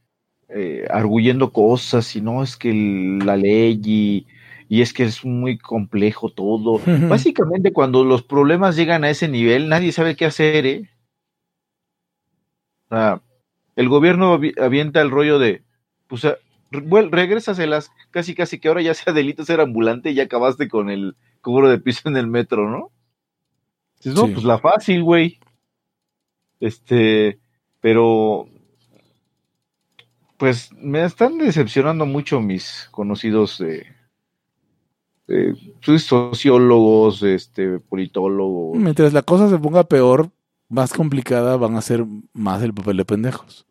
eh, 0.48 0.86
arguyendo 0.90 1.52
cosas 1.52 2.14
y 2.16 2.20
no 2.20 2.42
es 2.42 2.56
que 2.56 2.70
el- 2.70 3.18
la 3.26 3.36
ley 3.36 3.80
y, 3.84 4.26
y 4.68 4.82
es 4.82 4.92
que 4.92 5.04
es 5.04 5.24
muy 5.24 5.58
complejo 5.58 6.30
todo. 6.30 6.80
Básicamente 7.08 7.72
cuando 7.72 8.04
los 8.04 8.22
problemas 8.22 8.76
llegan 8.76 9.04
a 9.04 9.10
ese 9.10 9.28
nivel 9.28 9.68
nadie 9.68 9.92
sabe 9.92 10.16
qué 10.16 10.26
hacer, 10.26 10.66
¿eh? 10.66 10.90
O 12.90 12.94
sea, 12.94 13.22
el 13.76 13.88
gobierno 13.88 14.34
avi- 14.38 14.58
avienta 14.60 15.00
el 15.02 15.10
rollo 15.10 15.38
de, 15.38 15.62
pues, 16.08 16.24
vuel- 16.70 17.10
regrésaselas, 17.10 17.90
casi 18.10 18.34
casi 18.34 18.58
que 18.60 18.68
ahora 18.68 18.82
ya 18.82 18.94
sea 18.94 19.12
delito 19.12 19.44
ser 19.44 19.60
ambulante 19.60 20.10
y 20.10 20.14
ya 20.14 20.24
acabaste 20.24 20.68
con 20.68 20.90
el 20.90 21.16
cobro 21.40 21.68
de 21.68 21.78
piso 21.78 22.08
en 22.08 22.16
el 22.16 22.26
metro, 22.26 22.70
¿no? 22.70 22.90
No, 24.06 24.26
Sí. 24.26 24.32
pues 24.32 24.44
la 24.44 24.58
fácil, 24.58 25.02
güey. 25.02 25.38
Este, 26.60 27.38
pero 27.80 28.48
pues 30.36 30.70
me 30.72 31.04
están 31.04 31.38
decepcionando 31.38 32.06
mucho 32.06 32.40
mis 32.40 32.88
conocidos 32.90 33.60
eh, 33.60 33.86
pues, 35.84 36.04
sociólogos, 36.04 37.22
este, 37.22 37.78
politólogos. 37.78 38.76
Mientras 38.76 39.12
la 39.12 39.22
cosa 39.22 39.48
se 39.48 39.58
ponga 39.58 39.84
peor, 39.84 40.30
más 40.68 40.92
complicada, 40.92 41.56
van 41.56 41.76
a 41.76 41.82
ser 41.82 42.04
más 42.32 42.62
el 42.62 42.74
papel 42.74 42.96
de 42.98 43.04
pendejos. 43.04 43.66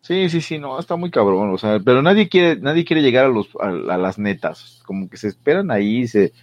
Sí, 0.00 0.28
sí, 0.28 0.42
sí, 0.42 0.58
no, 0.58 0.78
está 0.78 0.96
muy 0.96 1.10
cabrón, 1.10 1.50
o 1.50 1.56
sea, 1.56 1.80
pero 1.80 2.02
nadie 2.02 2.28
quiere, 2.28 2.60
nadie 2.60 2.84
quiere 2.84 3.00
llegar 3.00 3.24
a 3.24 3.28
los, 3.30 3.48
a, 3.58 3.68
a 3.68 3.96
las 3.96 4.18
netas, 4.18 4.82
como 4.84 5.08
que 5.08 5.16
se 5.16 5.28
esperan 5.28 5.70
ahí, 5.70 6.06
se, 6.06 6.34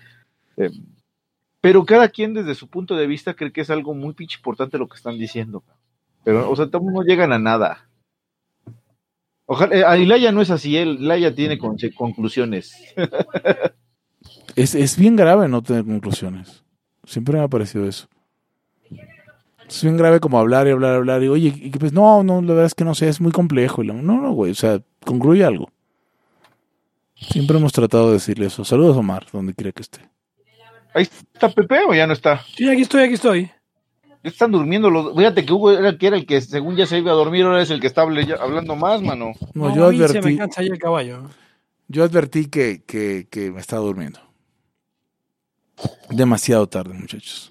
eh, 0.58 0.72
pero 1.62 1.86
cada 1.86 2.10
quien 2.10 2.34
desde 2.34 2.56
su 2.56 2.68
punto 2.68 2.96
de 2.96 3.08
vista 3.08 3.36
cree 3.36 3.52
que 3.54 3.62
es 3.62 3.70
algo 3.70 3.94
muy 3.94 4.14
pinche 4.14 4.38
importante 4.38 4.78
lo 4.78 4.88
que 4.88 4.98
están 4.98 5.18
diciendo, 5.18 5.64
pero, 6.24 6.50
o 6.50 6.56
sea, 6.56 6.70
tampoco 6.70 6.92
no 6.92 7.04
llegan 7.04 7.32
a 7.32 7.40
nada. 7.40 7.88
Ojalá, 9.46 9.96
eh, 9.96 10.32
no 10.32 10.42
es 10.42 10.50
así, 10.50 10.78
él, 10.78 10.98
Ilaya 11.00 11.36
tiene 11.36 11.58
con- 11.58 11.78
conclusiones. 11.96 12.74
Es, 14.56 14.76
es 14.76 14.98
bien 14.98 15.16
grave 15.16 15.48
no 15.48 15.64
tener 15.64 15.86
conclusiones. 15.86 16.64
Siempre 17.06 17.38
me 17.38 17.44
ha 17.44 17.48
parecido 17.48 17.88
eso. 17.88 18.08
Es 19.68 19.82
bien 19.84 19.96
grave 19.96 20.20
como 20.20 20.38
hablar 20.38 20.68
y 20.68 20.72
hablar 20.72 20.94
y 20.94 20.98
hablar 20.98 21.24
y 21.24 21.28
oye, 21.30 21.54
y 21.56 21.70
pues 21.72 21.94
no, 21.94 22.24
no, 22.24 22.42
la 22.42 22.50
verdad 22.50 22.66
es 22.66 22.76
que 22.76 22.84
no 22.84 22.94
sé, 22.94 23.08
es 23.08 23.22
muy 23.22 23.32
complejo. 23.32 23.82
Y 23.82 23.88
no, 23.88 23.94
no, 24.02 24.32
güey, 24.34 24.52
o 24.52 24.56
sea, 24.56 24.82
concluye 25.06 25.46
algo. 25.46 25.72
Siempre 27.16 27.58
hemos 27.58 27.72
tratado 27.72 28.08
de 28.08 28.14
decirle 28.14 28.48
eso. 28.48 28.66
Saludos 28.66 28.98
Omar, 28.98 29.26
donde 29.32 29.54
quiera 29.54 29.72
que 29.72 29.84
esté. 29.84 30.11
Ahí 30.94 31.04
está 31.04 31.50
Pepe 31.50 31.80
o 31.88 31.94
ya 31.94 32.06
no 32.08 32.14
está. 32.14 32.44
Sí, 32.56 32.70
aquí 32.70 32.82
estoy, 32.82 33.04
aquí 33.04 33.14
estoy. 33.14 33.52
Están 34.24 34.52
durmiendo 34.52 34.90
los, 34.90 35.16
fíjate 35.16 35.46
que 35.46 35.54
Hugo 35.54 35.72
era 35.72 35.90
el 35.90 35.98
que 35.98 36.08
era 36.08 36.16
el 36.18 36.26
que 36.28 36.42
según 36.42 36.76
ya 36.76 36.86
se 36.86 37.00
iba 37.00 37.12
a 37.12 37.16
dormir, 37.16 37.44
ahora 37.46 37.62
es 37.62 37.72
el 37.72 37.80
que 37.80 37.88
está 37.88 38.02
hablando 38.04 38.76
más, 38.76 39.02
mano. 39.02 39.32
No, 39.54 39.74
No, 39.76 39.92
yo 39.92 40.08
se 40.08 40.14
me 40.14 40.20
advertí, 40.20 40.38
cansa 40.38 40.62
ya 40.62 40.74
el 40.74 40.80
caballo. 40.80 41.24
yo 41.88 42.04
advertí 42.04 42.46
que, 42.46 42.84
que, 42.86 43.28
que 43.32 43.50
me 43.52 43.60
estaba 43.60 43.82
durmiendo. 43.82 44.20
Demasiado 46.10 46.68
tarde, 46.68 46.94
muchachos. 46.94 47.51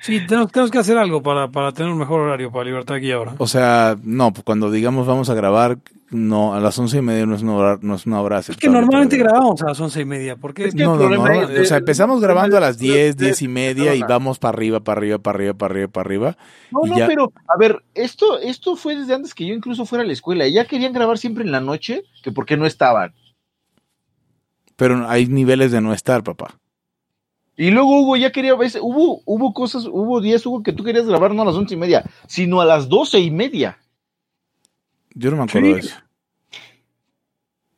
Sí, 0.00 0.24
tenemos, 0.26 0.52
tenemos 0.52 0.70
que 0.70 0.78
hacer 0.78 0.96
algo 0.96 1.22
para, 1.22 1.48
para 1.50 1.72
tener 1.72 1.90
un 1.92 1.98
mejor 1.98 2.20
horario 2.20 2.52
para 2.52 2.64
Libertad 2.64 2.96
aquí 2.96 3.10
ahora. 3.10 3.34
O 3.38 3.46
sea, 3.48 3.96
no, 4.04 4.32
pues 4.32 4.44
cuando 4.44 4.70
digamos 4.70 5.06
vamos 5.06 5.28
a 5.28 5.34
grabar, 5.34 5.78
no, 6.10 6.54
a 6.54 6.60
las 6.60 6.78
once 6.78 6.98
y 6.98 7.02
media 7.02 7.26
no 7.26 7.34
es 7.34 7.42
una 7.42 7.54
hora, 7.54 7.78
no 7.82 7.96
es 7.96 8.06
una 8.06 8.20
hora 8.22 8.38
Es 8.38 8.56
que 8.56 8.68
normalmente 8.70 9.16
grabamos 9.18 9.60
a 9.62 9.66
las 9.66 9.80
once 9.80 10.00
y 10.00 10.04
media. 10.04 10.36
¿Por 10.36 10.54
qué? 10.54 10.66
Es 10.66 10.74
que- 10.74 10.84
No, 10.84 10.96
no, 10.96 11.08
no, 11.10 11.26
es- 11.50 11.60
O 11.60 11.64
sea, 11.64 11.78
empezamos 11.78 12.20
grabando 12.20 12.56
a 12.56 12.60
las 12.60 12.78
10, 12.78 13.16
de- 13.16 13.26
10 13.26 13.42
y 13.42 13.48
media 13.48 13.94
y 13.94 14.00
vamos 14.02 14.38
para 14.38 14.56
arriba, 14.56 14.80
para 14.80 14.98
arriba, 15.00 15.18
para 15.18 15.36
arriba, 15.36 15.54
para 15.54 15.72
arriba, 15.74 15.88
para 15.88 16.06
arriba. 16.06 16.36
No, 16.70 16.80
no, 16.86 16.96
ya- 16.96 17.06
pero, 17.08 17.32
a 17.48 17.58
ver, 17.58 17.82
esto, 17.94 18.38
esto 18.38 18.76
fue 18.76 18.96
desde 18.96 19.14
antes 19.14 19.34
que 19.34 19.46
yo 19.46 19.52
incluso 19.54 19.84
fuera 19.84 20.04
a 20.04 20.06
la 20.06 20.12
escuela. 20.12 20.46
Y 20.46 20.52
ya 20.54 20.64
querían 20.66 20.92
grabar 20.92 21.18
siempre 21.18 21.44
en 21.44 21.50
la 21.52 21.60
noche, 21.60 22.04
que 22.22 22.30
porque 22.32 22.56
no 22.56 22.66
estaban. 22.66 23.14
Pero 24.76 25.08
hay 25.08 25.26
niveles 25.26 25.72
de 25.72 25.80
no 25.80 25.92
estar, 25.92 26.22
papá. 26.22 26.54
Y 27.60 27.72
luego 27.72 28.00
Hugo 28.00 28.16
ya 28.16 28.30
quería, 28.30 28.54
hubo, 28.54 29.20
hubo 29.26 29.52
cosas, 29.52 29.84
hubo 29.84 30.20
días, 30.20 30.46
Hugo, 30.46 30.62
que 30.62 30.72
tú 30.72 30.84
querías 30.84 31.06
grabar 31.06 31.34
no 31.34 31.42
a 31.42 31.44
las 31.44 31.56
once 31.56 31.74
y 31.74 31.76
media, 31.76 32.04
sino 32.28 32.60
a 32.60 32.64
las 32.64 32.88
doce 32.88 33.18
y 33.18 33.32
media. 33.32 33.78
Yo 35.12 35.32
no 35.32 35.38
me 35.38 35.42
acuerdo 35.42 35.66
Sí. 35.66 35.72
de 35.74 35.80
eso. 35.80 35.96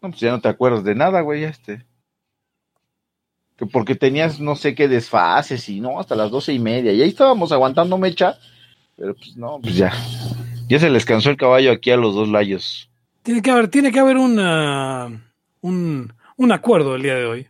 No, 0.03 0.11
pues 0.11 0.21
ya 0.21 0.31
no 0.33 0.41
te 0.43 0.49
acuerdas 0.49 0.85
de 0.85 0.95
nada, 0.95 1.23
güey, 1.23 1.45
este. 1.45 1.87
Que 3.57 3.65
porque 3.65 3.95
tenías 3.95 4.39
no 4.39 4.55
sé 4.55 4.75
qué 4.75 4.87
desfases 4.87 5.67
y 5.71 5.81
no, 5.81 5.99
hasta 5.99 6.15
las 6.15 6.31
doce 6.31 6.53
y 6.53 6.59
media. 6.59 6.93
Y 6.93 7.01
ahí 7.01 7.09
estábamos 7.09 7.51
aguantando 7.51 7.97
mecha. 7.97 8.39
Pero 8.97 9.15
pues 9.15 9.35
no, 9.37 9.61
pues 9.63 9.77
ya. 9.77 9.93
Ya 10.69 10.79
se 10.79 10.91
les 10.91 11.07
cansó 11.07 11.31
el 11.31 11.37
caballo 11.39 11.73
aquí 11.73 11.91
a 11.91 11.97
los 11.97 12.15
dos 12.15 12.29
layos. 12.29 12.91
Tiene 13.23 13.41
que 13.41 13.51
haber, 13.51 13.69
tiene 13.69 13.93
que 13.93 13.99
haber 13.99 14.19
una, 14.19 15.33
un, 15.63 16.13
un 16.37 16.53
acuerdo 16.53 16.97
el 16.97 17.03
día 17.03 17.15
de 17.15 17.25
hoy. 17.25 17.49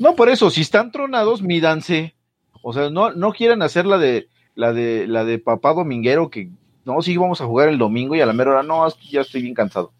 No, 0.00 0.16
por 0.16 0.30
eso, 0.30 0.48
si 0.50 0.62
están 0.62 0.90
tronados, 0.90 1.42
mídanse. 1.42 2.14
O 2.62 2.72
sea, 2.72 2.88
no, 2.88 3.12
no 3.12 3.32
quieran 3.32 3.60
hacer 3.60 3.84
la 3.84 3.98
de, 3.98 4.28
la 4.54 4.72
de, 4.72 5.06
la 5.06 5.24
de 5.24 5.38
papá 5.38 5.74
dominguero 5.74 6.30
que 6.30 6.50
no, 6.86 7.02
sí 7.02 7.16
vamos 7.18 7.40
a 7.42 7.46
jugar 7.46 7.68
el 7.68 7.76
domingo 7.78 8.14
y 8.16 8.20
a 8.22 8.26
la 8.26 8.32
mera 8.32 8.50
hora, 8.52 8.62
no, 8.62 8.88
ya 9.10 9.20
estoy 9.20 9.42
bien 9.42 9.54
cansado. 9.54 9.92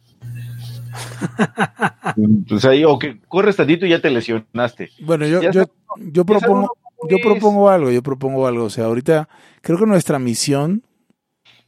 pues 2.49 2.65
ahí, 2.65 2.83
o 2.85 2.99
que 2.99 3.21
corres 3.29 3.57
tantito 3.57 3.85
y 3.87 3.91
ya 3.91 4.01
te 4.01 4.11
lesionaste. 4.11 4.91
Bueno, 5.03 5.27
yo, 5.27 5.43
yo, 5.43 5.51
está- 5.51 5.73
yo 5.99 6.25
propongo, 6.25 6.73
yo 7.09 7.19
propongo 7.23 7.69
algo, 7.69 7.91
yo 7.91 8.03
propongo 8.03 8.47
algo. 8.47 8.65
O 8.65 8.71
sea, 8.71 8.87
ahorita 8.87 9.29
creo 9.61 9.79
que 9.79 9.87
nuestra 9.87 10.19
misión 10.19 10.83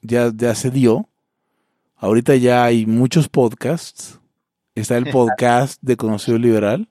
ya, 0.00 0.32
ya 0.34 0.54
se 0.54 0.70
dio. 0.70 1.06
Ahorita 1.96 2.34
ya 2.36 2.64
hay 2.64 2.86
muchos 2.86 3.28
podcasts. 3.28 4.18
Está 4.74 4.96
el 4.96 5.04
podcast 5.10 5.80
de 5.82 5.96
Conocido 5.96 6.38
Liberal. 6.38 6.88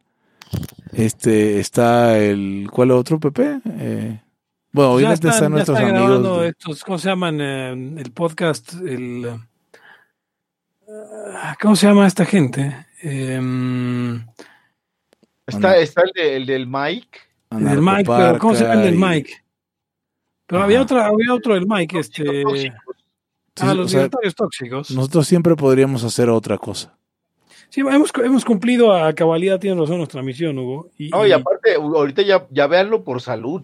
Este, 0.92 1.60
está 1.60 2.18
el, 2.18 2.68
¿cuál 2.72 2.92
otro, 2.92 3.20
Pepe? 3.20 3.60
Eh, 3.66 4.22
bueno, 4.72 4.92
hoy 4.94 5.04
ya 5.04 5.14
están, 5.14 5.32
están, 5.32 5.44
ya 5.46 5.50
nuestros 5.50 5.80
están 5.80 5.96
amigos. 5.96 6.42
de- 6.42 6.48
estos, 6.50 6.84
¿cómo 6.84 6.98
se 6.98 7.10
llaman? 7.10 7.40
Eh, 7.42 7.72
el 8.02 8.12
podcast, 8.12 8.74
el... 8.74 9.40
ah, 11.36 11.56
¿Cómo 11.62 11.76
se 11.76 11.88
llama 11.88 12.08
esta 12.08 12.26
gente? 12.26 12.86
Em, 13.02 14.26
Está, 15.48 15.76
está 15.78 16.02
el, 16.04 16.12
de- 16.14 16.36
el 16.38 16.46
del 16.46 16.68
Mike. 16.68 17.20
el 17.52 17.82
Mike, 17.82 18.04
pero 18.06 18.38
¿cómo 18.40 18.56
se 18.56 18.64
llama 18.64 18.76
el 18.76 18.82
del 18.84 18.98
Mike? 18.98 19.34
Pero 20.48 20.64
había, 20.64 20.82
otra, 20.82 21.08
había 21.08 21.34
otro 21.34 21.54
del 21.56 21.66
Mike, 21.68 22.00
este... 22.00 22.44
Tóxicos. 22.44 22.78
Sí, 23.54 23.66
Ah, 23.68 23.72
o 23.72 23.76
los 23.76 23.92
sea, 23.92 24.00
libertarios 24.02 24.34
tóxicos. 24.36 24.92
nosotros 24.92 25.28
siempre 25.28 25.56
podríamos 25.58 26.06
hacer 26.06 26.30
otra 26.30 26.58
cosa. 26.58 26.98
Sí, 27.72 27.80
hemos, 27.82 28.12
hemos 28.24 28.44
cumplido 28.46 28.94
a 28.94 29.14
cabalidad, 29.14 29.58
tiene 29.60 29.80
razón 29.80 29.98
nuestra 29.98 30.22
misión, 30.22 30.60
Hugo. 30.60 30.90
Y, 30.98 31.08
No, 31.10 31.26
y 31.26 31.32
aparte, 31.32 31.76
ahorita 31.76 32.22
ya, 32.22 32.46
ya 32.52 32.68
véanlo 32.68 33.04
por 33.04 33.22
salud. 33.22 33.62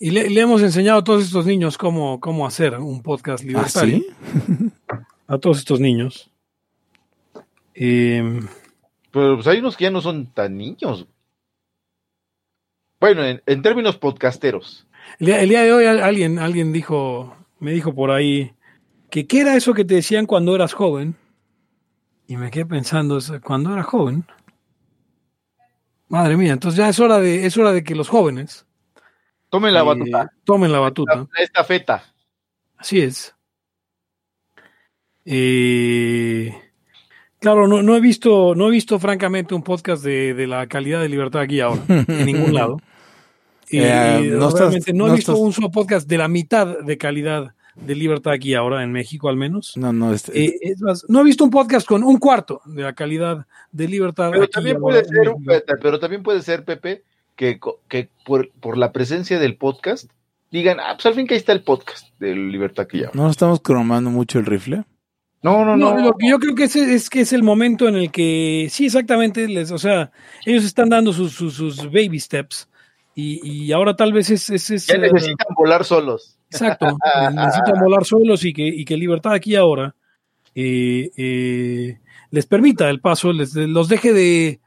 y 0.00 0.10
le, 0.10 0.28
le 0.28 0.40
hemos 0.40 0.60
enseñado 0.60 0.98
a 0.98 1.04
todos 1.04 1.24
estos 1.24 1.46
niños 1.46 1.78
cómo, 1.78 2.18
cómo 2.20 2.46
hacer 2.46 2.74
un 2.78 3.02
podcast 3.02 3.42
¿Ah, 3.44 3.46
libertario. 3.46 3.98
sí? 3.98 4.06
A 5.28 5.38
todos 5.38 5.58
estos 5.58 5.80
niños. 5.80 6.30
Em, 7.74 8.46
Pero 9.10 9.34
pues 9.36 9.46
hay 9.46 9.58
unos 9.58 9.76
que 9.76 9.84
ya 9.84 9.90
no 9.90 10.00
son 10.00 10.26
tan 10.32 10.56
niños. 10.56 11.06
Bueno, 13.00 13.24
en, 13.24 13.42
en 13.46 13.62
términos 13.62 13.96
podcasteros. 13.96 14.86
el, 15.18 15.26
día, 15.26 15.40
el 15.42 15.48
día 15.48 15.62
de 15.62 15.72
hoy 15.72 15.84
al- 15.86 16.02
alguien, 16.02 16.38
alguien 16.38 16.72
dijo, 16.72 17.34
me 17.60 17.72
dijo 17.72 17.94
por 17.94 18.10
ahí 18.10 18.52
que 19.10 19.26
qué 19.26 19.40
era 19.40 19.56
eso 19.56 19.74
que 19.74 19.84
te 19.84 19.94
decían 19.94 20.26
cuando 20.26 20.54
eras 20.54 20.72
joven. 20.74 21.16
Y 22.28 22.36
me 22.36 22.50
quedé 22.50 22.66
pensando, 22.66 23.18
cuando 23.42 23.72
era 23.72 23.82
joven. 23.82 24.24
Madre 26.08 26.36
mía, 26.36 26.52
entonces 26.52 26.78
ya 26.78 26.88
es 26.88 26.98
hora 27.00 27.18
de, 27.18 27.46
es 27.46 27.56
hora 27.56 27.72
de 27.72 27.82
que 27.82 27.94
los 27.96 28.08
jóvenes 28.08 28.64
Tomen 29.50 29.74
la 29.74 29.80
eh, 29.80 29.84
batuta. 29.84 30.32
tomen 30.44 30.70
la 30.72 30.78
batuta. 30.78 31.26
La 31.36 31.42
estafeta. 31.42 32.04
Así 32.76 33.00
es. 33.00 33.34
Eh, 35.24 36.54
claro, 37.40 37.66
no, 37.66 37.82
no 37.82 37.96
he 37.96 38.00
visto, 38.00 38.54
no 38.54 38.68
he 38.68 38.70
visto 38.70 38.98
francamente 39.00 39.54
un 39.54 39.62
podcast 39.62 40.04
de, 40.04 40.34
de 40.34 40.46
la 40.46 40.68
calidad 40.68 41.00
de 41.00 41.08
libertad 41.08 41.42
aquí 41.42 41.60
ahora, 41.60 41.82
en 41.88 42.26
ningún 42.26 42.54
lado. 42.54 42.80
Y, 43.68 43.78
Eh, 43.80 44.20
y 44.22 44.26
no 44.28 44.46
estás- 44.48 44.60
realmente 44.60 44.92
no 44.92 45.06
he 45.06 45.08
no 45.10 45.14
visto 45.16 45.32
estás- 45.32 45.44
un 45.44 45.52
solo 45.52 45.70
podcast 45.72 46.08
de 46.08 46.18
la 46.18 46.28
mitad 46.28 46.78
de 46.84 46.96
calidad 46.98 47.55
de 47.76 47.94
libertad 47.94 48.32
aquí 48.32 48.54
ahora, 48.54 48.82
en 48.82 48.90
México 48.92 49.28
al 49.28 49.36
menos. 49.36 49.76
No, 49.76 49.92
no, 49.92 50.12
este- 50.12 50.32
Eh, 50.46 50.58
es 50.62 50.80
más, 50.80 51.04
no 51.08 51.20
he 51.20 51.24
visto 51.24 51.44
un 51.44 51.50
podcast 51.50 51.86
con 51.86 52.02
un 52.02 52.18
cuarto 52.18 52.60
de 52.64 52.82
la 52.82 52.94
calidad 52.94 53.46
de 53.72 53.88
libertad. 53.88 54.30
Pero 54.32 54.44
aquí 54.44 54.52
también 54.52 54.76
ahora 54.76 55.02
puede 55.02 55.04
ser, 55.04 55.64
pero 55.82 55.98
también 56.00 56.22
puede 56.22 56.42
ser, 56.42 56.64
Pepe, 56.64 57.04
que, 57.36 57.60
que 57.88 58.08
por, 58.24 58.50
por 58.60 58.78
la 58.78 58.92
presencia 58.92 59.38
del 59.38 59.56
podcast 59.56 60.10
digan, 60.50 60.78
ah, 60.80 60.94
pues 60.94 61.06
al 61.06 61.14
fin 61.14 61.26
que 61.26 61.34
ahí 61.34 61.38
está 61.38 61.52
el 61.52 61.62
podcast 61.62 62.08
de 62.18 62.34
Libertad 62.34 62.86
que 62.86 63.00
ya. 63.00 63.10
no 63.12 63.28
estamos 63.28 63.60
cromando 63.60 64.08
mucho 64.10 64.38
el 64.38 64.46
rifle. 64.46 64.84
No, 65.42 65.64
no, 65.64 65.76
No, 65.76 65.94
no. 65.94 66.02
lo 66.02 66.12
que 66.14 66.28
yo 66.30 66.38
creo 66.38 66.54
que 66.54 66.64
es, 66.64 66.74
es 66.76 67.10
que 67.10 67.20
es 67.20 67.32
el 67.32 67.42
momento 67.42 67.86
en 67.88 67.94
el 67.96 68.10
que, 68.10 68.68
sí, 68.70 68.86
exactamente, 68.86 69.46
les, 69.48 69.70
o 69.70 69.78
sea, 69.78 70.10
ellos 70.46 70.64
están 70.64 70.88
dando 70.88 71.12
sus, 71.12 71.32
sus, 71.32 71.54
sus 71.54 71.84
baby 71.86 72.18
steps 72.18 72.68
y, 73.14 73.46
y 73.46 73.72
ahora 73.72 73.94
tal 73.94 74.12
vez 74.12 74.30
es, 74.30 74.48
es, 74.50 74.70
es, 74.70 74.86
ya 74.86 74.94
eh, 74.94 74.98
necesitan 74.98 75.46
volar 75.56 75.84
solos. 75.84 76.35
Exacto, 76.50 76.86
eh, 76.86 77.30
necesitan 77.32 77.80
volar 77.80 78.04
solos 78.04 78.44
y 78.44 78.52
que, 78.52 78.66
y 78.66 78.84
que 78.84 78.96
Libertad 78.96 79.32
aquí 79.32 79.54
ahora 79.54 79.94
eh, 80.54 81.10
eh, 81.16 81.98
les 82.30 82.46
permita 82.46 82.88
el 82.90 83.00
paso, 83.00 83.32
les, 83.32 83.54
los 83.54 83.88
deje 83.88 84.12
de... 84.12 84.60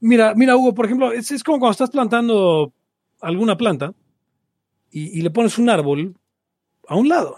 Mira, 0.00 0.34
mira, 0.34 0.56
Hugo, 0.56 0.74
por 0.74 0.86
ejemplo, 0.86 1.12
es, 1.12 1.30
es 1.30 1.42
como 1.42 1.58
cuando 1.58 1.72
estás 1.72 1.90
plantando 1.90 2.72
alguna 3.20 3.56
planta 3.56 3.92
y, 4.90 5.18
y 5.18 5.22
le 5.22 5.30
pones 5.30 5.58
un 5.58 5.70
árbol 5.70 6.16
a 6.88 6.96
un 6.96 7.08
lado. 7.08 7.36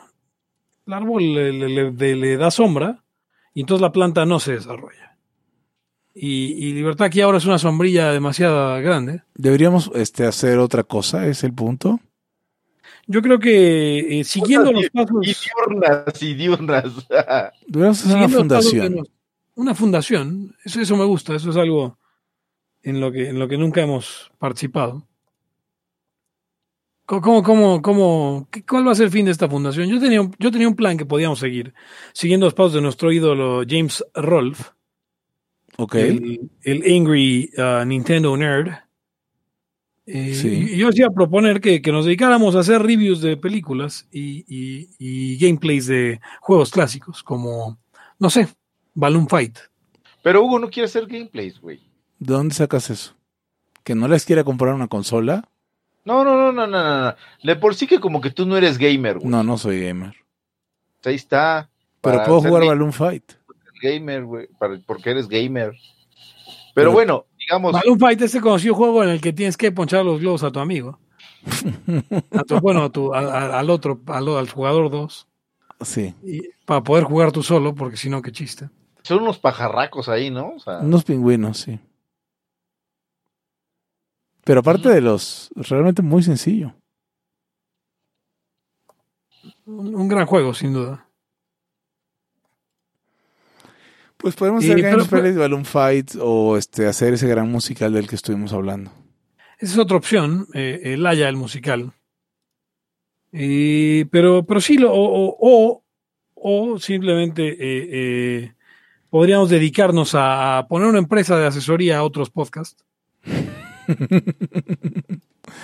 El 0.87 0.93
árbol 0.93 1.35
le- 1.35 2.17
le 2.17 2.37
da 2.37 2.51
sombra 2.51 3.03
y 3.55 3.61
entonces 3.61 3.83
la 3.83 3.93
planta 3.93 4.25
no 4.27 4.41
se 4.41 4.53
desarrolla. 4.53 5.17
Y, 6.15 6.53
y 6.53 6.73
Libertad 6.73 7.07
aquí 7.09 7.21
ahora 7.21 7.39
es 7.39 7.45
una 7.45 7.59
sombrilla 7.59 8.11
demasiado 8.11 8.81
grande. 8.83 9.23
Deberíamos 9.35 9.91
este, 9.95 10.25
hacer 10.25 10.59
otra 10.59 10.83
cosa, 10.83 11.27
es 11.27 11.45
el 11.45 11.53
punto. 11.53 12.01
Yo 13.07 13.23
creo 13.23 13.39
que 13.39 14.21
eh, 14.21 14.25
siguiendo 14.25 14.73
los 14.73 14.91
pasos... 14.91 15.17
Y 15.23 15.35
diurnas, 15.35 16.23
y 16.23 16.35
diurnas. 16.35 16.85
Una 17.75 18.29
fundación. 18.29 18.95
nos- 18.97 19.11
Una 19.55 19.75
fundación, 19.75 20.55
eso, 20.65 20.81
eso 20.81 20.97
me 20.97 21.05
gusta, 21.05 21.35
eso 21.37 21.51
es 21.51 21.57
algo 21.57 21.99
en 22.83 23.01
lo 23.01 23.11
que, 23.13 23.29
en 23.31 23.39
lo 23.39 23.47
que 23.49 23.57
nunca 23.57 23.81
hemos 23.83 24.31
participado. 24.39 25.07
¿Cómo, 27.07 27.43
cómo, 27.45 27.81
cómo, 27.83 28.49
cuál 28.69 28.89
va 28.89 28.91
a 28.91 28.95
ser 28.97 29.07
el 29.07 29.13
fin 29.13 29.27
de 29.27 29.31
esta 29.31 29.49
fundación? 29.49 29.89
Yo 29.89 30.01
tenía, 30.01 30.21
un- 30.21 30.35
yo 30.41 30.51
tenía 30.51 30.67
un 30.67 30.75
plan 30.75 30.97
que 30.99 31.07
podíamos 31.07 31.39
seguir, 31.39 31.73
siguiendo 32.13 32.47
los 32.47 32.55
pasos 32.55 32.73
de 32.75 32.81
nuestro 32.81 33.13
ídolo 33.13 33.63
James 33.69 34.05
Rolfe, 34.15 34.65
Ok. 35.79 35.95
el, 35.95 36.51
el 36.63 36.83
Angry 36.97 37.53
uh, 37.57 37.85
Nintendo 37.85 38.37
Nerd. 38.37 38.73
Eh, 40.07 40.35
Sí. 40.35 40.69
y 40.73 40.77
Yo 40.79 40.89
os 40.89 40.97
iba 40.99 41.09
a 41.09 41.13
proponer 41.15 41.61
que, 41.61 41.83
que 41.83 41.91
nos 41.93 42.05
dedicáramos 42.05 42.55
a 42.55 42.61
hacer 42.61 42.81
reviews 42.83 43.21
de 43.21 43.37
películas 43.37 44.07
y, 44.13 44.45
y- 44.49 44.89
y 44.99 45.37
gameplays 45.39 45.87
de 45.87 46.21
juegos 46.41 46.71
clásicos, 46.71 47.23
como, 47.25 47.77
no 48.19 48.31
sé, 48.31 48.47
Balloon 48.95 49.29
Fight. 49.29 49.59
Pero 50.23 50.43
Hugo 50.45 50.59
no 50.61 50.71
quiere 50.71 50.87
hacer 50.87 51.07
gameplays, 51.07 51.61
güey. 51.61 51.81
¿De 52.19 52.33
dónde 52.35 52.55
sacas 52.55 52.89
eso? 52.91 53.15
¿Que 53.83 53.95
no 53.95 54.07
les 54.09 54.25
quiera 54.25 54.45
comprar 54.45 54.75
una 54.75 54.89
consola? 54.89 55.49
No, 56.05 56.23
no, 56.25 56.37
no, 56.37 56.53
no, 56.53 56.67
no, 56.67 56.83
no, 56.83 57.05
no. 57.11 57.15
De 57.43 57.57
por 57.57 57.75
sí 57.75 57.87
que 57.89 57.99
como 58.01 58.21
que 58.21 58.31
tú 58.31 58.47
no 58.47 58.57
eres 58.57 58.79
gamer, 58.79 59.19
güey. 59.19 59.29
No, 59.29 59.43
no 59.43 59.59
soy 59.59 59.81
gamer. 59.83 60.15
Ahí 61.05 61.15
está. 61.17 61.69
Pero 62.01 62.23
puedo 62.25 62.41
jugar 62.43 62.63
ga- 62.63 62.67
Balloon 62.69 62.93
Fight. 62.93 63.33
gamer, 63.83 64.25
güey. 64.25 64.47
para- 64.59 64.79
Porque 64.87 65.11
eres 65.11 65.29
gamer. 65.29 65.73
Pero 66.75 66.91
Pero- 66.91 66.93
bueno, 66.93 67.27
digamos, 67.47 67.73
Balloon 67.73 67.99
Fight 67.99 68.21
es 68.23 68.35
el 68.35 68.43
conocido 68.43 68.75
juego 68.75 69.03
en 69.03 69.11
el 69.11 69.21
que 69.21 69.33
tienes 69.33 69.57
que 69.57 69.73
ponchar 69.73 70.05
los 70.05 70.21
globos 70.21 70.43
a 70.43 70.51
tu 70.51 70.59
amigo. 70.61 70.99
A 72.33 72.43
tu- 72.43 72.59
bueno, 72.61 72.85
a 72.85 72.91
tu- 72.91 73.15
a- 73.15 73.21
a- 73.21 73.59
al 73.61 73.71
otro, 73.71 74.01
al, 74.07 74.29
al 74.29 74.51
jugador 74.51 74.91
2. 74.91 75.27
Sí. 75.83 76.15
Para 76.65 76.83
poder 76.83 77.05
jugar 77.05 77.31
tú 77.33 77.43
solo, 77.43 77.75
porque 77.75 77.97
si 77.97 78.09
no, 78.11 78.23
qué 78.23 78.33
chiste. 78.33 78.69
son 79.03 79.23
unos 79.23 79.39
pajarracos 79.39 80.09
ahí, 80.09 80.31
¿no? 80.31 80.55
O 80.57 80.59
sea, 80.59 80.79
Unos 80.79 81.05
pingüinos, 81.05 81.59
sí. 81.59 81.79
Pero 84.45 84.61
aparte 84.61 84.89
de 84.89 85.01
los, 85.01 85.51
realmente 85.55 86.03
muy 86.03 86.23
sencillo. 86.23 86.75
Un, 89.67 89.95
un 89.95 90.09
gran 90.09 90.27
juego, 90.27 90.55
sin 90.55 90.73
duda. 90.73 91.06
Pues 94.27 94.35
podemos 94.35 94.64
hacer 94.64 94.83
gameplay 94.83 95.31
de 95.31 95.39
Balloon 95.39 95.64
Fight 95.64 96.16
o 96.20 96.57
este 96.57 96.89
hacer 96.89 97.14
ese 97.14 97.29
gran 97.29 97.49
musical 97.49 97.93
del 97.93 98.09
que 98.09 98.16
estuvimos 98.16 98.53
hablando. 98.53 98.91
Esa 99.61 99.74
es 99.74 99.79
otra 99.79 99.97
opción, 99.97 100.49
eh, 100.53 100.81
el 100.83 101.07
Haya, 101.07 101.29
el 101.29 101.37
musical. 101.37 101.93
Y- 103.33 104.07
pero, 104.07 104.45
pero 104.45 104.61
sí, 104.61 104.79
lo, 104.79 104.93
o, 104.93 105.81
o- 106.35 106.79
simplemente 106.81 107.51
eh, 107.51 107.57
eh, 107.93 108.55
podríamos 109.11 109.49
dedicarnos 109.49 110.16
a, 110.16 110.66
poner 110.68 110.89
una 110.89 110.99
empresa 110.99 111.39
de 111.39 111.47
asesoría 111.47 111.99
a 111.99 112.03
otros 112.03 112.29
podcasts. 112.29 112.85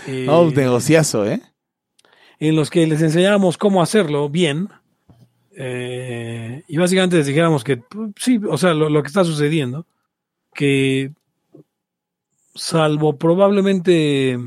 Eh, 0.07 0.25
No, 0.27 0.49
negociazo, 0.53 1.27
¿eh? 1.27 1.43
en 2.39 2.55
los 2.55 2.71
que 2.71 2.87
les 2.87 3.03
enseñáramos 3.03 3.59
cómo 3.59 3.83
hacerlo 3.83 4.29
bien. 4.29 4.69
Eh, 5.57 6.63
y 6.67 6.77
básicamente 6.77 7.17
les 7.17 7.27
dijéramos 7.27 7.65
que 7.65 7.77
pues, 7.77 8.13
sí, 8.17 8.41
o 8.49 8.57
sea, 8.57 8.75
lo, 8.75 8.89
lo 8.89 9.03
que 9.03 9.09
está 9.09 9.25
sucediendo, 9.25 9.87
que 10.55 11.13
salvo 12.55 13.17
probablemente, 13.17 14.39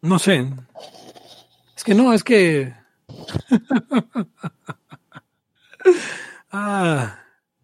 no 0.00 0.18
sé, 0.18 0.46
es 1.76 1.84
que 1.84 1.94
no, 1.94 2.12
es 2.12 2.24
que... 2.24 2.74
ah, 6.52 7.18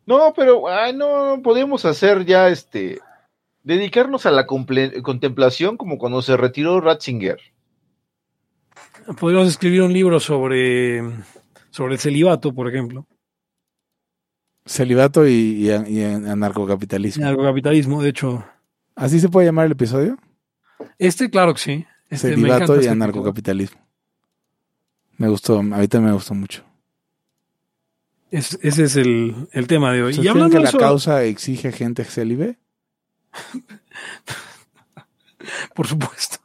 No, 0.07 0.33
pero 0.35 0.69
ay, 0.69 0.95
no, 0.95 1.41
podemos 1.43 1.85
hacer 1.85 2.25
ya 2.25 2.49
este. 2.49 3.01
Dedicarnos 3.63 4.27
a 4.27 4.31
la 4.31 4.47
contemplación 4.47 5.77
como 5.77 5.99
cuando 5.99 6.23
se 6.23 6.37
retiró 6.37 6.81
Ratzinger. 6.81 7.39
Podríamos 9.19 9.49
escribir 9.49 9.83
un 9.83 9.93
libro 9.93 10.21
sobre, 10.21 11.03
sobre 11.71 11.95
el 11.95 12.01
celibato, 12.01 12.53
por 12.55 12.69
ejemplo, 12.69 13.07
Celibato 14.67 15.27
y, 15.27 15.33
y, 15.33 15.71
y 15.71 16.05
anarcocapitalismo. 16.05 17.27
el 17.29 17.37
capitalismo, 17.37 18.03
de 18.03 18.11
hecho. 18.11 18.45
¿Así 18.95 19.19
se 19.19 19.29
puede 19.29 19.47
llamar 19.47 19.67
el 19.67 19.73
episodio? 19.73 20.17
Este, 20.99 21.31
claro 21.31 21.55
que 21.55 21.61
sí. 21.61 21.87
Este, 22.09 22.31
Celibato 22.31 22.77
y 22.77 22.81
este 22.81 22.91
anarcocapitalismo. 22.91 23.81
Me 25.17 25.29
gustó, 25.29 25.59
a 25.59 25.63
mí 25.63 25.89
también 25.89 26.11
me 26.11 26.13
gustó 26.13 26.35
mucho. 26.35 26.63
Es- 28.31 28.59
ese 28.63 28.85
es 28.85 28.97
el, 28.97 29.49
el 29.53 29.67
tema 29.67 29.93
de 29.93 30.03
hoy. 30.03 30.11
¿Ustedes 30.11 30.27
Y 30.27 30.29
hablando 30.29 30.57
que 30.57 30.63
la 30.63 30.73
causa 30.73 31.25
exige 31.25 31.73
gente 31.73 32.05
célibe? 32.05 32.59
por 35.75 35.87
supuesto. 35.87 36.39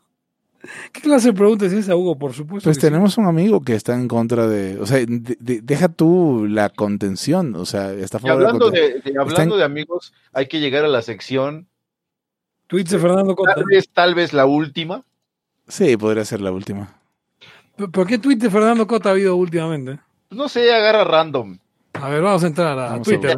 ¿Qué 0.92 1.02
clase 1.02 1.28
de 1.30 1.34
pregunta 1.34 1.66
es 1.66 1.74
esa, 1.74 1.96
Hugo? 1.96 2.18
Por 2.18 2.34
supuesto. 2.34 2.68
Pues 2.68 2.78
sí. 2.78 2.82
tenemos 2.82 3.18
un 3.18 3.26
amigo 3.26 3.62
que 3.62 3.74
está 3.76 3.94
en 3.96 4.08
contra 4.08 4.48
de, 4.48 4.80
o 4.80 4.86
sea, 4.86 4.98
de- 5.00 5.38
de- 5.40 5.62
deja 5.62 5.90
tú 5.90 6.46
la 6.50 6.70
contención, 6.70 7.56
o 7.56 7.66
sea, 7.66 7.92
está 7.94 8.20
Y 8.24 8.30
hablando 8.30 8.70
de, 8.72 9.02
de- 9.02 9.14
hablando 9.20 9.58
de 9.58 9.64
amigos, 9.64 10.14
hay 10.34 10.48
que 10.48 10.60
llegar 10.60 10.86
a 10.86 10.88
la 10.88 11.02
sección, 11.02 11.68
Tweets 12.68 12.90
de 12.92 13.00
Fernando 13.00 13.36
Cota. 13.36 13.56
tal 13.56 13.66
vez, 13.66 13.90
tal 13.90 14.16
vez 14.16 14.34
la 14.34 14.46
última. 14.46 15.04
Sí, 15.68 15.98
podría 15.98 16.26
ser 16.26 16.42
la 16.42 16.52
última. 16.52 17.00
¿Por- 17.76 17.92
¿Por 17.92 18.08
qué 18.08 18.18
tweet 18.18 18.38
de 18.38 18.50
Fernando 18.50 18.88
Cota 18.88 19.10
ha 19.10 19.12
habido 19.12 19.36
últimamente? 19.36 20.00
No 20.32 20.48
sé, 20.50 20.74
agarra 20.74 21.04
random. 21.04 21.58
A 21.94 22.10
ver, 22.10 22.22
vamos 22.22 22.44
a 22.44 22.48
entrar 22.48 22.78
a 22.80 22.90
Vamos 22.90 23.00
a 23.08 23.12
Twitter. 23.12 23.36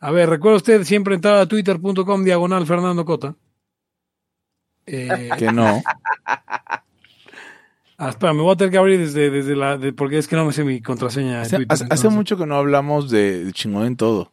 A, 0.00 0.10
ver, 0.12 0.28
recuerda 0.30 0.56
usted 0.58 0.84
siempre 0.84 1.14
entrar 1.14 1.36
a 1.36 1.46
twitter.com 1.46 2.22
diagonal 2.24 2.66
Fernando 2.66 3.04
Cota. 3.04 3.34
Eh, 4.90 5.30
Que 5.38 5.52
no. 5.52 5.82
ah, 7.98 8.08
espera, 8.08 8.32
me 8.32 8.42
voy 8.42 8.52
a 8.52 8.56
tener 8.56 8.70
que 8.72 8.78
abrir 8.78 8.98
desde, 8.98 9.30
desde 9.30 9.54
la. 9.56 9.76
de- 9.76 9.92
porque 9.92 10.18
es 10.18 10.26
que 10.28 10.36
no 10.36 10.44
me 10.44 10.52
sé 10.52 10.64
mi 10.64 10.80
contraseña 10.80 11.42
Hace, 11.42 11.56
Twitter. 11.56 11.86
hace- 11.90 12.08
mucho 12.08 12.36
que 12.36 12.46
no 12.46 12.56
hablamos 12.56 13.10
de, 13.10 13.44
de 13.44 13.52
chingón 13.52 13.86
en 13.86 13.96
todo. 13.96 14.32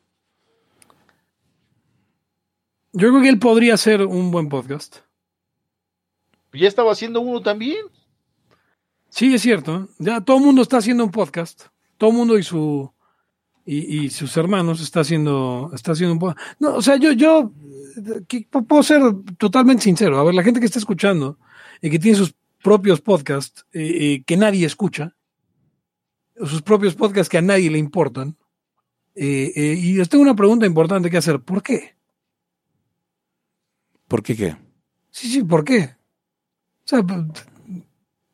Yo 2.93 3.09
creo 3.09 3.21
que 3.21 3.29
él 3.29 3.39
podría 3.39 3.75
ser 3.77 4.01
un 4.03 4.31
buen 4.31 4.47
podcast. 4.49 4.97
Ya 6.53 6.67
estaba 6.69 6.93
haciendo 6.93 7.19
uno 7.19 7.41
también. 7.41 7.85
Sí, 9.09 9.33
es 9.33 9.41
cierto. 9.41 9.89
Ya 9.99 10.21
todo 10.21 10.37
el 10.37 10.43
mundo 10.43 10.61
está 10.61 10.77
haciendo 10.77 11.03
un 11.03 11.11
podcast. 11.11 11.63
Todo 11.97 12.11
el 12.11 12.15
mundo 12.15 12.37
y 12.37 12.43
su 12.43 12.89
y, 13.65 14.05
y 14.05 14.09
sus 14.09 14.37
hermanos 14.37 14.79
está 14.79 15.01
haciendo 15.01 15.71
está 15.73 15.91
haciendo 15.91 16.13
un 16.13 16.19
podcast. 16.19 16.39
No, 16.59 16.75
o 16.75 16.81
sea, 16.81 16.95
yo 16.95 17.11
yo 17.11 17.51
puedo 18.67 18.83
ser 18.83 19.01
totalmente 19.37 19.83
sincero. 19.83 20.17
A 20.19 20.23
ver, 20.23 20.33
la 20.35 20.43
gente 20.43 20.59
que 20.59 20.65
está 20.65 20.79
escuchando 20.79 21.37
y 21.81 21.89
que 21.89 21.99
tiene 21.99 22.17
sus 22.17 22.33
propios 22.63 23.01
podcasts 23.01 23.65
eh, 23.73 24.13
eh, 24.15 24.23
que 24.25 24.37
nadie 24.37 24.65
escucha, 24.65 25.15
sus 26.37 26.61
propios 26.61 26.95
podcasts 26.95 27.29
que 27.29 27.37
a 27.37 27.41
nadie 27.41 27.69
le 27.69 27.77
importan. 27.77 28.35
eh, 29.15 29.51
eh, 29.55 29.75
y 29.79 29.93
les 29.93 30.09
tengo 30.09 30.21
una 30.23 30.35
pregunta 30.35 30.65
importante 30.65 31.09
que 31.09 31.17
hacer. 31.17 31.39
¿Por 31.39 31.63
qué? 31.63 31.95
¿Por 34.07 34.21
qué 34.23 34.35
qué? 34.35 34.55
Sí, 35.11 35.27
sí, 35.29 35.43
¿por 35.43 35.63
qué? 35.63 35.95
O 36.83 36.87
sea, 36.87 37.01
por, 37.03 37.25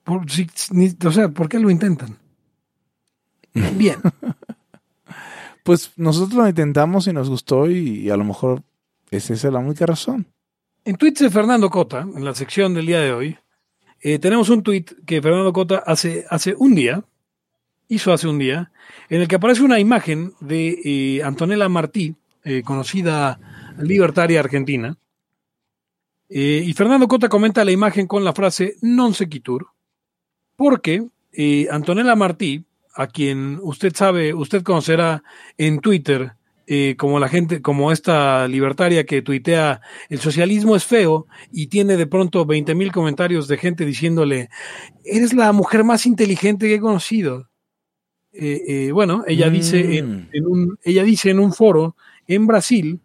por- 0.03 0.30
si- 0.32 0.47
ni- 0.72 0.95
o 1.05 1.12
sea, 1.12 1.30
¿por 1.30 1.47
qué 1.47 1.59
lo 1.59 1.70
intentan? 1.70 2.18
Bien. 3.78 3.97
Pues 5.64 5.91
nosotros 5.97 6.34
lo 6.34 6.47
intentamos 6.47 7.05
y 7.07 7.14
nos 7.14 7.30
gustó 7.30 7.70
y, 7.70 8.09
a 8.09 8.18
lo 8.18 8.24
mejor 8.26 8.64
es 9.12 9.30
esa 9.30 9.51
la 9.51 9.59
única 9.59 9.86
razón. 9.86 10.26
En 10.86 10.95
tweets 10.95 11.20
de 11.20 11.30
Fernando 11.30 11.70
Cota, 11.70 12.01
en 12.01 12.26
la 12.26 12.34
sección 12.34 12.74
del 12.74 12.88
día 12.88 13.01
de 13.01 13.12
hoy, 13.12 13.38
eh, 13.99 14.18
tenemos 14.18 14.49
un 14.49 14.64
tweet 14.64 14.86
que 15.05 15.22
Fernando 15.22 15.53
Cota 15.53 15.84
hace, 15.86 16.26
hace 16.30 16.55
un 16.57 16.74
día, 16.74 17.03
hizo 17.88 18.14
hace 18.14 18.28
un 18.28 18.39
día, 18.39 18.72
en 19.09 19.22
el 19.22 19.28
que 19.28 19.36
aparece 19.36 19.62
una 19.62 19.80
imagen 19.80 20.34
de 20.39 20.80
eh, 20.84 21.24
Antonella 21.24 21.70
Martí, 21.70 22.16
eh, 22.43 22.64
conocida 22.64 23.39
libertaria 23.78 24.39
argentina. 24.39 24.97
Y 26.34 26.72
Fernando 26.74 27.09
Cota 27.09 27.28
comenta 27.28 27.66
la 27.66 27.74
imagen 27.74 28.07
con 28.07 28.24
la 28.24 28.32
frase 28.32 28.78
non 28.80 29.12
sequitur, 29.12 29.68
porque 30.55 31.03
Antonella 31.70 32.16
Martí, 32.16 32.64
a 32.95 33.07
quien 33.07 33.59
usted 33.62 33.91
sabe, 33.93 34.34
usted 34.34 34.64
conocerá 34.64 35.24
en 35.57 35.82
Twitter 35.82 36.39
eh, 36.74 36.95
como 36.95 37.19
la 37.19 37.28
gente, 37.28 37.61
como 37.61 37.91
esta 37.91 38.47
libertaria 38.47 39.05
que 39.05 39.22
tuitea 39.22 39.82
el 40.07 40.19
socialismo 40.19 40.78
es 40.78 40.86
feo 40.86 41.28
y 41.51 41.67
tiene 41.67 41.97
de 41.97 42.07
pronto 42.07 42.45
20 42.45 42.76
mil 42.76 42.93
comentarios 42.93 43.49
de 43.49 43.57
gente 43.57 43.86
diciéndole, 43.86 44.47
eres 45.03 45.34
la 45.34 45.51
mujer 45.51 45.84
más 45.84 46.05
inteligente 46.05 46.69
que 46.69 46.76
he 46.76 46.80
conocido. 46.80 47.49
Eh, 48.32 48.61
eh, 48.65 48.91
bueno, 48.93 49.26
ella 49.28 49.49
Mm. 49.49 49.51
dice 49.51 49.97
en, 49.97 50.30
en 50.32 50.45
un, 50.47 50.80
ella 50.86 51.03
dice 51.03 51.32
en 51.32 51.39
un 51.39 51.51
foro 51.51 51.97
en 52.26 52.47
Brasil, 52.47 53.01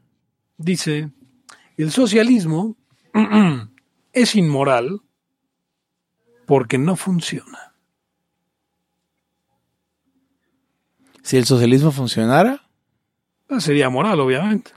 dice, 0.57 1.11
el 1.77 1.91
socialismo 1.91 2.77
es 4.13 4.37
inmoral 4.37 5.01
porque 6.47 6.79
no 6.79 6.95
funciona. 6.95 7.75
Si 11.25 11.37
el 11.37 11.47
socialismo 11.47 11.91
funcionara, 11.91 12.66
Sería 13.59 13.89
moral, 13.91 14.21
obviamente. 14.21 14.73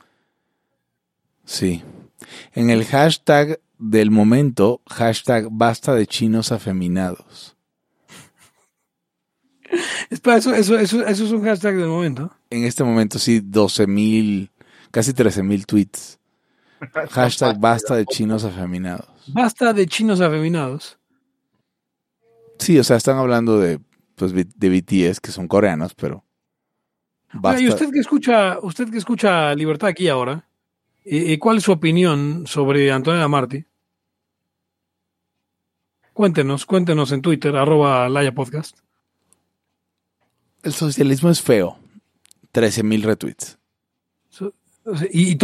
sí. 1.45 1.84
En 2.53 2.70
el 2.70 2.86
hashtag 2.86 3.59
del 3.80 4.11
momento, 4.11 4.82
hashtag 4.88 5.47
basta 5.49 5.95
de 5.95 6.05
chinos 6.05 6.51
afeminados. 6.51 7.55
Espera, 10.09 10.38
eso, 10.38 10.53
eso, 10.53 10.78
eso, 10.78 11.05
eso 11.05 11.26
es 11.26 11.32
un 11.32 11.43
hashtag 11.43 11.78
del 11.78 11.88
momento. 11.88 12.32
En 12.49 12.65
este 12.65 12.84
momento 12.84 13.17
sí, 13.20 13.39
12 13.39 13.88
mil, 13.88 14.51
casi 14.91 15.13
13 15.13 15.43
mil 15.43 15.65
tweets. 15.65 16.20
Hashtag 17.11 17.59
basta 17.59 17.95
de 17.95 18.05
chinos 18.05 18.43
afeminados. 18.43 19.09
Basta 19.28 19.74
de 19.74 19.86
chinos 19.88 20.22
afeminados. 20.22 20.97
Sí, 22.57 22.78
o 22.78 22.84
sea, 22.84 22.97
están 22.97 23.17
hablando 23.17 23.59
de, 23.59 23.80
pues, 24.15 24.34
de 24.34 24.70
BTS, 24.70 25.20
que 25.20 25.32
son 25.32 25.47
coreanos, 25.47 25.93
pero... 25.95 26.26
Oiga, 27.34 27.59
y 27.59 27.67
usted 27.67 27.91
que 27.91 27.99
escucha, 27.99 28.57
usted 28.61 28.89
que 28.89 28.97
escucha 28.97 29.53
Libertad 29.55 29.89
aquí 29.89 30.07
ahora, 30.07 30.47
eh, 31.05 31.38
¿cuál 31.39 31.57
es 31.57 31.63
su 31.63 31.71
opinión 31.71 32.45
sobre 32.47 32.91
Antonella 32.91 33.27
Martí? 33.27 33.65
Cuéntenos, 36.13 36.65
cuéntenos 36.65 37.11
en 37.11 37.21
Twitter, 37.21 37.55
arroba 37.55 38.09
Laya 38.09 38.34
Podcast. 38.34 38.80
El 40.63 40.73
socialismo 40.73 41.30
es 41.30 41.41
feo. 41.41 41.80
13 42.51 42.84
mil 42.84 43.03
retweets. 43.03 43.57
Y, 45.11 45.36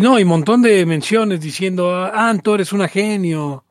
no, 0.00 0.18
y 0.18 0.22
un 0.22 0.28
montón 0.28 0.62
de 0.62 0.86
menciones 0.86 1.40
diciendo, 1.40 1.94
ah, 1.94 2.30
Anto, 2.30 2.54
eres 2.54 2.72
una 2.72 2.88
genio, 2.88 3.64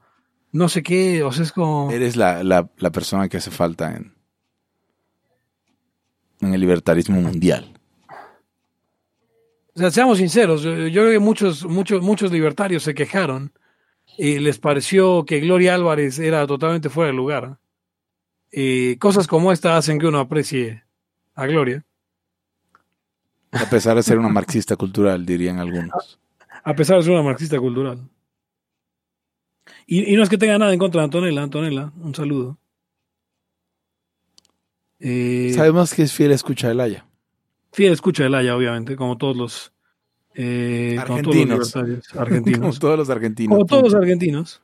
no 0.51 0.69
sé 0.69 0.83
qué, 0.83 1.23
o 1.23 1.31
sea, 1.31 1.43
es 1.43 1.51
como... 1.51 1.89
Eres 1.91 2.15
la, 2.15 2.43
la, 2.43 2.69
la 2.77 2.91
persona 2.91 3.27
que 3.27 3.37
hace 3.37 3.49
falta 3.49 3.95
en, 3.95 4.13
en 6.41 6.53
el 6.53 6.59
libertarismo 6.61 7.19
mundial. 7.21 7.73
O 9.75 9.79
sea, 9.79 9.91
seamos 9.91 10.17
sinceros, 10.17 10.63
yo, 10.63 10.71
yo 10.87 11.01
creo 11.03 11.11
que 11.11 11.19
muchos, 11.19 11.65
muchos, 11.65 12.01
muchos 12.01 12.31
libertarios 12.31 12.81
se 12.83 12.95
quejaron 12.95 13.51
y 14.17 14.39
les 14.39 14.57
pareció 14.57 15.23
que 15.25 15.39
Gloria 15.39 15.75
Álvarez 15.75 16.17
era 16.17 16.47
totalmente 16.47 16.89
fuera 16.89 17.11
de 17.11 17.17
lugar. 17.17 17.59
Eh, 18.51 18.97
cosas 18.99 19.27
como 19.27 19.51
esta 19.51 19.77
hacen 19.77 19.99
que 19.99 20.07
uno 20.07 20.19
aprecie 20.19 20.83
a 21.35 21.45
Gloria, 21.45 21.85
A 23.51 23.69
pesar 23.69 23.95
de 23.95 24.03
ser 24.03 24.17
una 24.17 24.29
marxista 24.29 24.75
cultural, 24.75 25.25
dirían 25.25 25.59
algunos. 25.59 26.19
a 26.63 26.73
pesar 26.75 26.97
de 26.97 27.03
ser 27.03 27.13
una 27.13 27.23
marxista 27.23 27.59
cultural. 27.59 28.09
Y, 29.85 30.11
y 30.11 30.15
no 30.15 30.23
es 30.23 30.29
que 30.29 30.37
tenga 30.37 30.57
nada 30.57 30.73
en 30.73 30.79
contra 30.79 31.01
de 31.01 31.05
Antonella, 31.05 31.41
Antonella, 31.43 31.91
un 32.01 32.15
saludo. 32.15 32.57
Eh, 34.99 35.51
Sabemos 35.55 35.93
que 35.93 36.03
es 36.03 36.13
fiel 36.13 36.31
escucha 36.31 36.67
del 36.69 36.79
Haya. 36.79 37.05
fiel 37.71 37.93
escucha 37.93 38.23
de 38.23 38.29
Laya, 38.29 38.55
obviamente, 38.55 38.95
como 38.95 39.17
todos 39.17 39.37
los, 39.37 39.73
eh, 40.33 40.97
como 41.05 41.21
todos 41.21 41.35
los 41.47 41.75
Argentinos. 41.75 42.59
Como 42.59 42.73
todos 42.79 42.97
los 42.97 43.09
argentinos. 43.09 43.55
Como 43.55 43.65
todos 43.65 43.83
los 43.83 43.93
argentinos. 43.95 44.61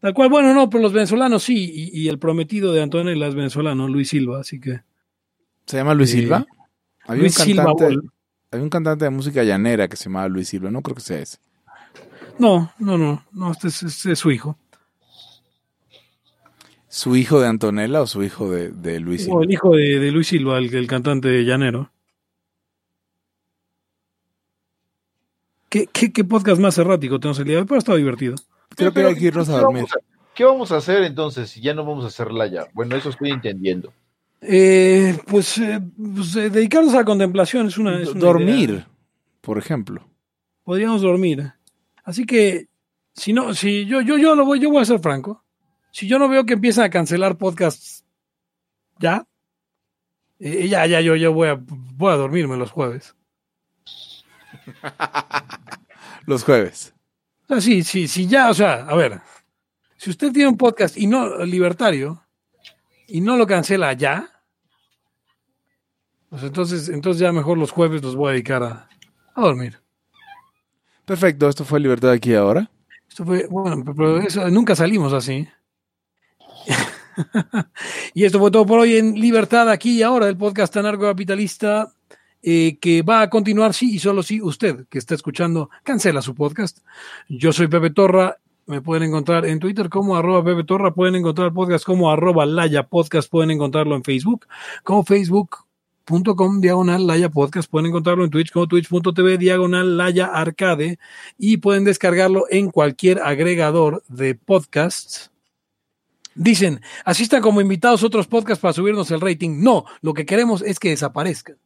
Tal 0.00 0.14
cual, 0.14 0.28
bueno, 0.28 0.54
no, 0.54 0.70
pero 0.70 0.82
los 0.82 0.92
venezolanos 0.92 1.42
sí, 1.42 1.90
y, 1.92 2.02
y 2.02 2.08
el 2.08 2.18
prometido 2.18 2.72
de 2.72 2.82
Antonella 2.82 3.26
es 3.26 3.34
venezolano, 3.34 3.88
Luis 3.88 4.10
Silva, 4.10 4.40
así 4.40 4.60
que. 4.60 4.80
¿Se 5.66 5.76
llama 5.78 5.94
Luis 5.94 6.10
Eh, 6.14 6.18
Silva? 6.18 6.46
Había 7.06 7.22
Luis 7.22 7.38
un, 7.38 7.44
Silva 7.44 7.64
cantante, 7.64 7.84
Bol. 7.96 8.12
había 8.52 8.62
un 8.64 8.70
cantante 8.70 9.04
de 9.06 9.10
música 9.10 9.42
llanera 9.42 9.88
que 9.88 9.96
se 9.96 10.04
llamaba 10.04 10.28
Luis 10.28 10.48
Silva. 10.48 10.70
No 10.70 10.82
creo 10.82 10.94
que 10.94 11.00
sea 11.00 11.18
ese. 11.20 11.38
No, 12.38 12.72
no, 12.78 12.96
no, 12.96 13.24
no, 13.32 13.50
este 13.50 13.68
es, 13.68 13.82
este 13.82 14.12
es 14.12 14.18
su 14.18 14.30
hijo. 14.30 14.56
¿Su 16.88 17.16
hijo 17.16 17.40
de 17.40 17.48
Antonella 17.48 18.00
o 18.02 18.06
su 18.06 18.22
hijo 18.22 18.50
de, 18.50 18.70
de 18.70 18.98
Luis 19.00 19.24
Silva? 19.24 19.38
O 19.38 19.42
el 19.42 19.50
hijo 19.50 19.74
de, 19.76 19.98
de 19.98 20.10
Luis 20.10 20.28
Silva, 20.28 20.58
el, 20.58 20.74
el 20.74 20.86
cantante 20.86 21.44
llanero. 21.44 21.90
¿Qué, 25.68 25.86
qué, 25.92 26.12
qué 26.12 26.24
podcast 26.24 26.60
más 26.60 26.78
errático 26.78 27.20
tenemos 27.20 27.38
el 27.40 27.44
día 27.44 27.56
de 27.56 27.60
hoy? 27.60 27.66
Pero 27.66 27.76
ha 27.76 27.78
estado 27.78 27.98
divertido. 27.98 28.36
Creo 28.74 28.92
que 28.92 29.04
hay 29.04 29.14
que 29.16 29.26
irnos 29.26 29.48
a 29.50 29.56
¿qué 29.56 29.60
dormir. 29.60 29.84
¿Qué 30.34 30.44
vamos 30.44 30.72
a 30.72 30.76
hacer 30.76 31.02
entonces 31.02 31.50
si 31.50 31.60
ya 31.60 31.74
no 31.74 31.84
vamos 31.84 32.04
a 32.04 32.08
hacerla 32.08 32.46
ya? 32.46 32.66
Bueno, 32.72 32.96
eso 32.96 33.10
estoy 33.10 33.30
entendiendo. 33.30 33.92
Eh, 34.40 35.18
pues, 35.26 35.58
eh, 35.58 35.80
pues, 36.14 36.36
eh, 36.36 36.48
dedicarnos 36.48 36.94
a 36.94 36.98
la 36.98 37.04
contemplación 37.04 37.66
es 37.66 37.76
una. 37.76 38.00
es 38.00 38.10
una 38.10 38.20
Dormir, 38.20 38.70
idea. 38.70 38.88
por 39.40 39.58
ejemplo. 39.58 40.08
podríamos 40.62 41.02
dormir. 41.02 41.52
Así 42.04 42.24
que, 42.24 42.68
si 43.14 43.32
no, 43.32 43.52
si 43.52 43.84
yo, 43.84 44.00
yo, 44.00 44.16
yo 44.16 44.34
lo 44.36 44.44
voy, 44.46 44.60
yo 44.60 44.70
voy 44.70 44.80
a 44.80 44.84
ser 44.86 45.00
franco. 45.00 45.44
Si 45.90 46.06
yo 46.06 46.18
no 46.18 46.28
veo 46.28 46.44
que 46.44 46.54
empiezan 46.54 46.84
a 46.84 46.90
cancelar 46.90 47.36
podcasts 47.38 48.04
ya, 48.98 49.26
eh, 50.38 50.68
ya, 50.68 50.86
ya, 50.86 51.00
yo, 51.00 51.16
yo 51.16 51.32
voy 51.32 51.48
a, 51.48 51.58
voy 51.60 52.12
a 52.12 52.16
dormirme 52.16 52.56
los 52.56 52.70
jueves. 52.70 53.14
Los 56.26 56.44
jueves. 56.44 56.92
O 57.44 57.54
sea, 57.54 57.60
sí, 57.62 57.82
sí, 57.82 58.06
sí, 58.06 58.26
ya, 58.26 58.50
o 58.50 58.54
sea, 58.54 58.86
a 58.86 58.94
ver, 58.94 59.18
si 59.96 60.10
usted 60.10 60.30
tiene 60.30 60.50
un 60.50 60.58
podcast 60.58 60.98
y 60.98 61.06
no 61.06 61.42
libertario 61.44 62.22
y 63.06 63.22
no 63.22 63.38
lo 63.38 63.46
cancela 63.46 63.94
ya, 63.94 64.30
pues 66.28 66.42
entonces, 66.42 66.90
entonces 66.90 67.20
ya 67.20 67.32
mejor 67.32 67.56
los 67.56 67.70
jueves 67.70 68.02
los 68.02 68.14
voy 68.14 68.28
a 68.28 68.32
dedicar 68.32 68.62
a, 68.62 68.88
a 69.34 69.40
dormir. 69.40 69.80
Perfecto, 71.06 71.48
esto 71.48 71.64
fue 71.64 71.80
Libertad 71.80 72.10
aquí 72.10 72.32
y 72.32 72.34
ahora. 72.34 72.70
Esto 73.08 73.24
fue, 73.24 73.46
bueno, 73.46 73.82
pero 73.96 74.18
eso, 74.18 74.50
nunca 74.50 74.76
salimos 74.76 75.14
así. 75.14 75.48
y 78.14 78.24
esto 78.24 78.38
fue 78.38 78.50
todo 78.50 78.66
por 78.66 78.80
hoy 78.80 78.96
en 78.96 79.14
Libertad 79.14 79.68
aquí 79.70 79.98
y 79.98 80.02
ahora, 80.02 80.28
el 80.28 80.36
podcast 80.36 80.76
anarcocapitalista 80.76 81.92
eh, 82.42 82.78
que 82.80 83.02
va 83.02 83.22
a 83.22 83.30
continuar 83.30 83.74
sí 83.74 83.96
y 83.96 83.98
solo 83.98 84.22
si 84.22 84.40
usted 84.40 84.86
que 84.88 84.98
está 84.98 85.14
escuchando 85.14 85.70
cancela 85.82 86.22
su 86.22 86.34
podcast. 86.34 86.78
Yo 87.28 87.52
soy 87.52 87.66
Pepe 87.66 87.90
Torra, 87.90 88.38
me 88.66 88.80
pueden 88.80 89.04
encontrar 89.04 89.44
en 89.44 89.58
Twitter 89.58 89.88
como 89.88 90.16
arroba 90.16 90.44
Pepe 90.44 90.64
Torra, 90.64 90.94
pueden 90.94 91.16
encontrar 91.16 91.52
podcast 91.52 91.84
como 91.84 92.10
arroba 92.10 92.46
Laya 92.46 92.84
Podcast, 92.84 93.28
pueden 93.28 93.50
encontrarlo 93.50 93.96
en 93.96 94.04
Facebook 94.04 94.46
como 94.84 95.04
Facebook.com 95.04 96.60
diagonal 96.60 97.06
Laya 97.06 97.28
Podcast, 97.28 97.68
pueden 97.68 97.86
encontrarlo 97.86 98.24
en 98.24 98.30
Twitch 98.30 98.52
como 98.52 98.68
twitch.tv 98.68 99.38
diagonal 99.38 99.96
Laya 99.96 100.26
Arcade 100.26 100.98
y 101.38 101.56
pueden 101.56 101.84
descargarlo 101.84 102.44
en 102.50 102.70
cualquier 102.70 103.20
agregador 103.20 104.04
de 104.08 104.36
podcasts 104.36 105.32
Dicen, 106.40 106.80
asistan 107.04 107.42
como 107.42 107.60
invitados 107.60 108.02
a 108.02 108.06
otros 108.06 108.28
podcasts 108.28 108.62
para 108.62 108.72
subirnos 108.72 109.10
el 109.10 109.20
rating. 109.20 109.60
No, 109.60 109.84
lo 110.02 110.14
que 110.14 110.24
queremos 110.24 110.62
es 110.62 110.78
que 110.78 110.90
desaparezcan. 110.90 111.56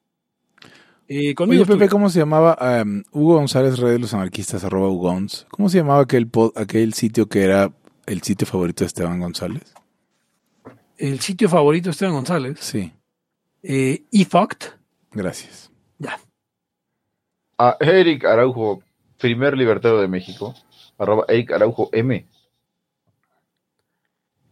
Eh, 1.09 1.35
conmigo 1.35 1.63
Oye, 1.65 1.73
Pepe, 1.75 1.91
¿cómo 1.91 2.09
se 2.09 2.21
llamaba? 2.21 2.57
Em, 2.81 3.03
Hugo 3.13 3.35
González, 3.35 3.79
Red 3.79 3.93
de 3.93 3.99
los 3.99 4.15
Anarquistas, 4.15 4.65
arroba 4.65 4.89
Hugons. 4.89 5.47
¿Cómo 5.51 5.69
se 5.69 5.79
llamaba 5.79 6.01
aquel, 6.03 6.31
pod- 6.31 6.53
aquel 6.57 6.95
sitio 6.95 7.29
que 7.29 7.43
era 7.43 7.71
el 8.07 8.23
sitio 8.23 8.47
favorito 8.47 8.83
de 8.85 8.87
Esteban 8.87 9.21
González? 9.21 9.75
el 10.99 11.19
sitio 11.21 11.49
favorito 11.49 11.87
de 11.87 11.91
Esteban 11.91 12.15
González. 12.15 12.59
Sí, 12.61 12.93
Eh, 13.65 14.05
eFucked. 14.13 14.69
gracias. 15.11 15.71
Ya. 15.99 16.19
A 17.59 17.77
Eric 17.81 18.25
Araujo, 18.25 18.83
primer 19.19 19.57
libertario 19.57 19.99
de 20.01 20.07
México, 20.09 20.55
arroba 20.99 21.25
Eric 21.29 21.51
Araujo 21.53 21.91
M. 21.93 22.25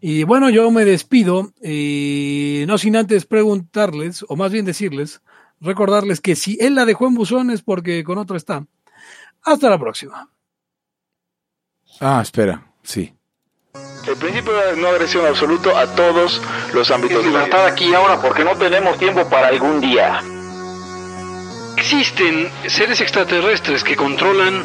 Y 0.01 0.25
bueno, 0.25 0.49
yo 0.49 0.71
me 0.71 0.85
despido, 0.85 1.53
eh, 1.63 2.65
no 2.67 2.79
sin 2.79 2.97
antes 2.97 3.27
preguntarles, 3.27 4.25
o 4.29 4.37
más 4.37 4.51
bien 4.51 4.65
decirles, 4.65 5.21
recordarles 5.61 6.21
que 6.21 6.37
si 6.37 6.57
él 6.61 6.75
la 6.75 6.87
dejó 6.87 7.07
en 7.07 7.15
buzón 7.15 7.51
es 7.51 7.61
porque 7.61 8.03
con 8.03 8.17
otro 8.17 8.37
está. 8.37 8.65
Hasta 9.43 9.69
la 9.69 9.79
próxima. 9.79 10.31
Ah, 12.01 12.21
espera, 12.23 12.73
sí. 12.83 13.13
El 14.09 14.17
principio 14.17 14.53
de 14.55 14.77
no 14.77 14.89
agresión 14.89 15.27
absoluto 15.27 15.77
a 15.77 15.87
todos 15.95 16.41
los 16.73 16.91
ámbitos 16.91 17.19
Es 17.19 17.25
de 17.27 17.31
la 17.31 17.39
libertad 17.39 17.67
aquí 17.67 17.91
y 17.91 17.95
ahora 17.95 18.21
porque 18.21 18.43
no 18.43 18.57
tenemos 18.57 18.99
tiempo 18.99 19.29
para 19.29 19.49
algún 19.49 19.81
día. 19.81 20.23
Existen 21.77 22.51
seres 22.67 23.01
extraterrestres 23.03 23.85
que 23.85 23.97
controlan 23.97 24.65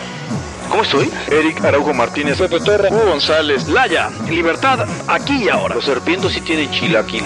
¿Cómo 0.71 0.83
estoy? 0.83 1.11
Eric 1.29 1.63
Araujo 1.65 1.93
Martínez, 1.93 2.37
Pepe 2.37 2.61
Torra, 2.61 2.87
Hugo 2.89 3.11
González, 3.11 3.67
Laya, 3.67 4.09
libertad 4.29 4.87
aquí 5.05 5.43
y 5.43 5.49
ahora. 5.49 5.75
Los 5.75 5.83
serpientes 5.83 6.31
sí 6.31 6.39
tienen 6.39 6.71
chilaquil. 6.71 7.23